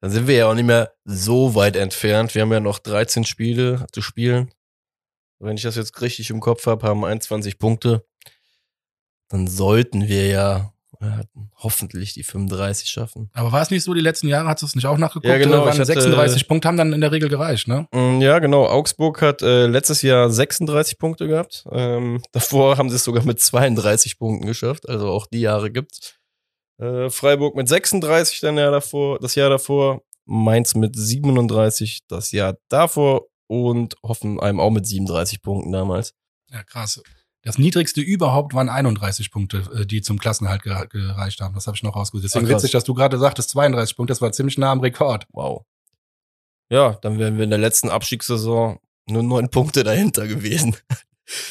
Dann 0.00 0.10
sind 0.10 0.28
wir 0.28 0.36
ja 0.36 0.46
auch 0.46 0.54
nicht 0.54 0.66
mehr 0.66 0.92
so 1.04 1.56
weit 1.56 1.76
entfernt. 1.76 2.34
Wir 2.34 2.42
haben 2.42 2.52
ja 2.52 2.60
noch 2.60 2.78
13 2.78 3.24
Spiele 3.24 3.86
zu 3.92 4.02
spielen. 4.02 4.50
Wenn 5.40 5.56
ich 5.56 5.62
das 5.62 5.76
jetzt 5.76 6.00
richtig 6.00 6.30
im 6.30 6.40
Kopf 6.40 6.66
habe, 6.66 6.86
haben 6.86 7.04
21 7.04 7.58
Punkte. 7.58 8.04
Dann 9.28 9.46
sollten 9.46 10.08
wir 10.08 10.26
ja 10.26 10.72
ja, 11.00 11.20
hoffentlich 11.56 12.14
die 12.14 12.24
35 12.24 12.88
schaffen. 12.88 13.30
Aber 13.32 13.52
war 13.52 13.62
es 13.62 13.70
nicht 13.70 13.84
so, 13.84 13.94
die 13.94 14.00
letzten 14.00 14.26
Jahre 14.26 14.48
hat 14.48 14.62
es 14.62 14.74
nicht 14.74 14.86
auch 14.86 14.98
nachgeguckt? 14.98 15.26
Ja, 15.26 15.38
genau. 15.38 15.64
Waren 15.64 15.84
36 15.84 16.48
Punkte 16.48 16.66
haben 16.66 16.76
dann 16.76 16.92
in 16.92 17.00
der 17.00 17.12
Regel 17.12 17.28
gereicht, 17.28 17.68
ne? 17.68 17.86
Mm, 17.92 18.20
ja, 18.20 18.38
genau. 18.40 18.66
Augsburg 18.66 19.22
hat 19.22 19.42
äh, 19.42 19.66
letztes 19.66 20.02
Jahr 20.02 20.30
36 20.30 20.98
Punkte 20.98 21.28
gehabt. 21.28 21.64
Ähm, 21.70 22.20
davor 22.32 22.78
haben 22.78 22.90
sie 22.90 22.96
es 22.96 23.04
sogar 23.04 23.24
mit 23.24 23.40
32 23.40 24.18
Punkten 24.18 24.46
geschafft. 24.46 24.88
Also 24.88 25.08
auch 25.08 25.26
die 25.26 25.40
Jahre 25.40 25.70
gibt's. 25.70 26.16
Äh, 26.80 27.10
Freiburg 27.10 27.54
mit 27.54 27.68
36 27.68 28.40
dann 28.40 28.56
Jahr 28.56 28.72
davor, 28.72 29.18
das 29.20 29.34
Jahr 29.34 29.50
davor. 29.50 30.02
Mainz 30.30 30.74
mit 30.74 30.94
37 30.94 32.00
das 32.06 32.32
Jahr 32.32 32.56
davor 32.68 33.28
und 33.46 33.94
Hoffenheim 34.02 34.60
auch 34.60 34.70
mit 34.70 34.86
37 34.86 35.40
Punkten 35.42 35.72
damals. 35.72 36.12
Ja, 36.50 36.62
krass. 36.64 37.00
Das 37.48 37.56
niedrigste 37.56 38.02
überhaupt 38.02 38.52
waren 38.52 38.68
31 38.68 39.30
Punkte, 39.30 39.62
äh, 39.74 39.86
die 39.86 40.02
zum 40.02 40.18
Klassenhalt 40.18 40.60
gereicht 40.60 41.40
haben. 41.40 41.54
Das 41.54 41.66
habe 41.66 41.78
ich 41.78 41.82
noch 41.82 41.96
rausgesucht. 41.96 42.24
Deswegen 42.26 42.44
Ach, 42.44 42.50
witzig, 42.50 42.72
dass 42.72 42.84
du 42.84 42.92
gerade 42.92 43.18
sagtest, 43.18 43.48
32 43.48 43.96
Punkte, 43.96 44.10
das 44.10 44.20
war 44.20 44.30
ziemlich 44.32 44.58
nah 44.58 44.70
am 44.70 44.80
Rekord. 44.80 45.26
Wow. 45.32 45.64
Ja, 46.68 46.98
dann 47.00 47.18
wären 47.18 47.38
wir 47.38 47.44
in 47.44 47.50
der 47.50 47.58
letzten 47.58 47.88
Abstiegssaison 47.88 48.78
nur 49.06 49.22
neun 49.22 49.48
Punkte 49.48 49.82
dahinter 49.82 50.26
gewesen. 50.26 50.76
Das 51.24 51.48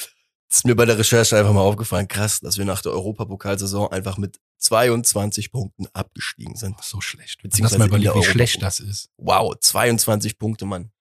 ist 0.58 0.66
mir 0.68 0.76
bei 0.76 0.86
der 0.86 1.00
Recherche 1.00 1.36
einfach 1.36 1.54
mal 1.54 1.62
aufgefallen, 1.62 2.08
krass, 2.08 2.42
dass 2.42 2.60
wir 2.60 2.66
nach 2.66 2.84
der 2.84 2.92
Europapokalsaison 2.92 3.92
einfach 3.92 4.20
mit 4.20 4.40
22 4.60 5.52
Punkten 5.52 5.88
abgestiegen 5.94 6.56
sind. 6.58 6.80
So 6.84 7.02
schlecht. 7.02 7.42
Beziehungsweise 7.42 7.80
mal 7.80 7.88
überlegen, 7.88 8.14
wie 8.14 8.24
schlecht 8.24 8.62
das 8.62 8.80
ist. 8.80 9.10
Wow, 9.18 9.56
22 9.60 10.38
Punkte, 10.38 10.68
Mann. 10.68 10.92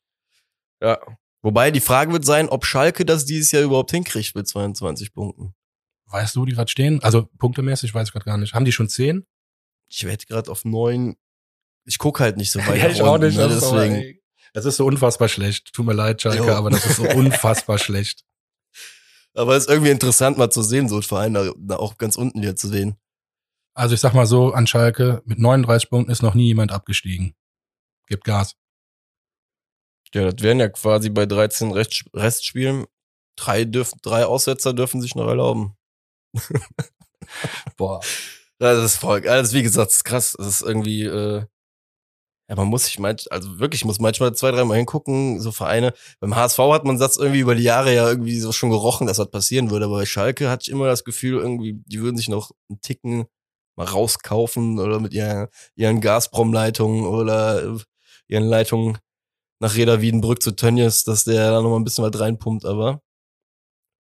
Ja. 0.80 0.98
Wobei 1.46 1.70
die 1.70 1.78
Frage 1.78 2.12
wird 2.12 2.24
sein, 2.24 2.48
ob 2.48 2.66
Schalke 2.66 3.04
das 3.04 3.24
dieses 3.24 3.52
Jahr 3.52 3.62
überhaupt 3.62 3.92
hinkriegt 3.92 4.34
mit 4.34 4.48
22 4.48 5.14
Punkten. 5.14 5.54
Weißt 6.06 6.34
du, 6.34 6.40
wo 6.40 6.44
die 6.44 6.54
gerade 6.54 6.68
stehen? 6.68 7.00
Also 7.04 7.28
punktemäßig 7.38 7.94
weiß 7.94 8.08
ich 8.08 8.12
gerade 8.12 8.24
gar 8.24 8.36
nicht. 8.36 8.52
Haben 8.52 8.64
die 8.64 8.72
schon 8.72 8.88
zehn? 8.88 9.24
Ich 9.88 10.02
werde 10.02 10.26
gerade 10.26 10.50
auf 10.50 10.64
neun. 10.64 11.14
Ich 11.84 11.98
guck 11.98 12.18
halt 12.18 12.36
nicht 12.36 12.50
so 12.50 12.58
weit. 12.66 12.78
Ja, 12.82 12.88
ich 12.88 13.00
auch 13.00 13.18
nicht, 13.18 13.36
ne, 13.36 13.46
deswegen. 13.46 14.18
Das 14.54 14.64
ist 14.64 14.74
so 14.78 14.86
unfassbar 14.86 15.28
schlecht. 15.28 15.72
Tut 15.72 15.86
mir 15.86 15.92
leid, 15.92 16.20
Schalke, 16.20 16.48
Jo. 16.48 16.52
aber 16.52 16.70
das 16.70 16.84
ist 16.84 16.96
so 16.96 17.04
unfassbar 17.14 17.78
schlecht. 17.78 18.24
Aber 19.34 19.54
es 19.54 19.66
ist 19.66 19.70
irgendwie 19.70 19.92
interessant 19.92 20.38
mal 20.38 20.50
zu 20.50 20.62
sehen, 20.64 20.88
so 20.88 20.96
ein 20.96 21.02
Verein 21.02 21.32
da, 21.32 21.52
da 21.58 21.76
auch 21.76 21.96
ganz 21.96 22.16
unten 22.16 22.42
wieder 22.42 22.56
zu 22.56 22.66
sehen. 22.66 22.96
Also 23.72 23.94
ich 23.94 24.00
sag 24.00 24.14
mal 24.14 24.26
so, 24.26 24.52
an 24.52 24.66
Schalke, 24.66 25.22
mit 25.26 25.38
39 25.38 25.90
Punkten 25.90 26.10
ist 26.10 26.22
noch 26.24 26.34
nie 26.34 26.46
jemand 26.46 26.72
abgestiegen. 26.72 27.36
Gibt 28.08 28.24
Gas. 28.24 28.56
Ja, 30.14 30.30
das 30.30 30.42
wären 30.42 30.60
ja 30.60 30.68
quasi 30.68 31.10
bei 31.10 31.26
13 31.26 31.72
Rest, 31.72 32.04
Restspielen. 32.14 32.86
Drei, 33.36 33.64
dürfen, 33.64 33.98
drei 34.02 34.24
Aussetzer 34.24 34.72
dürfen 34.72 35.02
sich 35.02 35.14
noch 35.14 35.28
erlauben. 35.28 35.76
Boah. 37.76 38.00
Das 38.58 38.82
ist 38.82 38.96
voll, 38.96 39.28
also 39.28 39.54
wie 39.54 39.62
gesagt, 39.62 39.88
das 39.90 39.96
ist 39.96 40.04
krass. 40.04 40.34
Das 40.38 40.46
ist 40.46 40.62
irgendwie, 40.62 41.02
äh, 41.04 41.44
ja, 42.48 42.54
man 42.54 42.68
muss 42.68 42.84
sich 42.84 42.98
manch, 42.98 43.30
also 43.32 43.58
wirklich 43.58 43.84
muss 43.84 43.98
manchmal 43.98 44.34
zwei, 44.34 44.52
dreimal 44.52 44.76
hingucken, 44.76 45.40
so 45.40 45.50
Vereine. 45.52 45.92
Beim 46.20 46.36
HSV 46.36 46.58
hat 46.58 46.84
man 46.84 46.98
das 46.98 47.16
irgendwie 47.16 47.40
über 47.40 47.56
die 47.56 47.64
Jahre 47.64 47.92
ja 47.94 48.08
irgendwie 48.08 48.38
so 48.40 48.52
schon 48.52 48.70
gerochen, 48.70 49.06
dass 49.08 49.16
das 49.16 49.30
passieren 49.30 49.70
würde, 49.70 49.86
aber 49.86 49.96
bei 49.98 50.06
Schalke 50.06 50.48
hatte 50.48 50.62
ich 50.62 50.70
immer 50.70 50.86
das 50.86 51.04
Gefühl, 51.04 51.40
irgendwie, 51.40 51.82
die 51.86 52.00
würden 52.00 52.16
sich 52.16 52.28
noch 52.28 52.52
einen 52.70 52.80
Ticken 52.80 53.26
mal 53.76 53.86
rauskaufen 53.86 54.78
oder 54.78 55.00
mit 55.00 55.12
ihren, 55.12 55.48
ihren 55.74 56.00
Gazprom-Leitungen 56.00 57.04
oder 57.04 57.64
äh, 57.64 57.78
ihren 58.28 58.44
Leitungen 58.44 58.98
nach 59.60 59.74
Reda 59.74 60.00
Wiedenbrück 60.00 60.42
zu 60.42 60.52
Tönnies, 60.52 61.04
dass 61.04 61.24
der 61.24 61.50
da 61.50 61.62
noch 61.62 61.70
mal 61.70 61.76
ein 61.76 61.84
bisschen 61.84 62.04
was 62.04 62.18
reinpumpt, 62.18 62.64
aber 62.64 63.00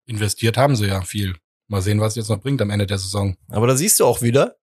Investiert 0.07 0.57
haben 0.57 0.75
sie 0.75 0.87
ja 0.87 1.01
viel. 1.01 1.35
Mal 1.67 1.81
sehen, 1.81 1.99
was 1.99 2.13
es 2.13 2.17
jetzt 2.17 2.29
noch 2.29 2.41
bringt 2.41 2.61
am 2.61 2.69
Ende 2.69 2.85
der 2.85 2.99
Saison. 2.99 3.35
Aber 3.49 3.65
da 3.65 3.75
siehst 3.75 3.99
du 3.99 4.05
auch 4.05 4.21
wieder, 4.21 4.55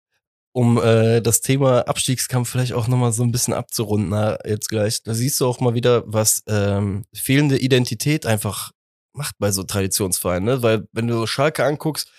um 0.53 0.79
äh, 0.79 1.21
das 1.21 1.41
Thema 1.41 1.81
Abstiegskampf 1.89 2.49
vielleicht 2.49 2.75
auch 2.75 2.87
nochmal 2.87 3.13
so 3.13 3.25
ein 3.25 3.33
bisschen 3.33 3.55
abzurunden, 3.55 4.11
na, 4.11 4.39
jetzt 4.47 4.69
gleich, 4.69 5.03
da 5.03 5.15
siehst 5.15 5.41
du 5.41 5.47
auch 5.47 5.61
mal 5.61 5.75
wieder, 5.75 6.05
was 6.07 6.45
ähm, 6.47 7.05
fehlende 7.13 7.59
Identität 7.59 8.25
einfach 8.25 8.71
macht 9.15 9.35
bei 9.39 9.51
so 9.51 9.65
Traditionsvereinen. 9.65 10.45
Ne? 10.45 10.63
Weil 10.63 10.87
wenn 10.93 11.09
du 11.09 11.27
Schalke 11.27 11.65
anguckst, 11.65 12.11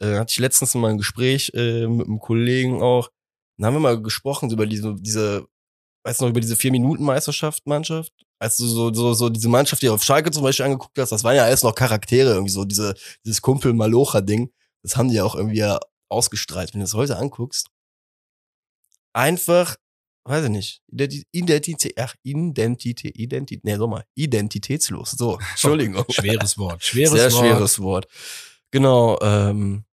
äh, 0.00 0.16
hatte 0.16 0.32
ich 0.32 0.38
letztens 0.38 0.74
mal 0.74 0.90
ein 0.90 0.98
Gespräch 0.98 1.52
äh, 1.54 1.86
mit 1.86 2.06
einem 2.06 2.18
Kollegen 2.20 2.82
auch, 2.82 3.10
dann 3.58 3.66
haben 3.66 3.74
wir 3.74 3.80
mal 3.80 4.02
gesprochen 4.02 4.50
über 4.50 4.66
diese, 4.66 4.94
diese 4.98 5.46
weißt 6.04 6.20
du 6.20 6.24
noch, 6.24 6.30
über 6.30 6.40
diese 6.40 6.56
Vier-Minuten-Meisterschaft-Mannschaft? 6.56 8.12
Als 8.38 8.56
du 8.58 8.66
so, 8.66 8.92
so, 8.92 9.14
so 9.14 9.28
diese 9.30 9.48
Mannschaft, 9.48 9.82
die 9.82 9.86
du 9.86 9.94
auf 9.94 10.02
Schalke 10.04 10.30
zum 10.30 10.42
Beispiel 10.42 10.66
angeguckt 10.66 10.98
hast, 10.98 11.10
das 11.10 11.24
waren 11.24 11.36
ja 11.36 11.44
alles 11.44 11.62
noch 11.62 11.74
Charaktere, 11.74 12.32
irgendwie 12.32 12.52
so 12.52 12.64
diese, 12.64 12.94
dieses 13.24 13.40
Kumpel-Malocha-Ding. 13.42 14.52
Das 14.82 14.96
haben 14.96 15.08
die 15.08 15.14
ja 15.16 15.24
auch 15.24 15.34
irgendwie 15.34 15.58
ja 15.58 15.80
ausgestrahlt. 16.10 16.74
Wenn 16.74 16.80
du 16.80 16.84
das 16.84 16.94
heute 16.94 17.16
anguckst, 17.16 17.68
einfach, 19.12 19.76
weiß 20.24 20.44
ich 20.44 20.50
nicht, 20.50 20.82
Identi- 20.92 21.24
Identität, 21.32 21.94
ach, 21.98 22.14
Identität, 22.22 23.16
Identität, 23.16 23.64
nee, 23.64 23.76
sag 23.76 23.88
mal, 23.88 24.04
identitätslos. 24.14 25.12
So, 25.12 25.38
Entschuldigung. 25.50 26.04
Schweres 26.10 26.58
Wort. 26.58 26.82
Schweres 26.84 27.12
Sehr 27.12 27.32
Wort. 27.32 27.40
schweres 27.46 27.78
Wort. 27.80 28.08
Genau, 28.70 29.18
ähm, 29.22 29.84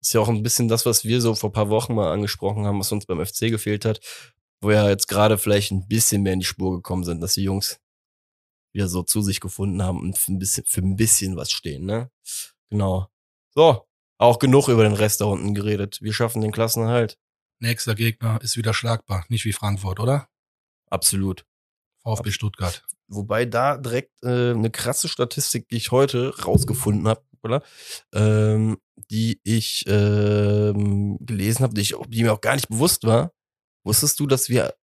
ist 0.00 0.12
ja 0.12 0.20
auch 0.20 0.28
ein 0.28 0.42
bisschen 0.42 0.68
das, 0.68 0.86
was 0.86 1.04
wir 1.04 1.20
so 1.20 1.34
vor 1.34 1.50
ein 1.50 1.54
paar 1.54 1.70
Wochen 1.70 1.94
mal 1.94 2.12
angesprochen 2.12 2.66
haben, 2.66 2.80
was 2.80 2.92
uns 2.92 3.06
beim 3.06 3.24
FC 3.24 3.50
gefehlt 3.50 3.84
hat, 3.84 4.00
wo 4.60 4.70
ja 4.70 4.88
jetzt 4.88 5.08
gerade 5.08 5.38
vielleicht 5.38 5.70
ein 5.72 5.86
bisschen 5.88 6.22
mehr 6.22 6.32
in 6.32 6.40
die 6.40 6.46
Spur 6.46 6.74
gekommen 6.76 7.04
sind, 7.04 7.20
dass 7.20 7.34
die 7.34 7.42
Jungs 7.44 7.80
wieder 8.74 8.88
so 8.88 9.02
zu 9.02 9.22
sich 9.22 9.40
gefunden 9.40 9.82
haben 9.82 10.00
und 10.00 10.18
für 10.18 10.32
ein 10.32 10.38
bisschen, 10.38 10.64
für 10.66 10.80
ein 10.82 10.96
bisschen 10.96 11.36
was 11.36 11.50
stehen, 11.50 11.86
ne? 11.86 12.10
Genau. 12.70 13.08
So, 13.54 13.86
auch 14.18 14.38
genug 14.38 14.68
über 14.68 14.82
den 14.84 14.92
Rest 14.92 15.20
da 15.20 15.24
unten 15.26 15.54
geredet. 15.54 15.98
Wir 16.02 16.12
schaffen 16.12 16.42
den 16.42 16.52
Klassenerhalt. 16.52 17.18
Nächster 17.60 17.94
Gegner 17.94 18.40
ist 18.42 18.56
wieder 18.56 18.74
schlagbar. 18.74 19.24
Nicht 19.28 19.44
wie 19.44 19.52
Frankfurt, 19.52 20.00
oder? 20.00 20.28
Absolut. 20.90 21.44
VfB 22.02 22.30
Stuttgart. 22.30 22.84
Wobei 23.08 23.46
da 23.46 23.76
direkt 23.78 24.22
äh, 24.22 24.50
eine 24.50 24.70
krasse 24.70 25.08
Statistik, 25.08 25.68
die 25.68 25.76
ich 25.76 25.90
heute 25.90 26.34
rausgefunden 26.44 27.08
habe, 27.08 27.22
oder? 27.42 27.62
Ähm, 28.12 28.78
die 29.10 29.40
ich 29.44 29.84
ähm, 29.88 31.18
gelesen 31.20 31.62
habe, 31.62 31.74
die, 31.74 31.80
ich- 31.80 31.94
die 32.08 32.22
mir 32.22 32.32
auch 32.34 32.40
gar 32.40 32.54
nicht 32.54 32.68
bewusst 32.68 33.04
war. 33.04 33.32
Wusstest 33.84 34.20
du, 34.20 34.26
dass 34.26 34.48
wir 34.48 34.74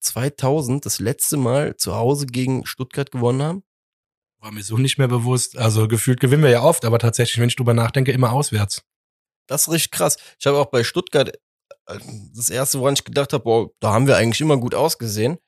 2000 0.00 0.84
das 0.86 1.00
letzte 1.00 1.36
Mal 1.36 1.76
zu 1.76 1.94
Hause 1.94 2.26
gegen 2.26 2.66
Stuttgart 2.66 3.10
gewonnen 3.10 3.42
haben? 3.42 3.62
War 4.40 4.52
mir 4.52 4.62
so 4.62 4.78
nicht 4.78 4.98
mehr 4.98 5.08
bewusst. 5.08 5.58
Also 5.58 5.88
gefühlt 5.88 6.20
gewinnen 6.20 6.44
wir 6.44 6.50
ja 6.50 6.62
oft, 6.62 6.84
aber 6.84 6.98
tatsächlich, 6.98 7.40
wenn 7.40 7.48
ich 7.48 7.56
drüber 7.56 7.74
nachdenke, 7.74 8.12
immer 8.12 8.32
auswärts. 8.32 8.84
Das 9.48 9.62
ist 9.62 9.72
richtig 9.72 9.90
krass. 9.90 10.16
Ich 10.38 10.46
habe 10.46 10.58
auch 10.58 10.66
bei 10.66 10.84
Stuttgart 10.84 11.34
äh, 11.86 11.98
das 12.34 12.48
erste, 12.48 12.78
woran 12.78 12.94
ich 12.94 13.04
gedacht 13.04 13.32
habe, 13.32 13.44
boah, 13.44 13.70
da 13.80 13.92
haben 13.92 14.06
wir 14.06 14.16
eigentlich 14.16 14.40
immer 14.40 14.56
gut 14.56 14.74
ausgesehen. 14.74 15.38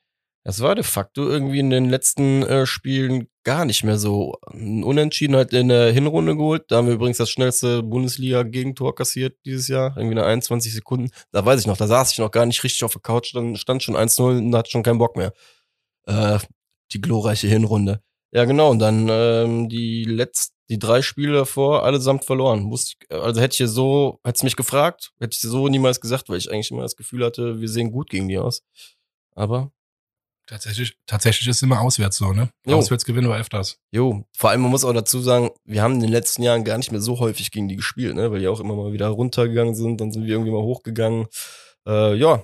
Das 0.43 0.59
war 0.59 0.73
de 0.73 0.83
facto 0.83 1.29
irgendwie 1.29 1.59
in 1.59 1.69
den 1.69 1.89
letzten 1.89 2.41
äh, 2.43 2.65
Spielen 2.65 3.27
gar 3.43 3.65
nicht 3.65 3.83
mehr 3.83 3.99
so. 3.99 4.35
Ein 4.51 4.83
Unentschieden 4.83 5.35
halt 5.35 5.53
in 5.53 5.67
der 5.69 5.91
Hinrunde 5.91 6.35
geholt. 6.35 6.63
Da 6.69 6.77
haben 6.77 6.87
wir 6.87 6.95
übrigens 6.95 7.17
das 7.17 7.29
schnellste 7.29 7.83
Bundesliga-Gegentor 7.83 8.95
kassiert 8.95 9.37
dieses 9.45 9.67
Jahr. 9.67 9.95
Irgendwie 9.97 10.15
nach 10.15 10.25
21 10.25 10.73
Sekunden. 10.73 11.11
Da 11.31 11.45
weiß 11.45 11.59
ich 11.59 11.67
noch, 11.67 11.77
da 11.77 11.85
saß 11.87 12.11
ich 12.13 12.17
noch 12.17 12.31
gar 12.31 12.47
nicht 12.47 12.63
richtig 12.63 12.83
auf 12.83 12.93
der 12.93 13.01
Couch. 13.01 13.35
Dann 13.35 13.55
stand 13.55 13.83
schon 13.83 13.95
1-0 13.95 14.39
und 14.39 14.55
hatte 14.55 14.71
schon 14.71 14.83
keinen 14.83 14.97
Bock 14.97 15.15
mehr. 15.15 15.33
Äh, 16.07 16.39
die 16.93 17.01
glorreiche 17.01 17.47
Hinrunde. 17.47 18.01
Ja, 18.31 18.45
genau. 18.45 18.71
Und 18.71 18.79
dann 18.79 19.07
ähm, 19.09 19.69
die 19.69 20.05
letzten, 20.05 20.55
die 20.69 20.79
drei 20.79 21.01
Spiele 21.01 21.33
davor 21.33 21.83
allesamt 21.83 22.25
verloren. 22.25 22.63
Musste 22.63 22.95
ich, 22.99 23.11
also 23.15 23.41
hätte 23.41 23.63
ich 23.63 23.69
so, 23.69 24.19
hätte 24.23 24.45
mich 24.45 24.55
gefragt, 24.55 25.11
hätte 25.19 25.35
ich 25.35 25.41
so 25.41 25.67
niemals 25.67 25.99
gesagt, 25.99 26.29
weil 26.29 26.37
ich 26.37 26.49
eigentlich 26.49 26.71
immer 26.71 26.83
das 26.83 26.95
Gefühl 26.95 27.25
hatte, 27.25 27.59
wir 27.59 27.69
sehen 27.69 27.91
gut 27.91 28.09
gegen 28.09 28.29
die 28.29 28.37
aus. 28.37 28.63
Aber, 29.35 29.71
Tatsächlich, 30.51 30.97
tatsächlich 31.05 31.47
ist 31.47 31.63
immer 31.63 31.79
auswärts 31.79 32.17
so, 32.17 32.33
ne? 32.33 32.49
Jo. 32.65 32.77
Auswärts 32.77 33.05
gewinnen 33.05 33.29
wir 33.29 33.37
öfters. 33.37 33.77
jo, 33.91 34.25
vor 34.35 34.49
allem, 34.49 34.59
man 34.61 34.71
muss 34.71 34.83
auch 34.83 34.91
dazu 34.91 35.21
sagen, 35.21 35.49
wir 35.63 35.81
haben 35.81 35.93
in 35.93 36.01
den 36.01 36.09
letzten 36.11 36.43
Jahren 36.43 36.65
gar 36.65 36.77
nicht 36.77 36.91
mehr 36.91 36.99
so 36.99 37.19
häufig 37.19 37.51
gegen 37.51 37.69
die 37.69 37.77
gespielt, 37.77 38.15
ne? 38.15 38.29
Weil 38.31 38.41
die 38.41 38.49
auch 38.49 38.59
immer 38.59 38.75
mal 38.75 38.91
wieder 38.91 39.07
runtergegangen 39.07 39.75
sind, 39.75 40.01
dann 40.01 40.11
sind 40.11 40.25
wir 40.25 40.33
irgendwie 40.33 40.51
mal 40.51 40.61
hochgegangen. 40.61 41.27
Äh, 41.87 42.15
ja, 42.15 42.43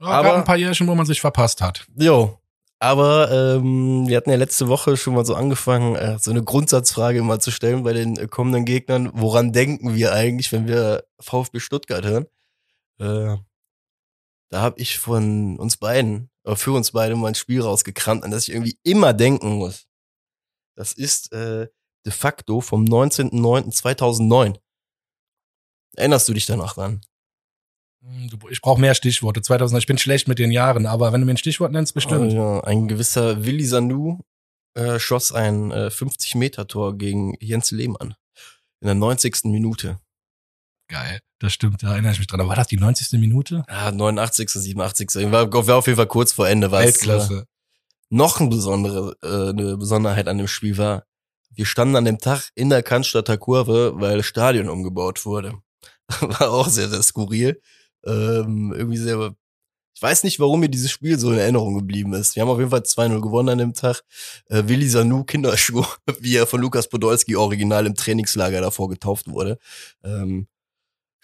Ja, 0.00 0.06
Aber- 0.06 0.34
ein 0.36 0.44
paar 0.44 0.58
Jährchen, 0.58 0.86
wo 0.86 0.94
man 0.94 1.06
sich 1.06 1.20
verpasst 1.22 1.62
hat. 1.62 1.86
Jo. 1.98 2.38
Aber 2.78 3.30
ähm, 3.32 4.06
wir 4.06 4.18
hatten 4.18 4.28
ja 4.28 4.36
letzte 4.36 4.68
Woche 4.68 4.98
schon 4.98 5.14
mal 5.14 5.24
so 5.24 5.34
angefangen, 5.34 5.96
äh, 5.96 6.18
so 6.18 6.30
eine 6.30 6.42
Grundsatzfrage 6.44 7.22
mal 7.22 7.40
zu 7.40 7.50
stellen 7.50 7.84
bei 7.84 7.94
den 7.94 8.18
äh, 8.18 8.26
kommenden 8.26 8.66
Gegnern. 8.66 9.08
Woran 9.14 9.52
denken 9.54 9.94
wir 9.94 10.12
eigentlich, 10.12 10.52
wenn 10.52 10.68
wir 10.68 11.04
VfB 11.20 11.60
Stuttgart 11.60 12.04
hören? 12.04 12.26
Äh, 13.00 13.36
da 14.54 14.60
habe 14.62 14.80
ich 14.80 15.00
von 15.00 15.58
uns 15.58 15.76
beiden, 15.76 16.30
oder 16.44 16.56
für 16.56 16.70
uns 16.70 16.92
beide 16.92 17.16
mal 17.16 17.26
ein 17.26 17.34
Spiel 17.34 17.60
rausgekramt, 17.60 18.22
an 18.22 18.30
das 18.30 18.46
ich 18.46 18.54
irgendwie 18.54 18.78
immer 18.84 19.12
denken 19.12 19.54
muss. 19.54 19.88
Das 20.76 20.92
ist 20.92 21.32
äh, 21.32 21.66
de 22.06 22.12
facto 22.12 22.60
vom 22.60 22.84
19.09.2009. 22.84 24.60
Erinnerst 25.96 26.28
du 26.28 26.34
dich 26.34 26.46
da 26.46 26.54
noch 26.54 26.74
dran? 26.74 27.00
Hm, 28.04 28.30
Ich 28.48 28.60
brauche 28.60 28.80
mehr 28.80 28.94
Stichworte. 28.94 29.42
2000, 29.42 29.80
ich 29.80 29.88
bin 29.88 29.98
schlecht 29.98 30.28
mit 30.28 30.38
den 30.38 30.52
Jahren, 30.52 30.86
aber 30.86 31.12
wenn 31.12 31.20
du 31.20 31.26
mir 31.26 31.34
ein 31.34 31.36
Stichwort 31.36 31.72
nennst, 31.72 31.92
bestimmt. 31.92 32.32
Ja, 32.32 32.60
ein 32.60 32.86
gewisser 32.86 33.44
Willi 33.44 33.64
Sanu 33.64 34.20
äh, 34.74 35.00
schoss 35.00 35.32
ein 35.32 35.72
äh, 35.72 35.88
50-Meter-Tor 35.88 36.96
gegen 36.96 37.34
Jens 37.40 37.72
Lehmann 37.72 38.14
in 38.80 38.86
der 38.86 38.94
90. 38.94 39.46
Minute. 39.46 39.98
Geil. 40.88 41.20
Das 41.38 41.52
stimmt, 41.52 41.82
da 41.82 41.92
erinnere 41.92 42.12
ich 42.12 42.18
mich 42.18 42.26
dran. 42.26 42.40
Aber 42.40 42.50
war 42.50 42.56
das 42.56 42.66
die 42.66 42.76
90. 42.76 43.18
Minute? 43.18 43.64
Ja, 43.68 43.90
89., 43.90 44.50
87. 44.50 45.14
War, 45.30 45.52
war 45.52 45.76
auf 45.76 45.86
jeden 45.86 45.96
Fall 45.96 46.06
kurz 46.06 46.32
vor 46.32 46.48
Ende. 46.48 46.68
Äh, 46.68 46.72
Weltklasse. 46.72 47.46
noch 48.10 48.40
ein 48.40 48.50
besondere, 48.50 49.16
äh, 49.22 49.50
eine 49.50 49.76
Besonderheit 49.76 50.28
an 50.28 50.38
dem 50.38 50.48
Spiel 50.48 50.78
war, 50.78 51.04
wir 51.56 51.66
standen 51.66 51.96
an 51.96 52.04
dem 52.04 52.18
Tag 52.18 52.50
in 52.54 52.68
der 52.68 52.82
Cannstatter 52.82 53.38
Kurve, 53.38 53.92
weil 53.96 54.18
das 54.18 54.26
Stadion 54.26 54.68
umgebaut 54.68 55.24
wurde. 55.24 55.54
War 56.20 56.50
auch 56.50 56.68
sehr, 56.68 56.88
sehr 56.88 57.02
skurril. 57.02 57.60
Ähm, 58.04 58.74
irgendwie 58.76 58.96
sehr, 58.96 59.34
ich 59.94 60.02
weiß 60.02 60.24
nicht, 60.24 60.40
warum 60.40 60.60
mir 60.60 60.68
dieses 60.68 60.90
Spiel 60.90 61.18
so 61.18 61.30
in 61.30 61.38
Erinnerung 61.38 61.78
geblieben 61.78 62.12
ist. 62.14 62.34
Wir 62.34 62.42
haben 62.42 62.50
auf 62.50 62.58
jeden 62.58 62.70
Fall 62.70 62.80
2-0 62.80 63.20
gewonnen 63.20 63.50
an 63.50 63.58
dem 63.58 63.74
Tag. 63.74 64.02
Äh, 64.48 64.64
Willi 64.66 64.88
Sanu 64.88 65.24
Kinderschuh, 65.24 65.84
wie 66.20 66.36
er 66.36 66.46
von 66.46 66.60
Lukas 66.60 66.88
Podolski 66.88 67.36
original 67.36 67.86
im 67.86 67.94
Trainingslager 67.94 68.60
davor 68.60 68.88
getauft 68.88 69.28
wurde. 69.28 69.58
Ähm, 70.02 70.48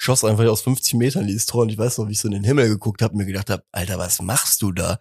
schoss 0.01 0.25
einfach 0.25 0.47
aus 0.47 0.63
50 0.63 0.95
Metern 0.95 1.27
dieses 1.27 1.45
Tor 1.45 1.63
und 1.63 1.69
ich 1.69 1.77
weiß 1.77 1.99
noch, 1.99 2.09
wie 2.09 2.13
ich 2.13 2.21
so 2.21 2.29
in 2.29 2.33
den 2.33 2.45
Himmel 2.45 2.69
geguckt 2.69 3.03
habe 3.03 3.13
und 3.13 3.19
mir 3.19 3.27
gedacht 3.27 3.51
habe, 3.51 3.63
Alter, 3.71 3.99
was 3.99 4.23
machst 4.23 4.63
du 4.63 4.73
da? 4.73 4.99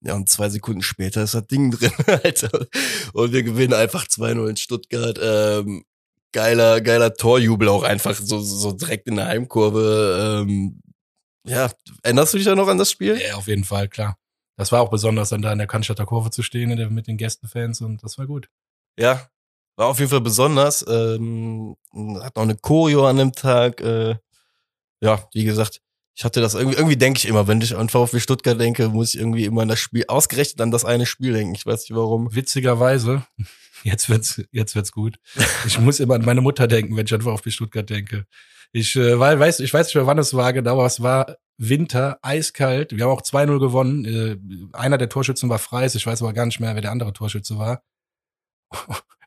Ja, 0.00 0.14
und 0.14 0.28
zwei 0.28 0.48
Sekunden 0.48 0.82
später 0.82 1.22
ist 1.22 1.34
das 1.34 1.46
Ding 1.46 1.70
drin, 1.78 1.92
Alter. 2.06 2.66
Und 3.12 3.32
wir 3.32 3.44
gewinnen 3.44 3.74
einfach 3.74 4.06
2-0 4.06 4.48
in 4.50 4.56
Stuttgart. 4.56 5.20
Ähm, 5.22 5.84
geiler, 6.32 6.80
geiler 6.80 7.14
Torjubel 7.14 7.68
auch 7.68 7.84
einfach 7.84 8.16
so, 8.16 8.40
so 8.40 8.72
direkt 8.72 9.06
in 9.06 9.16
der 9.16 9.26
Heimkurve. 9.26 10.42
Ähm, 10.42 10.80
ja, 11.46 11.70
erinnerst 12.02 12.34
du 12.34 12.38
dich 12.38 12.46
da 12.46 12.56
noch 12.56 12.68
an 12.68 12.78
das 12.78 12.90
Spiel? 12.90 13.20
Ja, 13.20 13.36
auf 13.36 13.46
jeden 13.46 13.64
Fall, 13.64 13.88
klar. 13.88 14.18
Das 14.56 14.72
war 14.72 14.80
auch 14.80 14.90
besonders, 14.90 15.28
dann 15.28 15.42
da 15.42 15.52
in 15.52 15.58
der 15.58 15.68
Cannstatter 15.68 16.06
Kurve 16.06 16.30
zu 16.30 16.42
stehen 16.42 16.92
mit 16.92 17.06
den 17.06 17.18
Gästenfans 17.18 17.80
und 17.80 18.02
das 18.02 18.18
war 18.18 18.26
gut. 18.26 18.48
Ja, 18.98 19.28
war 19.76 19.86
auf 19.86 20.00
jeden 20.00 20.10
Fall 20.10 20.20
besonders. 20.20 20.84
Ähm, 20.88 21.76
hat 22.20 22.34
noch 22.34 22.42
eine 22.42 22.56
Choreo 22.56 23.06
an 23.06 23.16
dem 23.16 23.32
Tag. 23.32 23.80
Äh, 23.80 24.16
ja, 25.04 25.28
wie 25.34 25.44
gesagt, 25.44 25.80
ich 26.16 26.24
hatte 26.24 26.40
das 26.40 26.54
irgendwie, 26.54 26.76
irgendwie 26.76 26.96
denke 26.96 27.18
ich 27.18 27.26
immer, 27.26 27.46
wenn 27.46 27.60
ich 27.60 27.76
an 27.76 27.88
VfB 27.88 28.20
Stuttgart 28.20 28.58
denke, 28.58 28.88
muss 28.88 29.14
ich 29.14 29.20
irgendwie 29.20 29.44
immer 29.44 29.62
an 29.62 29.68
das 29.68 29.80
Spiel, 29.80 30.04
ausgerechnet 30.08 30.60
an 30.60 30.70
das 30.70 30.84
eine 30.84 31.06
Spiel 31.06 31.32
denken. 31.32 31.54
Ich 31.54 31.66
weiß 31.66 31.80
nicht 31.82 31.94
warum. 31.94 32.34
Witzigerweise, 32.34 33.24
jetzt 33.82 34.08
wird's, 34.08 34.42
jetzt 34.50 34.74
wird's 34.74 34.92
gut. 34.92 35.18
Ich 35.66 35.78
muss 35.78 36.00
immer 36.00 36.14
an 36.14 36.24
meine 36.24 36.40
Mutter 36.40 36.68
denken, 36.68 36.96
wenn 36.96 37.06
ich 37.06 37.14
an 37.14 37.20
VfB 37.20 37.50
Stuttgart 37.50 37.88
denke. 37.88 38.26
Ich, 38.72 38.96
äh, 38.96 39.18
weil, 39.18 39.38
weiß, 39.38 39.60
ich 39.60 39.74
weiß 39.74 39.88
nicht 39.88 39.96
mehr, 39.96 40.06
wann 40.06 40.18
es 40.18 40.34
war, 40.34 40.52
genau, 40.52 40.72
aber 40.72 40.86
es 40.86 41.02
war 41.02 41.36
Winter, 41.58 42.18
eiskalt. 42.22 42.96
Wir 42.96 43.04
haben 43.04 43.12
auch 43.12 43.22
2-0 43.22 43.60
gewonnen. 43.60 44.04
Äh, 44.04 44.76
einer 44.76 44.98
der 44.98 45.08
Torschützen 45.08 45.48
war 45.50 45.58
Freis. 45.58 45.94
Ich 45.94 46.06
weiß 46.06 46.22
aber 46.22 46.32
gar 46.32 46.46
nicht 46.46 46.60
mehr, 46.60 46.74
wer 46.74 46.82
der 46.82 46.90
andere 46.90 47.12
Torschütze 47.12 47.58
war. 47.58 47.82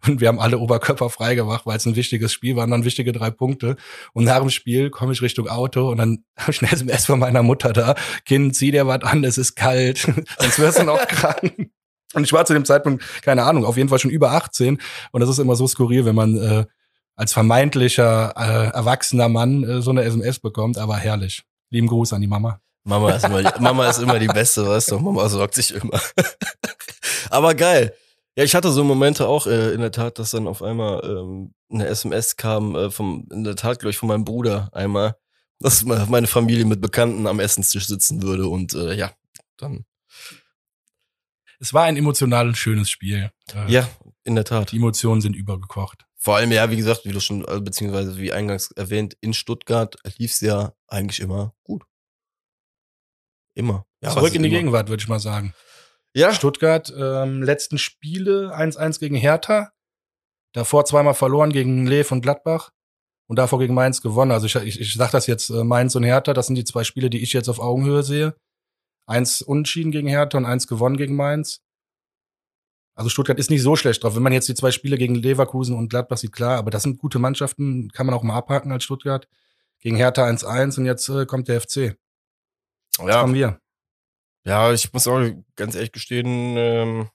Und 0.06 0.22
wir 0.22 0.28
haben 0.28 0.40
alle 0.40 0.60
Oberkörper 0.60 1.10
frei 1.10 1.36
gemacht, 1.36 1.66
weil 1.66 1.78
es 1.78 1.86
ein 1.86 1.96
wichtiges 1.96 2.34
Spiel 2.34 2.56
war, 2.56 2.68
dann 2.68 2.86
wichtige 2.86 3.12
drei 3.12 3.32
Punkte. 3.32 3.76
Und 4.14 4.26
nach 4.26 4.40
dem 4.40 4.50
Spiel 4.50 4.90
komme 4.90 5.14
ich 5.14 5.22
Richtung 5.22 5.48
Auto 5.48 5.90
und 5.90 5.98
dann 5.98 6.24
habe 6.38 6.52
ich 6.52 6.62
eine 6.62 6.72
SMS 6.72 7.06
von 7.06 7.20
meiner 7.20 7.44
Mutter 7.44 7.74
da. 7.74 7.96
Kind, 8.26 8.56
zieh 8.56 8.72
dir 8.72 8.88
was 8.88 9.02
an, 9.04 9.24
es 9.24 9.38
ist 9.38 9.56
kalt, 9.56 10.00
sonst 10.40 10.60
wirst 10.60 10.80
du 10.80 10.84
noch 10.84 11.00
krank. 11.08 11.72
Und 12.14 12.24
ich 12.24 12.34
war 12.34 12.46
zu 12.46 12.54
dem 12.54 12.66
Zeitpunkt, 12.66 13.04
keine 13.22 13.44
Ahnung, 13.44 13.66
auf 13.66 13.78
jeden 13.78 13.90
Fall 13.90 14.00
schon 14.00 14.12
über 14.12 14.32
18. 14.32 14.80
Und 15.12 15.22
das 15.22 15.30
ist 15.30 15.40
immer 15.40 15.56
so 15.56 15.68
skurril, 15.68 16.06
wenn 16.06 16.16
man 16.16 16.38
äh, 16.38 16.66
als 17.16 17.34
vermeintlicher 17.34 18.34
äh, 18.38 18.76
erwachsener 18.76 19.28
Mann 19.28 19.64
äh, 19.64 19.82
so 19.82 19.92
eine 19.92 20.04
SMS 20.04 20.40
bekommt, 20.40 20.78
aber 20.78 20.96
herrlich. 20.98 21.44
Lieben 21.70 21.88
Gruß 21.88 22.14
an 22.14 22.22
die 22.22 22.28
Mama. 22.28 22.62
Mama 22.86 23.12
ist 23.12 23.26
immer, 23.26 23.44
die, 23.44 23.62
Mama 23.62 23.90
ist 23.90 24.00
immer 24.00 24.18
die 24.18 24.28
Beste, 24.28 24.66
weißt 24.66 24.92
du? 24.92 25.00
Mama 25.00 25.28
sorgt 25.28 25.56
sich 25.56 25.74
immer. 25.74 26.00
aber 27.30 27.54
geil. 27.54 27.94
Ja, 28.38 28.44
ich 28.44 28.54
hatte 28.54 28.72
so 28.72 28.84
Momente 28.84 29.28
auch 29.28 29.48
äh, 29.48 29.74
in 29.74 29.82
der 29.82 29.92
Tat, 29.92 30.20
dass 30.20 30.30
dann 30.30 30.48
auf 30.48 30.62
einmal 30.62 31.04
ähm, 31.04 31.56
eine 31.72 31.88
SMS 31.88 32.38
kam, 32.38 32.76
äh, 32.76 32.92
vom, 32.92 33.28
in 33.32 33.44
der 33.44 33.56
Tat, 33.56 33.80
glaube 33.80 33.90
ich, 33.90 33.98
von 33.98 34.10
meinem 34.10 34.26
Bruder 34.26 34.70
einmal, 34.74 35.16
dass 35.60 35.84
meine 35.84 36.28
Familie 36.28 36.66
mit 36.66 36.80
Bekannten 36.80 37.26
am 37.26 37.40
Essenstisch 37.40 37.88
sitzen 37.88 38.22
würde 38.22 38.48
und 38.48 38.76
äh, 38.76 38.94
ja, 38.94 39.12
dann. 39.58 39.86
Es 41.60 41.74
war 41.74 41.86
ein 41.86 41.98
emotional 41.98 42.54
schönes 42.54 42.92
Spiel. 42.92 43.32
Äh, 43.56 43.72
ja, 43.72 43.90
in 44.24 44.36
der 44.36 44.46
Tat. 44.46 44.72
Die 44.72 44.78
Emotionen 44.78 45.22
sind 45.22 45.36
übergekocht. 45.36 46.06
Vor 46.16 46.36
allem, 46.36 46.52
ja, 46.52 46.70
wie 46.70 46.78
gesagt, 46.78 47.06
wie 47.06 47.14
du 47.14 47.20
schon, 47.20 47.44
äh, 47.44 47.60
beziehungsweise 47.60 48.18
wie 48.18 48.34
eingangs 48.34 48.70
erwähnt, 48.70 49.18
in 49.20 49.34
Stuttgart 49.34 49.96
lief's 50.20 50.42
ja 50.42 50.74
eigentlich 50.88 51.22
immer 51.22 51.56
gut. 51.64 51.86
Immer. 53.56 53.88
Ja, 54.04 54.12
Zurück 54.12 54.36
in 54.36 54.44
die 54.44 54.50
immer. 54.50 54.60
Gegenwart, 54.60 54.90
würde 54.90 55.02
ich 55.02 55.10
mal 55.10 55.20
sagen. 55.20 55.56
Ja. 56.18 56.34
Stuttgart, 56.34 56.92
ähm, 56.98 57.44
letzten 57.44 57.78
Spiele 57.78 58.52
1-1 58.56 59.00
gegen 59.00 59.16
Hertha. 59.16 59.72
Davor 60.52 60.86
zweimal 60.86 61.14
verloren 61.14 61.52
gegen 61.52 61.86
Lev 61.86 62.12
und 62.12 62.22
Gladbach. 62.22 62.72
Und 63.28 63.38
davor 63.38 63.60
gegen 63.60 63.74
Mainz 63.74 64.02
gewonnen. 64.02 64.32
Also 64.32 64.48
ich, 64.48 64.56
ich, 64.56 64.80
ich 64.80 64.94
sage 64.96 65.12
das 65.12 65.28
jetzt, 65.28 65.50
äh, 65.50 65.64
Mainz 65.64 65.96
und 65.96 66.04
Hertha, 66.04 66.34
das 66.34 66.48
sind 66.48 66.56
die 66.56 66.64
zwei 66.64 66.84
Spiele, 66.84 67.10
die 67.10 67.22
ich 67.22 67.34
jetzt 67.34 67.50
auf 67.50 67.60
Augenhöhe 67.60 68.02
sehe. 68.02 68.36
Eins 69.06 69.42
unentschieden 69.42 69.92
gegen 69.92 70.08
Hertha 70.08 70.38
und 70.38 70.46
eins 70.46 70.68
gewonnen 70.68 70.98
gegen 70.98 71.16
Mainz. 71.16 71.62
Also 72.96 73.10
Stuttgart 73.10 73.38
ist 73.38 73.52
nicht 73.52 73.62
so 73.62 73.76
schlecht 73.76 74.04
drauf. 74.04 74.16
Wenn 74.16 74.24
man 74.24 74.34
jetzt 74.34 74.50
die 74.50 74.56
zwei 74.56 74.72
Spiele 74.72 74.98
gegen 74.98 75.14
Leverkusen 75.14 75.76
und 75.76 75.90
Gladbach 75.90 76.18
sieht, 76.18 76.32
klar, 76.32 76.58
aber 76.58 76.72
das 76.72 76.82
sind 76.82 76.98
gute 76.98 77.20
Mannschaften, 77.20 77.92
kann 77.92 78.08
man 78.08 78.16
auch 78.16 78.24
mal 78.24 78.36
abhaken 78.36 78.72
als 78.72 78.86
Stuttgart. 78.86 79.28
Gegen 79.80 79.98
Hertha 79.98 80.26
1-1 80.26 80.80
und 80.80 80.86
jetzt 80.88 81.08
äh, 81.10 81.28
kommt 81.28 81.48
der 81.48 81.62
FC. 81.62 81.76
Jetzt 81.76 81.98
ja. 83.06 83.22
kommen 83.22 83.36
wir. 83.36 83.60
Ja, 84.48 84.72
ich 84.72 84.94
muss 84.94 85.08
auch 85.08 85.30
ganz 85.58 85.76
ehrlich 85.76 85.92
gestehen, 85.92 86.56
ähm, 86.56 87.10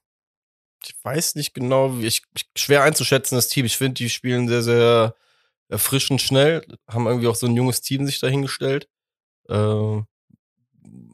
ich 0.85 0.95
weiß 1.03 1.35
nicht 1.37 1.55
genau, 1.55 1.99
wie 1.99 2.07
ich, 2.07 2.24
schwer 2.55 2.83
einzuschätzen, 2.83 3.37
das 3.37 3.49
Team. 3.49 3.64
Ich 3.64 3.78
finde, 3.78 3.95
die 3.95 4.11
spielen 4.11 4.49
sehr, 4.49 4.62
sehr 4.62 5.14
erfrischend 5.68 6.20
schnell, 6.20 6.62
haben 6.87 7.07
irgendwie 7.07 7.28
auch 7.28 7.35
so 7.35 7.47
ein 7.47 7.57
junges 7.57 7.80
Team 7.80 8.05
sich 8.05 8.20
dahingestellt. 8.20 8.87
Ähm, 9.49 10.07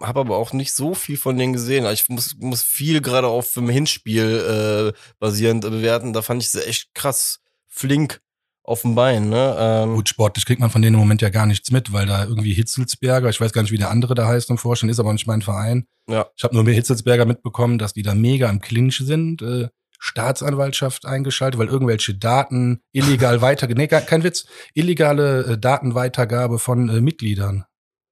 habe 0.00 0.20
aber 0.20 0.38
auch 0.38 0.52
nicht 0.52 0.72
so 0.72 0.94
viel 0.94 1.16
von 1.16 1.36
denen 1.38 1.52
gesehen. 1.52 1.86
Ich 1.86 2.08
muss, 2.08 2.34
muss 2.38 2.64
viel 2.64 3.00
gerade 3.00 3.28
auf 3.28 3.54
dem 3.54 3.68
Hinspiel 3.68 4.94
äh, 4.94 4.98
basierend 5.20 5.62
bewerten. 5.62 6.12
Da 6.12 6.22
fand 6.22 6.42
ich 6.42 6.50
sie 6.50 6.66
echt 6.66 6.94
krass 6.94 7.40
flink 7.68 8.20
auf 8.68 8.82
dem 8.82 8.94
Bein. 8.94 9.28
Ne? 9.28 9.56
Ähm, 9.58 9.94
Gut, 9.94 10.08
sportlich 10.08 10.44
kriegt 10.44 10.60
man 10.60 10.70
von 10.70 10.82
denen 10.82 10.94
im 10.94 11.00
Moment 11.00 11.22
ja 11.22 11.30
gar 11.30 11.46
nichts 11.46 11.70
mit, 11.70 11.92
weil 11.92 12.06
da 12.06 12.24
irgendwie 12.24 12.52
Hitzelsberger, 12.52 13.28
ich 13.30 13.40
weiß 13.40 13.52
gar 13.52 13.62
nicht, 13.62 13.72
wie 13.72 13.78
der 13.78 13.90
andere 13.90 14.14
da 14.14 14.26
heißt 14.26 14.50
im 14.50 14.58
Vorstand, 14.58 14.90
ist 14.90 15.00
aber 15.00 15.12
nicht 15.12 15.26
mein 15.26 15.42
Verein. 15.42 15.86
Ja. 16.08 16.26
Ich 16.36 16.44
habe 16.44 16.54
nur 16.54 16.64
mit 16.64 16.74
Hitzelsberger 16.74 17.24
mitbekommen, 17.24 17.78
dass 17.78 17.92
die 17.92 18.02
da 18.02 18.14
mega 18.14 18.48
im 18.48 18.60
Clinch 18.60 18.98
sind. 19.04 19.42
Äh, 19.42 19.68
Staatsanwaltschaft 20.00 21.06
eingeschaltet, 21.06 21.58
weil 21.58 21.66
irgendwelche 21.66 22.14
Daten 22.14 22.80
illegal 22.92 23.40
weiter, 23.42 23.66
nee, 23.66 23.88
kein 23.88 24.22
Witz, 24.22 24.46
illegale 24.74 25.44
äh, 25.44 25.58
Datenweitergabe 25.58 26.58
von 26.58 26.88
äh, 26.88 27.00
Mitgliedern. 27.00 27.64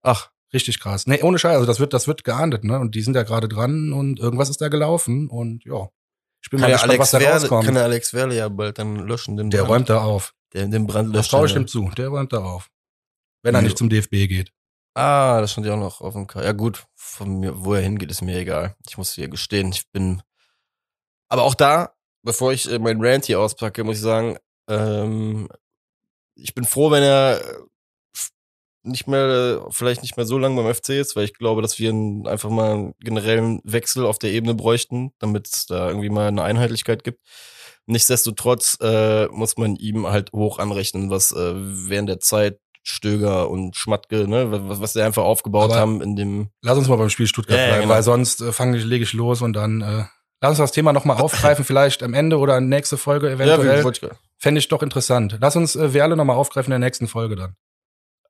Ach. 0.02 0.30
Richtig 0.52 0.80
krass. 0.80 1.06
Nee, 1.06 1.22
ohne 1.22 1.38
Scheiß, 1.38 1.54
also 1.54 1.66
das 1.66 1.80
wird, 1.80 1.92
das 1.92 2.06
wird 2.06 2.24
geahndet, 2.24 2.64
ne? 2.64 2.78
Und 2.78 2.94
die 2.94 3.02
sind 3.02 3.14
ja 3.14 3.24
gerade 3.24 3.48
dran 3.48 3.92
und 3.92 4.20
irgendwas 4.20 4.48
ist 4.48 4.60
da 4.60 4.68
gelaufen 4.68 5.28
und 5.28 5.64
ja. 5.64 5.88
Ich 6.42 6.50
bin 6.50 6.60
kann 6.60 6.70
mal 6.70 6.74
gespannt, 6.74 6.90
Alex 6.92 7.00
was 7.00 7.10
da 7.10 7.20
Werle, 7.20 7.40
rauskommt. 7.40 7.64
Kann 7.64 7.74
der 7.74 7.82
Alex 7.82 8.14
Werle 8.14 8.36
ja 8.36 8.48
bald 8.48 8.78
dann 8.78 8.96
löschen, 8.96 9.36
den 9.36 9.50
Der 9.50 9.58
Brand. 9.58 9.70
räumt 9.70 9.90
da 9.90 10.02
auf. 10.02 10.32
Der, 10.52 10.66
den 10.66 10.86
Brand 10.86 11.12
löscht. 11.12 11.30
Traue 11.30 11.46
ich 11.46 11.56
ihm 11.56 11.66
zu. 11.66 11.90
Der 11.96 12.08
räumt 12.08 12.32
da 12.32 12.38
auf. 12.38 12.68
Wenn 13.42 13.54
er 13.54 13.62
nicht 13.62 13.78
zum 13.78 13.88
DFB 13.88 14.28
geht. 14.28 14.52
Ah, 14.94 15.40
das 15.40 15.52
stand 15.52 15.66
ja 15.66 15.74
auch 15.74 15.78
noch 15.78 16.00
auf 16.00 16.14
dem 16.14 16.26
K. 16.26 16.42
Ja 16.42 16.52
gut, 16.52 16.86
von 16.94 17.40
mir, 17.40 17.64
wo 17.64 17.74
er 17.74 17.82
hingeht, 17.82 18.10
ist 18.10 18.22
mir 18.22 18.38
egal. 18.38 18.74
Ich 18.88 18.96
muss 18.96 19.12
hier 19.12 19.28
gestehen, 19.28 19.70
ich 19.70 19.90
bin. 19.92 20.22
Aber 21.28 21.42
auch 21.42 21.54
da, 21.54 21.94
bevor 22.22 22.52
ich 22.52 22.70
äh, 22.70 22.78
mein 22.78 23.04
Rant 23.04 23.26
hier 23.26 23.38
auspacke, 23.38 23.84
muss 23.84 23.96
ich 23.96 24.02
sagen, 24.02 24.38
ähm, 24.70 25.48
ich 26.34 26.54
bin 26.54 26.64
froh, 26.64 26.90
wenn 26.90 27.02
er 27.02 27.42
nicht 28.86 29.06
mehr, 29.06 29.66
vielleicht 29.70 30.02
nicht 30.02 30.16
mehr 30.16 30.26
so 30.26 30.38
lange 30.38 30.62
beim 30.62 30.72
FC 30.72 30.90
ist, 30.90 31.16
weil 31.16 31.24
ich 31.24 31.34
glaube, 31.34 31.60
dass 31.60 31.78
wir 31.78 31.90
einfach 31.90 32.50
mal 32.50 32.72
einen 32.72 32.94
generellen 33.00 33.60
Wechsel 33.64 34.06
auf 34.06 34.18
der 34.18 34.30
Ebene 34.30 34.54
bräuchten, 34.54 35.12
damit 35.18 35.48
es 35.48 35.66
da 35.66 35.88
irgendwie 35.88 36.08
mal 36.08 36.28
eine 36.28 36.42
Einheitlichkeit 36.42 37.04
gibt. 37.04 37.20
Nichtsdestotrotz 37.86 38.78
äh, 38.80 39.26
muss 39.28 39.56
man 39.56 39.76
ihm 39.76 40.06
halt 40.06 40.32
hoch 40.32 40.58
anrechnen, 40.58 41.10
was 41.10 41.32
äh, 41.32 41.54
während 41.54 42.08
der 42.08 42.20
Zeit 42.20 42.58
Stöger 42.82 43.50
und 43.50 43.76
Schmatke, 43.76 44.28
ne, 44.28 44.68
was, 44.68 44.80
was 44.80 44.92
sie 44.92 45.02
einfach 45.02 45.24
aufgebaut 45.24 45.70
Aber 45.70 45.80
haben 45.80 46.00
in 46.00 46.14
dem. 46.14 46.48
Lass 46.62 46.78
uns 46.78 46.88
mal 46.88 46.96
beim 46.96 47.10
Spiel 47.10 47.26
Stuttgart 47.26 47.58
ja, 47.58 47.66
bleiben, 47.66 47.82
genau. 47.82 47.94
weil 47.94 48.02
sonst 48.02 48.40
äh, 48.40 48.52
fange 48.52 48.76
ich, 48.76 48.84
lege 48.84 49.02
ich 49.02 49.12
los 49.12 49.42
und 49.42 49.54
dann 49.54 49.80
äh, 49.80 50.04
lass 50.40 50.50
uns 50.50 50.58
das 50.58 50.72
Thema 50.72 50.92
nochmal 50.92 51.16
aufgreifen, 51.16 51.64
vielleicht 51.66 52.02
am 52.02 52.14
Ende 52.14 52.38
oder 52.38 52.60
nächste 52.60 52.96
Folge 52.96 53.30
eventuell. 53.30 53.84
Ja, 53.84 54.10
Fände 54.38 54.58
ich 54.58 54.68
doch 54.68 54.82
interessant. 54.82 55.38
Lass 55.40 55.56
uns 55.56 55.74
äh, 55.74 55.94
Werle 55.94 56.16
nochmal 56.16 56.36
aufgreifen 56.36 56.72
in 56.72 56.80
der 56.80 56.86
nächsten 56.86 57.08
Folge 57.08 57.36
dann 57.36 57.56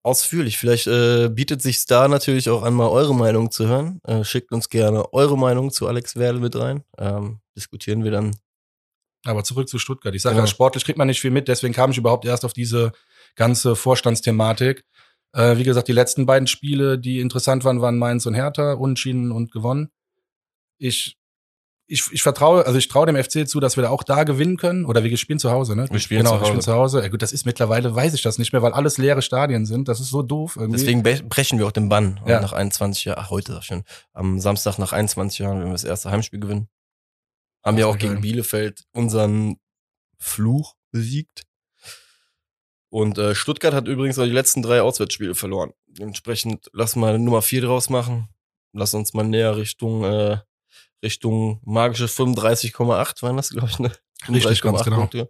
ausführlich. 0.06 0.56
Vielleicht 0.56 0.86
äh, 0.86 1.28
bietet 1.28 1.60
sich 1.60 1.84
da 1.84 2.08
natürlich 2.08 2.48
auch 2.48 2.62
an, 2.62 2.74
mal 2.74 2.88
eure 2.88 3.14
Meinung 3.14 3.50
zu 3.50 3.66
hören. 3.66 4.00
Äh, 4.04 4.24
schickt 4.24 4.52
uns 4.52 4.68
gerne 4.70 5.12
eure 5.12 5.36
Meinung 5.36 5.72
zu 5.72 5.88
Alex 5.88 6.16
Werle 6.16 6.38
mit 6.38 6.56
rein. 6.56 6.84
Ähm, 6.96 7.40
diskutieren 7.56 8.04
wir 8.04 8.12
dann. 8.12 8.36
Aber 9.26 9.44
zurück 9.44 9.68
zu 9.68 9.78
Stuttgart. 9.78 10.14
Ich 10.14 10.22
sage 10.22 10.36
ja. 10.36 10.42
ja, 10.42 10.46
sportlich 10.46 10.84
kriegt 10.84 10.98
man 10.98 11.08
nicht 11.08 11.20
viel 11.20 11.30
mit, 11.30 11.48
deswegen 11.48 11.74
kam 11.74 11.90
ich 11.90 11.98
überhaupt 11.98 12.24
erst 12.24 12.44
auf 12.44 12.52
diese 12.52 12.92
ganze 13.34 13.76
Vorstandsthematik. 13.76 14.84
Äh, 15.32 15.58
wie 15.58 15.64
gesagt, 15.64 15.88
die 15.88 15.92
letzten 15.92 16.26
beiden 16.26 16.46
Spiele, 16.46 16.98
die 16.98 17.20
interessant 17.20 17.64
waren, 17.64 17.80
waren 17.80 17.98
Mainz 17.98 18.26
und 18.26 18.34
Hertha, 18.34 18.74
Unschieden 18.74 19.32
und 19.32 19.50
gewonnen. 19.50 19.90
Ich 20.78 21.16
ich, 21.88 22.04
ich 22.10 22.22
vertraue, 22.22 22.66
also 22.66 22.78
ich 22.78 22.88
traue 22.88 23.06
dem 23.06 23.16
FC 23.16 23.48
zu, 23.48 23.60
dass 23.60 23.76
wir 23.76 23.82
da 23.82 23.90
auch 23.90 24.02
da 24.02 24.24
gewinnen 24.24 24.56
können. 24.56 24.84
Oder 24.84 25.04
wir 25.04 25.16
spielen 25.16 25.38
zu 25.38 25.50
Hause, 25.50 25.76
ne? 25.76 25.86
Wir 25.88 26.00
spielen 26.00 26.24
genau, 26.24 26.30
zu 26.30 26.36
Hause. 26.36 26.42
Wir 26.42 26.46
spielen 26.48 26.62
zu 26.62 26.72
Hause. 26.72 27.02
Ja, 27.02 27.08
gut, 27.08 27.22
das 27.22 27.32
ist 27.32 27.46
mittlerweile, 27.46 27.94
weiß 27.94 28.14
ich 28.14 28.22
das 28.22 28.38
nicht 28.38 28.52
mehr, 28.52 28.62
weil 28.62 28.72
alles 28.72 28.98
leere 28.98 29.22
Stadien 29.22 29.66
sind. 29.66 29.88
Das 29.88 30.00
ist 30.00 30.10
so 30.10 30.22
doof 30.22 30.56
irgendwie. 30.56 30.78
Deswegen 30.78 31.02
brechen 31.28 31.58
wir 31.58 31.66
auch 31.66 31.72
den 31.72 31.88
Bann. 31.88 32.20
Ja. 32.26 32.40
nach 32.40 32.52
21 32.52 33.04
Jahren, 33.04 33.18
ach, 33.20 33.30
heute 33.30 33.60
schon, 33.62 33.84
am 34.12 34.40
Samstag 34.40 34.78
nach 34.78 34.92
21 34.92 35.38
Jahren, 35.38 35.60
wenn 35.60 35.66
wir 35.66 35.72
das 35.72 35.84
erste 35.84 36.10
Heimspiel 36.10 36.40
gewinnen. 36.40 36.68
Haben 37.66 37.76
wir 37.76 37.88
auch 37.88 37.98
gegen 37.98 38.20
Bielefeld 38.20 38.84
unseren 38.92 39.56
Fluch 40.18 40.76
besiegt. 40.92 41.42
Und 42.88 43.18
äh, 43.18 43.34
Stuttgart 43.34 43.74
hat 43.74 43.88
übrigens 43.88 44.18
auch 44.18 44.24
die 44.24 44.30
letzten 44.30 44.62
drei 44.62 44.80
Auswärtsspiele 44.80 45.34
verloren. 45.34 45.72
Dementsprechend 45.86 46.70
lass 46.72 46.96
mal 46.96 47.18
Nummer 47.18 47.42
vier 47.42 47.62
draus 47.62 47.90
machen. 47.90 48.28
Lass 48.72 48.94
uns 48.94 49.14
mal 49.14 49.24
näher 49.24 49.56
Richtung 49.56 50.04
äh, 50.04 50.38
Richtung 51.02 51.60
magische 51.64 52.06
35,8 52.06 53.22
waren 53.22 53.36
das, 53.36 53.50
glaube 53.50 53.68
ich, 53.68 53.78
ne? 53.78 53.92
Richtig, 54.28 54.62
ganz 54.62 54.82
genau. 54.82 54.96
Punkte, 54.96 55.28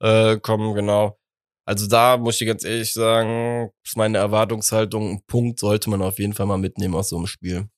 äh, 0.00 0.38
kommen, 0.38 0.74
genau. 0.74 1.18
Also 1.64 1.86
da 1.86 2.16
muss 2.16 2.40
ich 2.40 2.46
ganz 2.46 2.64
ehrlich 2.64 2.92
sagen, 2.92 3.70
ist 3.84 3.96
meine 3.96 4.18
Erwartungshaltung, 4.18 5.10
ein 5.10 5.22
Punkt 5.26 5.58
sollte 5.58 5.90
man 5.90 6.02
auf 6.02 6.18
jeden 6.18 6.34
Fall 6.34 6.46
mal 6.46 6.58
mitnehmen 6.58 6.94
aus 6.94 7.10
so 7.10 7.16
einem 7.16 7.26
Spiel. 7.26 7.68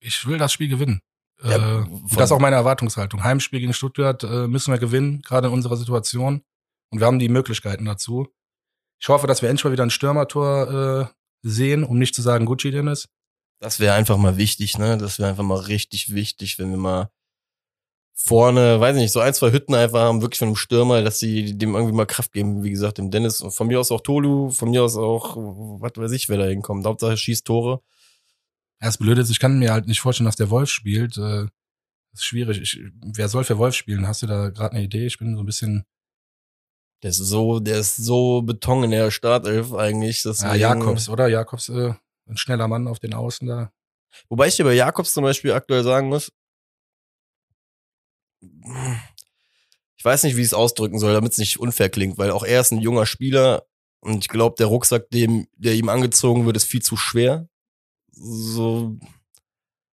Ich 0.00 0.26
will 0.26 0.38
das 0.38 0.52
Spiel 0.52 0.68
gewinnen. 0.68 1.00
Ja, 1.44 1.80
äh, 1.80 1.86
das 2.14 2.30
ist 2.30 2.32
auch 2.32 2.38
meine 2.38 2.56
Erwartungshaltung. 2.56 3.22
Heimspiel 3.22 3.60
gegen 3.60 3.74
Stuttgart 3.74 4.22
äh, 4.24 4.48
müssen 4.48 4.72
wir 4.72 4.78
gewinnen, 4.78 5.22
gerade 5.22 5.48
in 5.48 5.52
unserer 5.52 5.76
Situation. 5.76 6.42
Und 6.90 7.00
wir 7.00 7.06
haben 7.06 7.18
die 7.18 7.28
Möglichkeiten 7.28 7.84
dazu. 7.84 8.28
Ich 9.00 9.08
hoffe, 9.08 9.26
dass 9.26 9.42
wir 9.42 9.50
endlich 9.50 9.64
mal 9.64 9.72
wieder 9.72 9.82
ein 9.82 9.90
Stürmertor 9.90 11.10
äh, 11.10 11.14
sehen, 11.42 11.84
um 11.84 11.98
nicht 11.98 12.14
zu 12.14 12.22
sagen 12.22 12.46
Gucci 12.46 12.70
Dennis. 12.70 13.08
Das 13.60 13.80
wäre 13.80 13.94
einfach 13.94 14.16
mal 14.16 14.36
wichtig, 14.36 14.78
ne? 14.78 14.96
Das 14.96 15.18
wäre 15.18 15.28
einfach 15.28 15.44
mal 15.44 15.58
richtig 15.58 16.14
wichtig, 16.14 16.58
wenn 16.58 16.70
wir 16.70 16.76
mal 16.76 17.10
vorne, 18.14 18.80
weiß 18.80 18.96
ich 18.96 19.02
nicht, 19.02 19.12
so 19.12 19.20
ein, 19.20 19.34
zwei 19.34 19.52
Hütten 19.52 19.74
einfach 19.74 20.00
haben, 20.00 20.22
wirklich 20.22 20.38
von 20.38 20.48
einem 20.48 20.56
Stürmer, 20.56 21.02
dass 21.02 21.18
sie 21.18 21.56
dem 21.58 21.74
irgendwie 21.74 21.94
mal 21.94 22.06
Kraft 22.06 22.32
geben. 22.32 22.62
Wie 22.62 22.70
gesagt, 22.70 22.98
dem 22.98 23.10
Dennis 23.10 23.40
und 23.40 23.50
von 23.50 23.66
mir 23.66 23.80
aus 23.80 23.90
auch 23.90 24.00
Tolu, 24.00 24.50
von 24.50 24.70
mir 24.70 24.82
aus 24.84 24.96
auch, 24.96 25.36
was 25.36 25.92
weiß 25.96 26.12
ich, 26.12 26.28
wer 26.28 26.38
da 26.38 26.44
hinkommt. 26.44 26.86
Hauptsache 26.86 27.16
schießt 27.16 27.44
Tore. 27.44 27.82
Das 28.84 28.98
Blöde 28.98 29.22
ist, 29.22 29.30
ich 29.30 29.38
kann 29.38 29.58
mir 29.58 29.72
halt 29.72 29.86
nicht 29.86 30.00
vorstellen, 30.00 30.26
dass 30.26 30.36
der 30.36 30.50
Wolf 30.50 30.70
spielt. 30.70 31.16
Äh, 31.16 31.46
Das 32.12 32.20
ist 32.20 32.24
schwierig. 32.24 32.60
Ich, 32.60 32.80
wer 33.02 33.28
soll 33.28 33.44
für 33.44 33.58
Wolf 33.58 33.74
spielen? 33.74 34.06
Hast 34.06 34.22
du 34.22 34.26
da 34.26 34.50
gerade 34.50 34.74
eine 34.76 34.84
Idee? 34.84 35.06
Ich 35.06 35.18
bin 35.18 35.34
so 35.36 35.42
ein 35.42 35.46
bisschen. 35.46 35.84
Der 37.02 37.10
ist 37.10 37.18
so, 37.18 37.60
der 37.60 37.78
ist 37.78 37.96
so 37.96 38.42
Beton 38.42 38.84
in 38.84 38.90
der 38.90 39.10
Startelf 39.10 39.74
eigentlich. 39.74 40.22
Deswegen, 40.22 40.50
Ja, 40.54 40.74
Jakobs, 40.74 41.08
oder? 41.08 41.28
Jakobs, 41.28 41.68
äh, 41.68 41.92
ein 42.26 42.36
schneller 42.36 42.68
Mann 42.68 42.88
auf 42.88 42.98
den 42.98 43.12
Außen 43.14 43.46
da. 43.46 43.72
Wobei 44.28 44.46
ich 44.46 44.56
dir 44.56 44.64
bei 44.64 44.72
Jakobs 44.74 45.12
zum 45.12 45.24
Beispiel 45.24 45.52
aktuell 45.52 45.82
sagen 45.82 46.08
muss, 46.08 46.32
ich 49.96 50.04
weiß 50.04 50.22
nicht, 50.24 50.36
wie 50.36 50.40
ich 50.40 50.46
es 50.46 50.54
ausdrücken 50.54 50.98
soll, 50.98 51.12
damit 51.12 51.32
es 51.32 51.38
nicht 51.38 51.58
unfair 51.58 51.88
klingt, 51.90 52.18
weil 52.18 52.30
auch 52.30 52.44
er 52.44 52.60
ist 52.60 52.72
ein 52.72 52.80
junger 52.80 53.06
Spieler 53.06 53.64
und 54.00 54.18
ich 54.18 54.28
glaube, 54.28 54.56
der 54.58 54.66
Rucksack, 54.66 55.08
dem, 55.10 55.46
der 55.56 55.74
ihm 55.74 55.88
angezogen 55.88 56.46
wird, 56.46 56.56
ist 56.56 56.64
viel 56.64 56.82
zu 56.82 56.96
schwer. 56.96 57.48
So, 58.16 58.96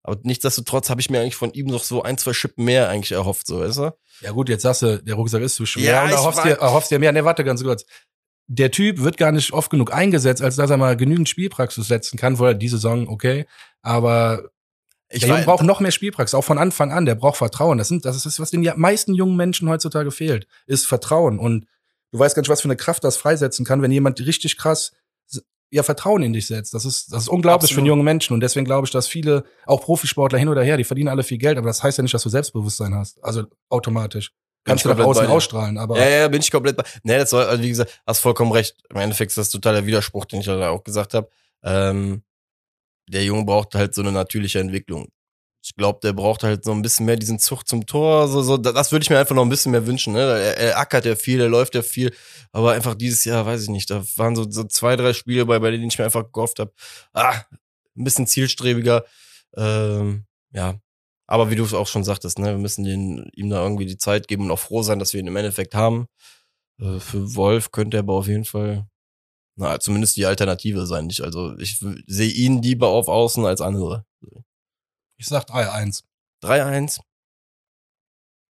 aber 0.05 0.21
nichtsdestotrotz 0.23 0.91
habe 0.91 1.01
ich 1.01 1.09
mir 1.09 1.21
eigentlich 1.21 1.35
von 1.35 1.53
ihm 1.55 1.67
noch 1.67 1.83
so 1.83 2.03
ein, 2.03 2.19
zwei 2.19 2.35
Schippen 2.35 2.65
mehr 2.67 2.91
eigentlich 2.91 3.13
erhofft, 3.13 3.47
so, 3.47 3.61
weißt 3.61 3.79
du? 3.79 3.97
Ja 4.21 4.33
gut, 4.33 4.51
jetzt 4.51 4.63
sagst 4.63 4.83
du, 4.83 5.03
der 5.03 5.15
Rucksack 5.15 5.43
ist 5.43 5.57
zu 5.57 5.65
schwer 5.65 5.93
Ja, 5.93 6.05
und 6.05 6.11
erhoffst 6.11 6.45
dir, 6.45 6.53
erhoffst 6.59 6.91
dir 6.91 6.99
mehr. 6.99 7.11
Ne, 7.11 7.25
warte 7.25 7.43
ganz 7.43 7.63
kurz. 7.63 7.87
Der 8.47 8.71
Typ 8.71 9.01
wird 9.01 9.17
gar 9.17 9.33
nicht 9.33 9.55
oft 9.55 9.71
genug 9.71 9.95
eingesetzt, 9.95 10.43
als 10.43 10.57
dass 10.57 10.69
er 10.69 10.77
mal 10.77 10.99
genügend 10.99 11.31
Spielpraxis 11.31 11.89
setzen 11.89 12.19
kann. 12.19 12.37
Vorher 12.37 12.55
die 12.55 12.69
Saison, 12.69 13.09
okay. 13.09 13.47
Aber 13.81 14.51
Ich 15.09 15.21
der 15.21 15.31
Junge 15.31 15.45
braucht 15.45 15.65
noch 15.65 15.81
mehr 15.81 15.91
Spielpraxis, 15.91 16.35
auch 16.35 16.45
von 16.45 16.59
Anfang 16.59 16.93
an. 16.93 17.07
Der 17.07 17.15
braucht 17.15 17.39
Vertrauen. 17.39 17.79
Das, 17.79 17.89
sind, 17.89 18.05
das 18.05 18.15
ist 18.15 18.27
das, 18.27 18.39
was 18.39 18.51
den 18.51 18.71
meisten 18.77 19.15
jungen 19.15 19.37
Menschen 19.37 19.71
heutzutage 19.71 20.11
fehlt, 20.11 20.47
ist 20.67 20.87
Vertrauen. 20.87 21.39
Und 21.39 21.67
du 22.13 22.19
weißt 22.19 22.35
gar 22.35 22.43
nicht, 22.43 22.51
was 22.51 22.61
für 22.61 22.69
eine 22.69 22.77
Kraft 22.77 23.05
das 23.05 23.17
freisetzen 23.17 23.65
kann, 23.65 23.81
wenn 23.81 23.91
jemand 23.91 24.21
richtig 24.21 24.59
krass 24.59 24.93
ja 25.75 25.83
Vertrauen 25.83 26.23
in 26.23 26.33
dich 26.33 26.47
setzt. 26.47 26.73
Das 26.73 26.85
ist, 26.85 27.13
das 27.13 27.23
ist 27.23 27.29
unglaublich 27.29 27.71
für 27.71 27.75
Absolut. 27.75 27.79
einen 27.81 27.87
jungen 27.87 28.05
Menschen. 28.05 28.35
Und 28.35 28.41
deswegen 28.41 28.65
glaube 28.65 28.87
ich, 28.87 28.93
dass 28.93 29.09
viele, 29.09 29.45
auch 29.67 29.83
Profisportler 29.83 30.39
hin 30.39 30.49
oder 30.49 30.63
her, 30.63 30.77
die 30.77 30.85
verdienen 30.85 31.09
alle 31.09 31.23
viel 31.23 31.39
Geld, 31.39 31.59
aber 31.59 31.67
das 31.67 31.83
heißt 31.83 31.99
ja 31.99 32.03
nicht, 32.03 32.15
dass 32.15 32.23
du 32.23 32.29
Selbstbewusstsein 32.29 32.95
hast. 32.95 33.23
Also 33.23 33.45
automatisch. 33.69 34.33
Kannst 34.65 34.85
du 34.85 34.89
nach 34.89 34.99
außen 34.99 35.27
ausstrahlen, 35.27 35.77
aber 35.77 35.99
Ja, 35.99 36.09
ja, 36.09 36.29
bin 36.29 36.41
ich 36.41 36.51
komplett 36.51 36.77
bei. 36.77 36.85
Nee, 37.03 37.19
das 37.19 37.31
soll, 37.31 37.45
also 37.45 37.63
wie 37.63 37.69
gesagt, 37.69 38.01
hast 38.07 38.21
vollkommen 38.21 38.53
recht. 38.53 38.77
Im 38.89 38.97
Endeffekt 38.97 39.33
ist 39.33 39.39
das 39.39 39.51
totaler 39.51 39.85
Widerspruch, 39.85 40.25
den 40.25 40.41
ich 40.41 40.47
da 40.47 40.71
auch 40.71 40.85
gesagt 40.85 41.13
habe. 41.13 41.29
Ähm, 41.63 42.23
der 43.09 43.25
Junge 43.25 43.45
braucht 43.45 43.75
halt 43.75 43.95
so 43.95 44.01
eine 44.01 44.13
natürliche 44.13 44.61
Entwicklung. 44.61 45.09
Ich 45.65 45.75
glaube, 45.77 46.01
der 46.03 46.13
braucht 46.13 46.43
halt 46.43 46.63
so 46.63 46.73
ein 46.73 46.83
bisschen 46.83 47.07
mehr 47.07 47.17
diesen 47.17 47.39
Zug 47.39 47.67
zum 47.67 47.87
Tor. 47.87 48.29
So, 48.29 48.43
so, 48.43 48.59
das 48.59 48.93
würde 48.93 49.03
ich 49.03 49.09
mir 49.09 49.19
einfach 49.19 49.35
noch 49.35 49.45
ein 49.45 49.49
bisschen 49.49 49.73
mehr 49.73 49.87
wünschen. 49.87 50.13
Ne? 50.13 50.21
Er, 50.21 50.59
er 50.59 50.79
ackert 50.79 51.07
ja 51.07 51.17
viel, 51.17 51.41
er 51.41 51.49
läuft 51.49 51.75
ja 51.75 51.81
viel. 51.81 52.13
Aber 52.53 52.73
einfach 52.73 52.95
dieses 52.95 53.25
Jahr, 53.25 53.47
weiß 53.47 53.63
ich 53.63 53.71
nicht, 53.71 53.89
da 53.89 54.05
waren 54.17 54.37
so, 54.37 54.45
so 54.51 54.65
zwei, 54.65 54.95
drei 54.97 55.15
Spiele 55.15 55.47
bei, 55.47 55.59
bei 55.59 55.71
denen 55.71 55.89
ich 55.89 55.99
mir 55.99 56.05
einfach 56.05 56.31
gehofft 56.31 56.59
habe, 56.59 56.73
ah, 57.15 57.41
ein 57.97 58.05
bisschen 58.05 58.27
zielstrebiger. 58.27 59.07
Ähm, 59.57 60.27
ja, 60.53 60.75
aber 61.27 61.51
wie 61.51 61.57
du 61.57 61.65
es 61.65 61.73
auch 61.73 61.87
schon 61.87 62.05
sagtest, 62.05 62.39
ne, 62.39 62.49
wir 62.49 62.59
müssen 62.59 62.85
den, 62.85 63.31
ihm 63.35 63.49
da 63.49 63.63
irgendwie 63.63 63.87
die 63.87 63.97
Zeit 63.97 64.29
geben 64.29 64.45
und 64.45 64.51
auch 64.51 64.59
froh 64.59 64.83
sein, 64.83 64.99
dass 64.99 65.15
wir 65.15 65.21
ihn 65.21 65.27
im 65.27 65.37
Endeffekt 65.37 65.75
haben. 65.75 66.09
Äh, 66.79 67.01
für 67.01 67.35
Wolf 67.37 67.71
könnte 67.71 67.97
er 67.97 68.01
aber 68.01 68.15
auf 68.15 68.29
jeden 68.29 68.45
Fall, 68.45 68.87
na, 69.57 69.81
zumindest 69.81 70.17
die 70.17 70.27
Alternative 70.27 70.87
sein. 70.87 71.09
Ich, 71.11 71.25
also 71.25 71.57
ich 71.59 71.83
sehe 72.07 72.31
ihn 72.31 72.61
lieber 72.63 72.89
auf 72.89 73.09
Außen 73.09 73.47
als 73.47 73.61
andere. 73.63 74.05
Ich 75.25 75.31
sag 75.31 75.49
3-1. 75.49 76.03
3-1. 76.43 77.01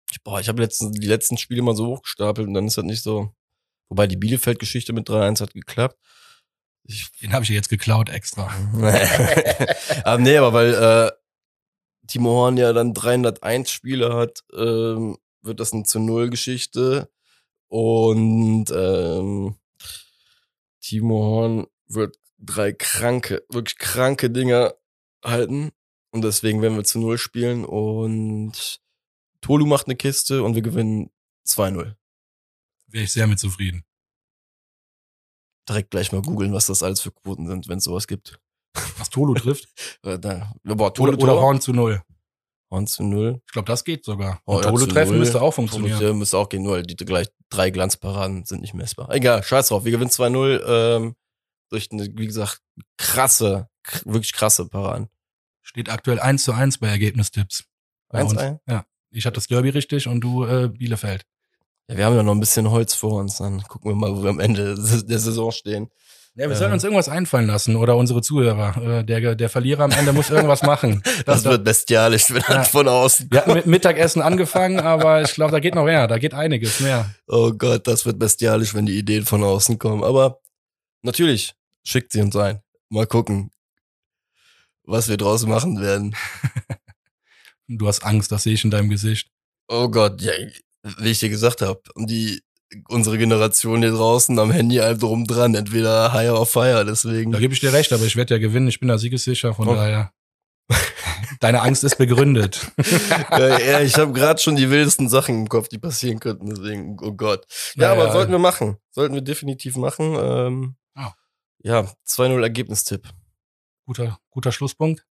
Ich, 0.09 0.23
boah, 0.23 0.39
ich 0.39 0.47
habe 0.47 0.61
letzten, 0.61 0.93
die 0.93 1.07
letzten 1.07 1.37
Spiele 1.37 1.61
mal 1.61 1.75
so 1.75 1.87
hochgestapelt 1.87 2.47
und 2.47 2.53
dann 2.53 2.67
ist 2.67 2.77
das 2.77 2.85
nicht 2.85 3.03
so. 3.03 3.33
Wobei 3.89 4.07
die 4.07 4.15
Bielefeld-Geschichte 4.15 4.93
mit 4.93 5.09
3-1 5.09 5.41
hat 5.41 5.53
geklappt. 5.53 5.97
Ich, 6.83 7.11
Den 7.21 7.33
habe 7.33 7.43
ich 7.43 7.49
jetzt 7.49 7.69
geklaut 7.69 8.09
extra. 8.09 8.53
aber 10.05 10.17
nee, 10.19 10.37
aber 10.37 10.53
weil 10.53 10.73
äh, 10.73 11.11
Timo 12.07 12.31
Horn 12.31 12.55
ja 12.55 12.71
dann 12.71 12.93
301 12.93 13.69
Spiele 13.69 14.15
hat, 14.15 14.43
ähm, 14.53 15.17
wird 15.41 15.59
das 15.59 15.73
eine 15.73 15.83
zu 15.83 15.99
Null 15.99 16.29
Geschichte. 16.29 17.09
Und 17.67 18.71
ähm, 18.71 19.57
Timo 20.79 21.15
Horn 21.15 21.67
wird 21.87 22.17
drei 22.37 22.71
kranke, 22.71 23.43
wirklich 23.49 23.77
kranke 23.77 24.29
Dinger 24.29 24.73
halten. 25.23 25.73
Und 26.11 26.23
deswegen 26.23 26.61
werden 26.61 26.75
wir 26.75 26.83
zu 26.83 26.99
Null 26.99 27.17
spielen. 27.17 27.65
Und 27.65 28.79
Tolu 29.41 29.65
macht 29.65 29.87
eine 29.87 29.95
Kiste 29.95 30.43
und 30.43 30.55
wir 30.55 30.61
gewinnen 30.61 31.09
2-0. 31.47 31.95
Wäre 32.87 33.03
ich 33.03 33.11
sehr 33.11 33.27
mit 33.27 33.39
zufrieden. 33.39 33.83
Direkt 35.67 35.91
gleich 35.91 36.11
mal 36.11 36.21
googeln, 36.21 36.53
was 36.53 36.65
das 36.65 36.83
alles 36.83 37.01
für 37.01 37.11
Quoten 37.11 37.47
sind, 37.47 37.67
wenn 37.67 37.77
es 37.77 37.85
sowas 37.85 38.07
gibt. 38.07 38.39
Was 38.97 39.09
Tolu 39.09 39.33
trifft. 39.33 39.67
Äh, 40.03 40.17
da, 40.17 40.51
boah, 40.63 40.91
Tolu, 40.91 41.13
Oder, 41.13 41.23
oder 41.23 41.33
Horn 41.33 41.61
zu 41.61 41.73
null. 41.73 42.01
Horn 42.71 42.87
zu 42.87 43.03
Null. 43.03 43.41
Ich 43.45 43.51
glaube, 43.51 43.67
das 43.67 43.83
geht 43.83 44.05
sogar. 44.05 44.41
Und 44.45 44.63
Tolu 44.63 44.85
treffen 44.87 45.19
müsste 45.19 45.41
auch 45.41 45.53
Tolu 45.53 45.67
funktionieren. 45.67 46.17
müsste 46.17 46.37
auch 46.37 46.49
gehen, 46.49 46.63
nur 46.63 46.81
die 46.81 46.95
gleich 46.95 47.27
drei 47.49 47.69
Glanzparaden 47.69 48.45
sind 48.45 48.61
nicht 48.61 48.73
messbar. 48.73 49.09
Egal, 49.11 49.43
scheiß 49.43 49.67
drauf. 49.67 49.83
Wir 49.83 49.91
gewinnen 49.91 50.09
2-0 50.09 50.61
ähm, 50.65 51.15
durch 51.69 51.91
eine, 51.91 52.05
wie 52.15 52.25
gesagt, 52.25 52.61
krasse, 52.97 53.69
wirklich 54.05 54.33
krasse 54.33 54.67
Paraden. 54.67 55.09
Steht 55.61 55.89
aktuell 55.89 56.19
1 56.19 56.43
zu 56.43 56.53
1 56.53 56.79
bei 56.79 56.87
Ergebnistipps. 56.87 57.65
Bei 58.09 58.23
uns. 58.23 58.33
1-1? 58.37 58.59
Ja. 58.67 58.85
Ich 59.11 59.25
hatte 59.25 59.35
das 59.35 59.47
Derby 59.47 59.69
richtig 59.69 60.07
und 60.07 60.21
du 60.21 60.45
äh, 60.45 60.69
Bielefeld. 60.69 61.23
Ja, 61.89 61.97
wir 61.97 62.05
haben 62.05 62.15
ja 62.15 62.23
noch 62.23 62.33
ein 62.33 62.39
bisschen 62.39 62.69
Holz 62.71 62.93
vor 62.93 63.19
uns. 63.19 63.37
Dann 63.37 63.61
gucken 63.63 63.91
wir 63.91 63.95
mal, 63.95 64.15
wo 64.15 64.23
wir 64.23 64.29
am 64.29 64.39
Ende 64.39 64.75
der 65.07 65.19
Saison 65.19 65.51
stehen. 65.51 65.89
Ja, 66.35 66.45
wir 66.47 66.51
Ja. 66.51 66.55
sollen 66.55 66.71
uns 66.71 66.83
irgendwas 66.85 67.09
einfallen 67.09 67.47
lassen 67.47 67.75
oder 67.75 67.97
unsere 67.97 68.21
Zuhörer. 68.21 68.99
Äh, 68.99 69.03
der, 69.03 69.35
der 69.35 69.49
Verlierer 69.49 69.83
am 69.83 69.91
Ende 69.91 70.13
muss 70.13 70.29
irgendwas 70.29 70.61
machen. 70.63 71.03
Das, 71.25 71.43
wird 71.43 71.65
bestialisch, 71.65 72.29
wenn 72.31 72.41
Ja. 72.47 72.55
das 72.55 72.69
von 72.69 72.87
außen. 72.87 73.27
Wir 73.29 73.41
hatten 73.41 73.53
mit 73.53 73.65
Mittagessen 73.65 74.21
angefangen, 74.21 74.79
aber 74.79 75.21
ich 75.21 75.33
glaube, 75.33 75.51
da 75.51 75.59
geht 75.59 75.75
noch 75.75 75.83
mehr. 75.83 76.07
Da 76.07 76.17
geht 76.17 76.33
einiges 76.33 76.79
mehr. 76.79 77.13
Oh 77.27 77.51
Gott, 77.51 77.85
das 77.85 78.05
wird 78.05 78.17
bestialisch, 78.17 78.73
wenn 78.73 78.85
die 78.85 78.97
Ideen 78.97 79.25
von 79.25 79.43
außen 79.43 79.77
kommen. 79.77 80.03
Aber 80.05 80.39
natürlich, 81.01 81.53
schickt 81.83 82.13
sie 82.13 82.21
uns 82.21 82.35
ein. 82.37 82.61
Mal 82.89 83.07
gucken, 83.07 83.51
was 84.91 85.07
wir 85.09 85.17
draus 85.17 85.45
machen 85.45 85.79
werden. 85.81 86.15
Du 87.73 87.87
hast 87.87 88.03
Angst, 88.03 88.31
das 88.33 88.43
sehe 88.43 88.53
ich 88.53 88.65
in 88.65 88.71
deinem 88.71 88.89
Gesicht. 88.89 89.29
Oh 89.69 89.87
Gott, 89.87 90.21
ja, 90.21 90.33
wie 90.97 91.09
ich 91.11 91.19
dir 91.19 91.29
gesagt 91.29 91.61
habe, 91.61 91.81
die 91.95 92.41
unsere 92.89 93.17
Generation 93.17 93.81
hier 93.81 93.91
draußen 93.91 94.37
am 94.39 94.51
Handy 94.51 94.75
halt 94.77 95.01
drum 95.01 95.25
dran, 95.25 95.55
entweder 95.55 96.11
higher 96.11 96.37
or 96.37 96.45
fire, 96.45 96.83
deswegen. 96.85 97.31
Da 97.31 97.39
gebe 97.39 97.53
ich 97.53 97.61
dir 97.61 97.71
recht, 97.71 97.93
aber 97.93 98.03
ich 98.03 98.17
werde 98.17 98.33
ja 98.33 98.39
gewinnen. 98.41 98.67
Ich 98.67 98.81
bin 98.81 98.89
da 98.89 98.97
siegessicher, 98.97 99.53
von 99.53 99.69
Oh. 99.69 99.75
daher. 99.75 100.11
Deine 101.39 101.61
Angst 101.61 101.83
ist 101.85 101.97
begründet. 101.97 102.71
ja, 103.31 103.57
ja, 103.59 103.79
ich 103.81 103.95
habe 103.95 104.11
gerade 104.11 104.41
schon 104.41 104.57
die 104.57 104.69
wildesten 104.69 105.07
Sachen 105.07 105.35
im 105.43 105.47
Kopf, 105.49 105.69
die 105.69 105.79
passieren 105.79 106.19
könnten, 106.19 106.49
deswegen, 106.49 106.97
oh 107.01 107.13
Gott. 107.13 107.45
Ja, 107.75 107.89
Naja, 107.89 108.01
aber 108.01 108.11
sollten 108.11 108.31
wir 108.33 108.39
machen. 108.39 108.77
Sollten 108.91 109.15
wir 109.15 109.21
definitiv 109.21 109.77
machen. 109.77 110.15
Ähm, 110.19 110.75
Ah. 110.93 111.13
Ja, 111.63 111.89
2-0 112.05 112.41
Ergebnistipp. 112.43 113.07
Guter, 113.85 114.19
guter 114.29 114.51
Schlusspunkt. 114.51 115.05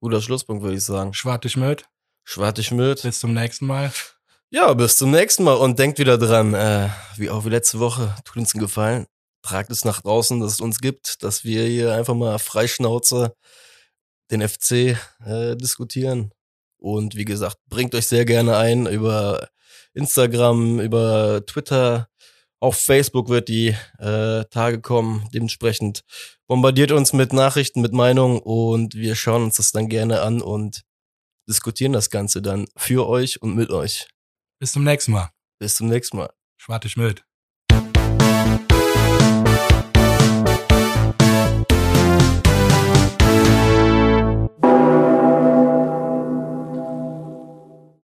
Guter 0.00 0.20
Schlusspunkt, 0.20 0.62
würde 0.62 0.76
ich 0.76 0.84
sagen. 0.84 1.14
Schwartig 1.14 1.56
Möd. 1.56 1.88
Schwartig 2.24 2.72
mit. 2.72 3.02
Bis 3.02 3.20
zum 3.20 3.32
nächsten 3.32 3.66
Mal. 3.66 3.92
Ja, 4.50 4.72
bis 4.74 4.98
zum 4.98 5.10
nächsten 5.10 5.44
Mal 5.44 5.54
und 5.54 5.78
denkt 5.78 5.98
wieder 5.98 6.18
dran, 6.18 6.54
äh, 6.54 6.88
wie 7.16 7.30
auch 7.30 7.44
wie 7.44 7.50
letzte 7.50 7.78
Woche, 7.78 8.14
tut 8.24 8.36
uns 8.36 8.54
einen 8.54 8.62
Gefallen, 8.62 9.06
tragt 9.42 9.70
es 9.70 9.84
nach 9.84 10.02
draußen, 10.02 10.40
dass 10.40 10.52
es 10.54 10.60
uns 10.60 10.80
gibt, 10.80 11.22
dass 11.22 11.44
wir 11.44 11.64
hier 11.64 11.94
einfach 11.94 12.14
mal 12.14 12.38
freischnauze 12.38 13.34
den 14.30 14.46
FC 14.46 14.96
äh, 15.24 15.56
diskutieren. 15.56 16.32
Und 16.78 17.16
wie 17.16 17.24
gesagt, 17.24 17.58
bringt 17.68 17.94
euch 17.94 18.06
sehr 18.06 18.24
gerne 18.24 18.56
ein 18.56 18.86
über 18.86 19.48
Instagram, 19.94 20.80
über 20.80 21.44
Twitter, 21.46 22.08
auf 22.60 22.78
Facebook 22.78 23.28
wird 23.28 23.48
die 23.48 23.76
äh, 23.98 24.44
Tage 24.50 24.80
kommen. 24.80 25.28
Dementsprechend 25.32 26.02
bombardiert 26.46 26.92
uns 26.92 27.12
mit 27.12 27.32
Nachrichten, 27.32 27.80
mit 27.80 27.92
Meinungen 27.92 28.38
und 28.38 28.94
wir 28.94 29.14
schauen 29.14 29.44
uns 29.44 29.56
das 29.56 29.72
dann 29.72 29.88
gerne 29.88 30.22
an 30.22 30.40
und 30.40 30.82
diskutieren 31.48 31.92
das 31.92 32.10
Ganze 32.10 32.42
dann 32.42 32.66
für 32.76 33.08
euch 33.08 33.42
und 33.42 33.54
mit 33.54 33.70
euch. 33.70 34.08
Bis 34.58 34.72
zum 34.72 34.84
nächsten 34.84 35.12
Mal. 35.12 35.30
Bis 35.58 35.76
zum 35.76 35.88
nächsten 35.88 36.16
Mal. 36.16 36.32
Schwartig 36.56 36.96
Möd. 36.96 37.25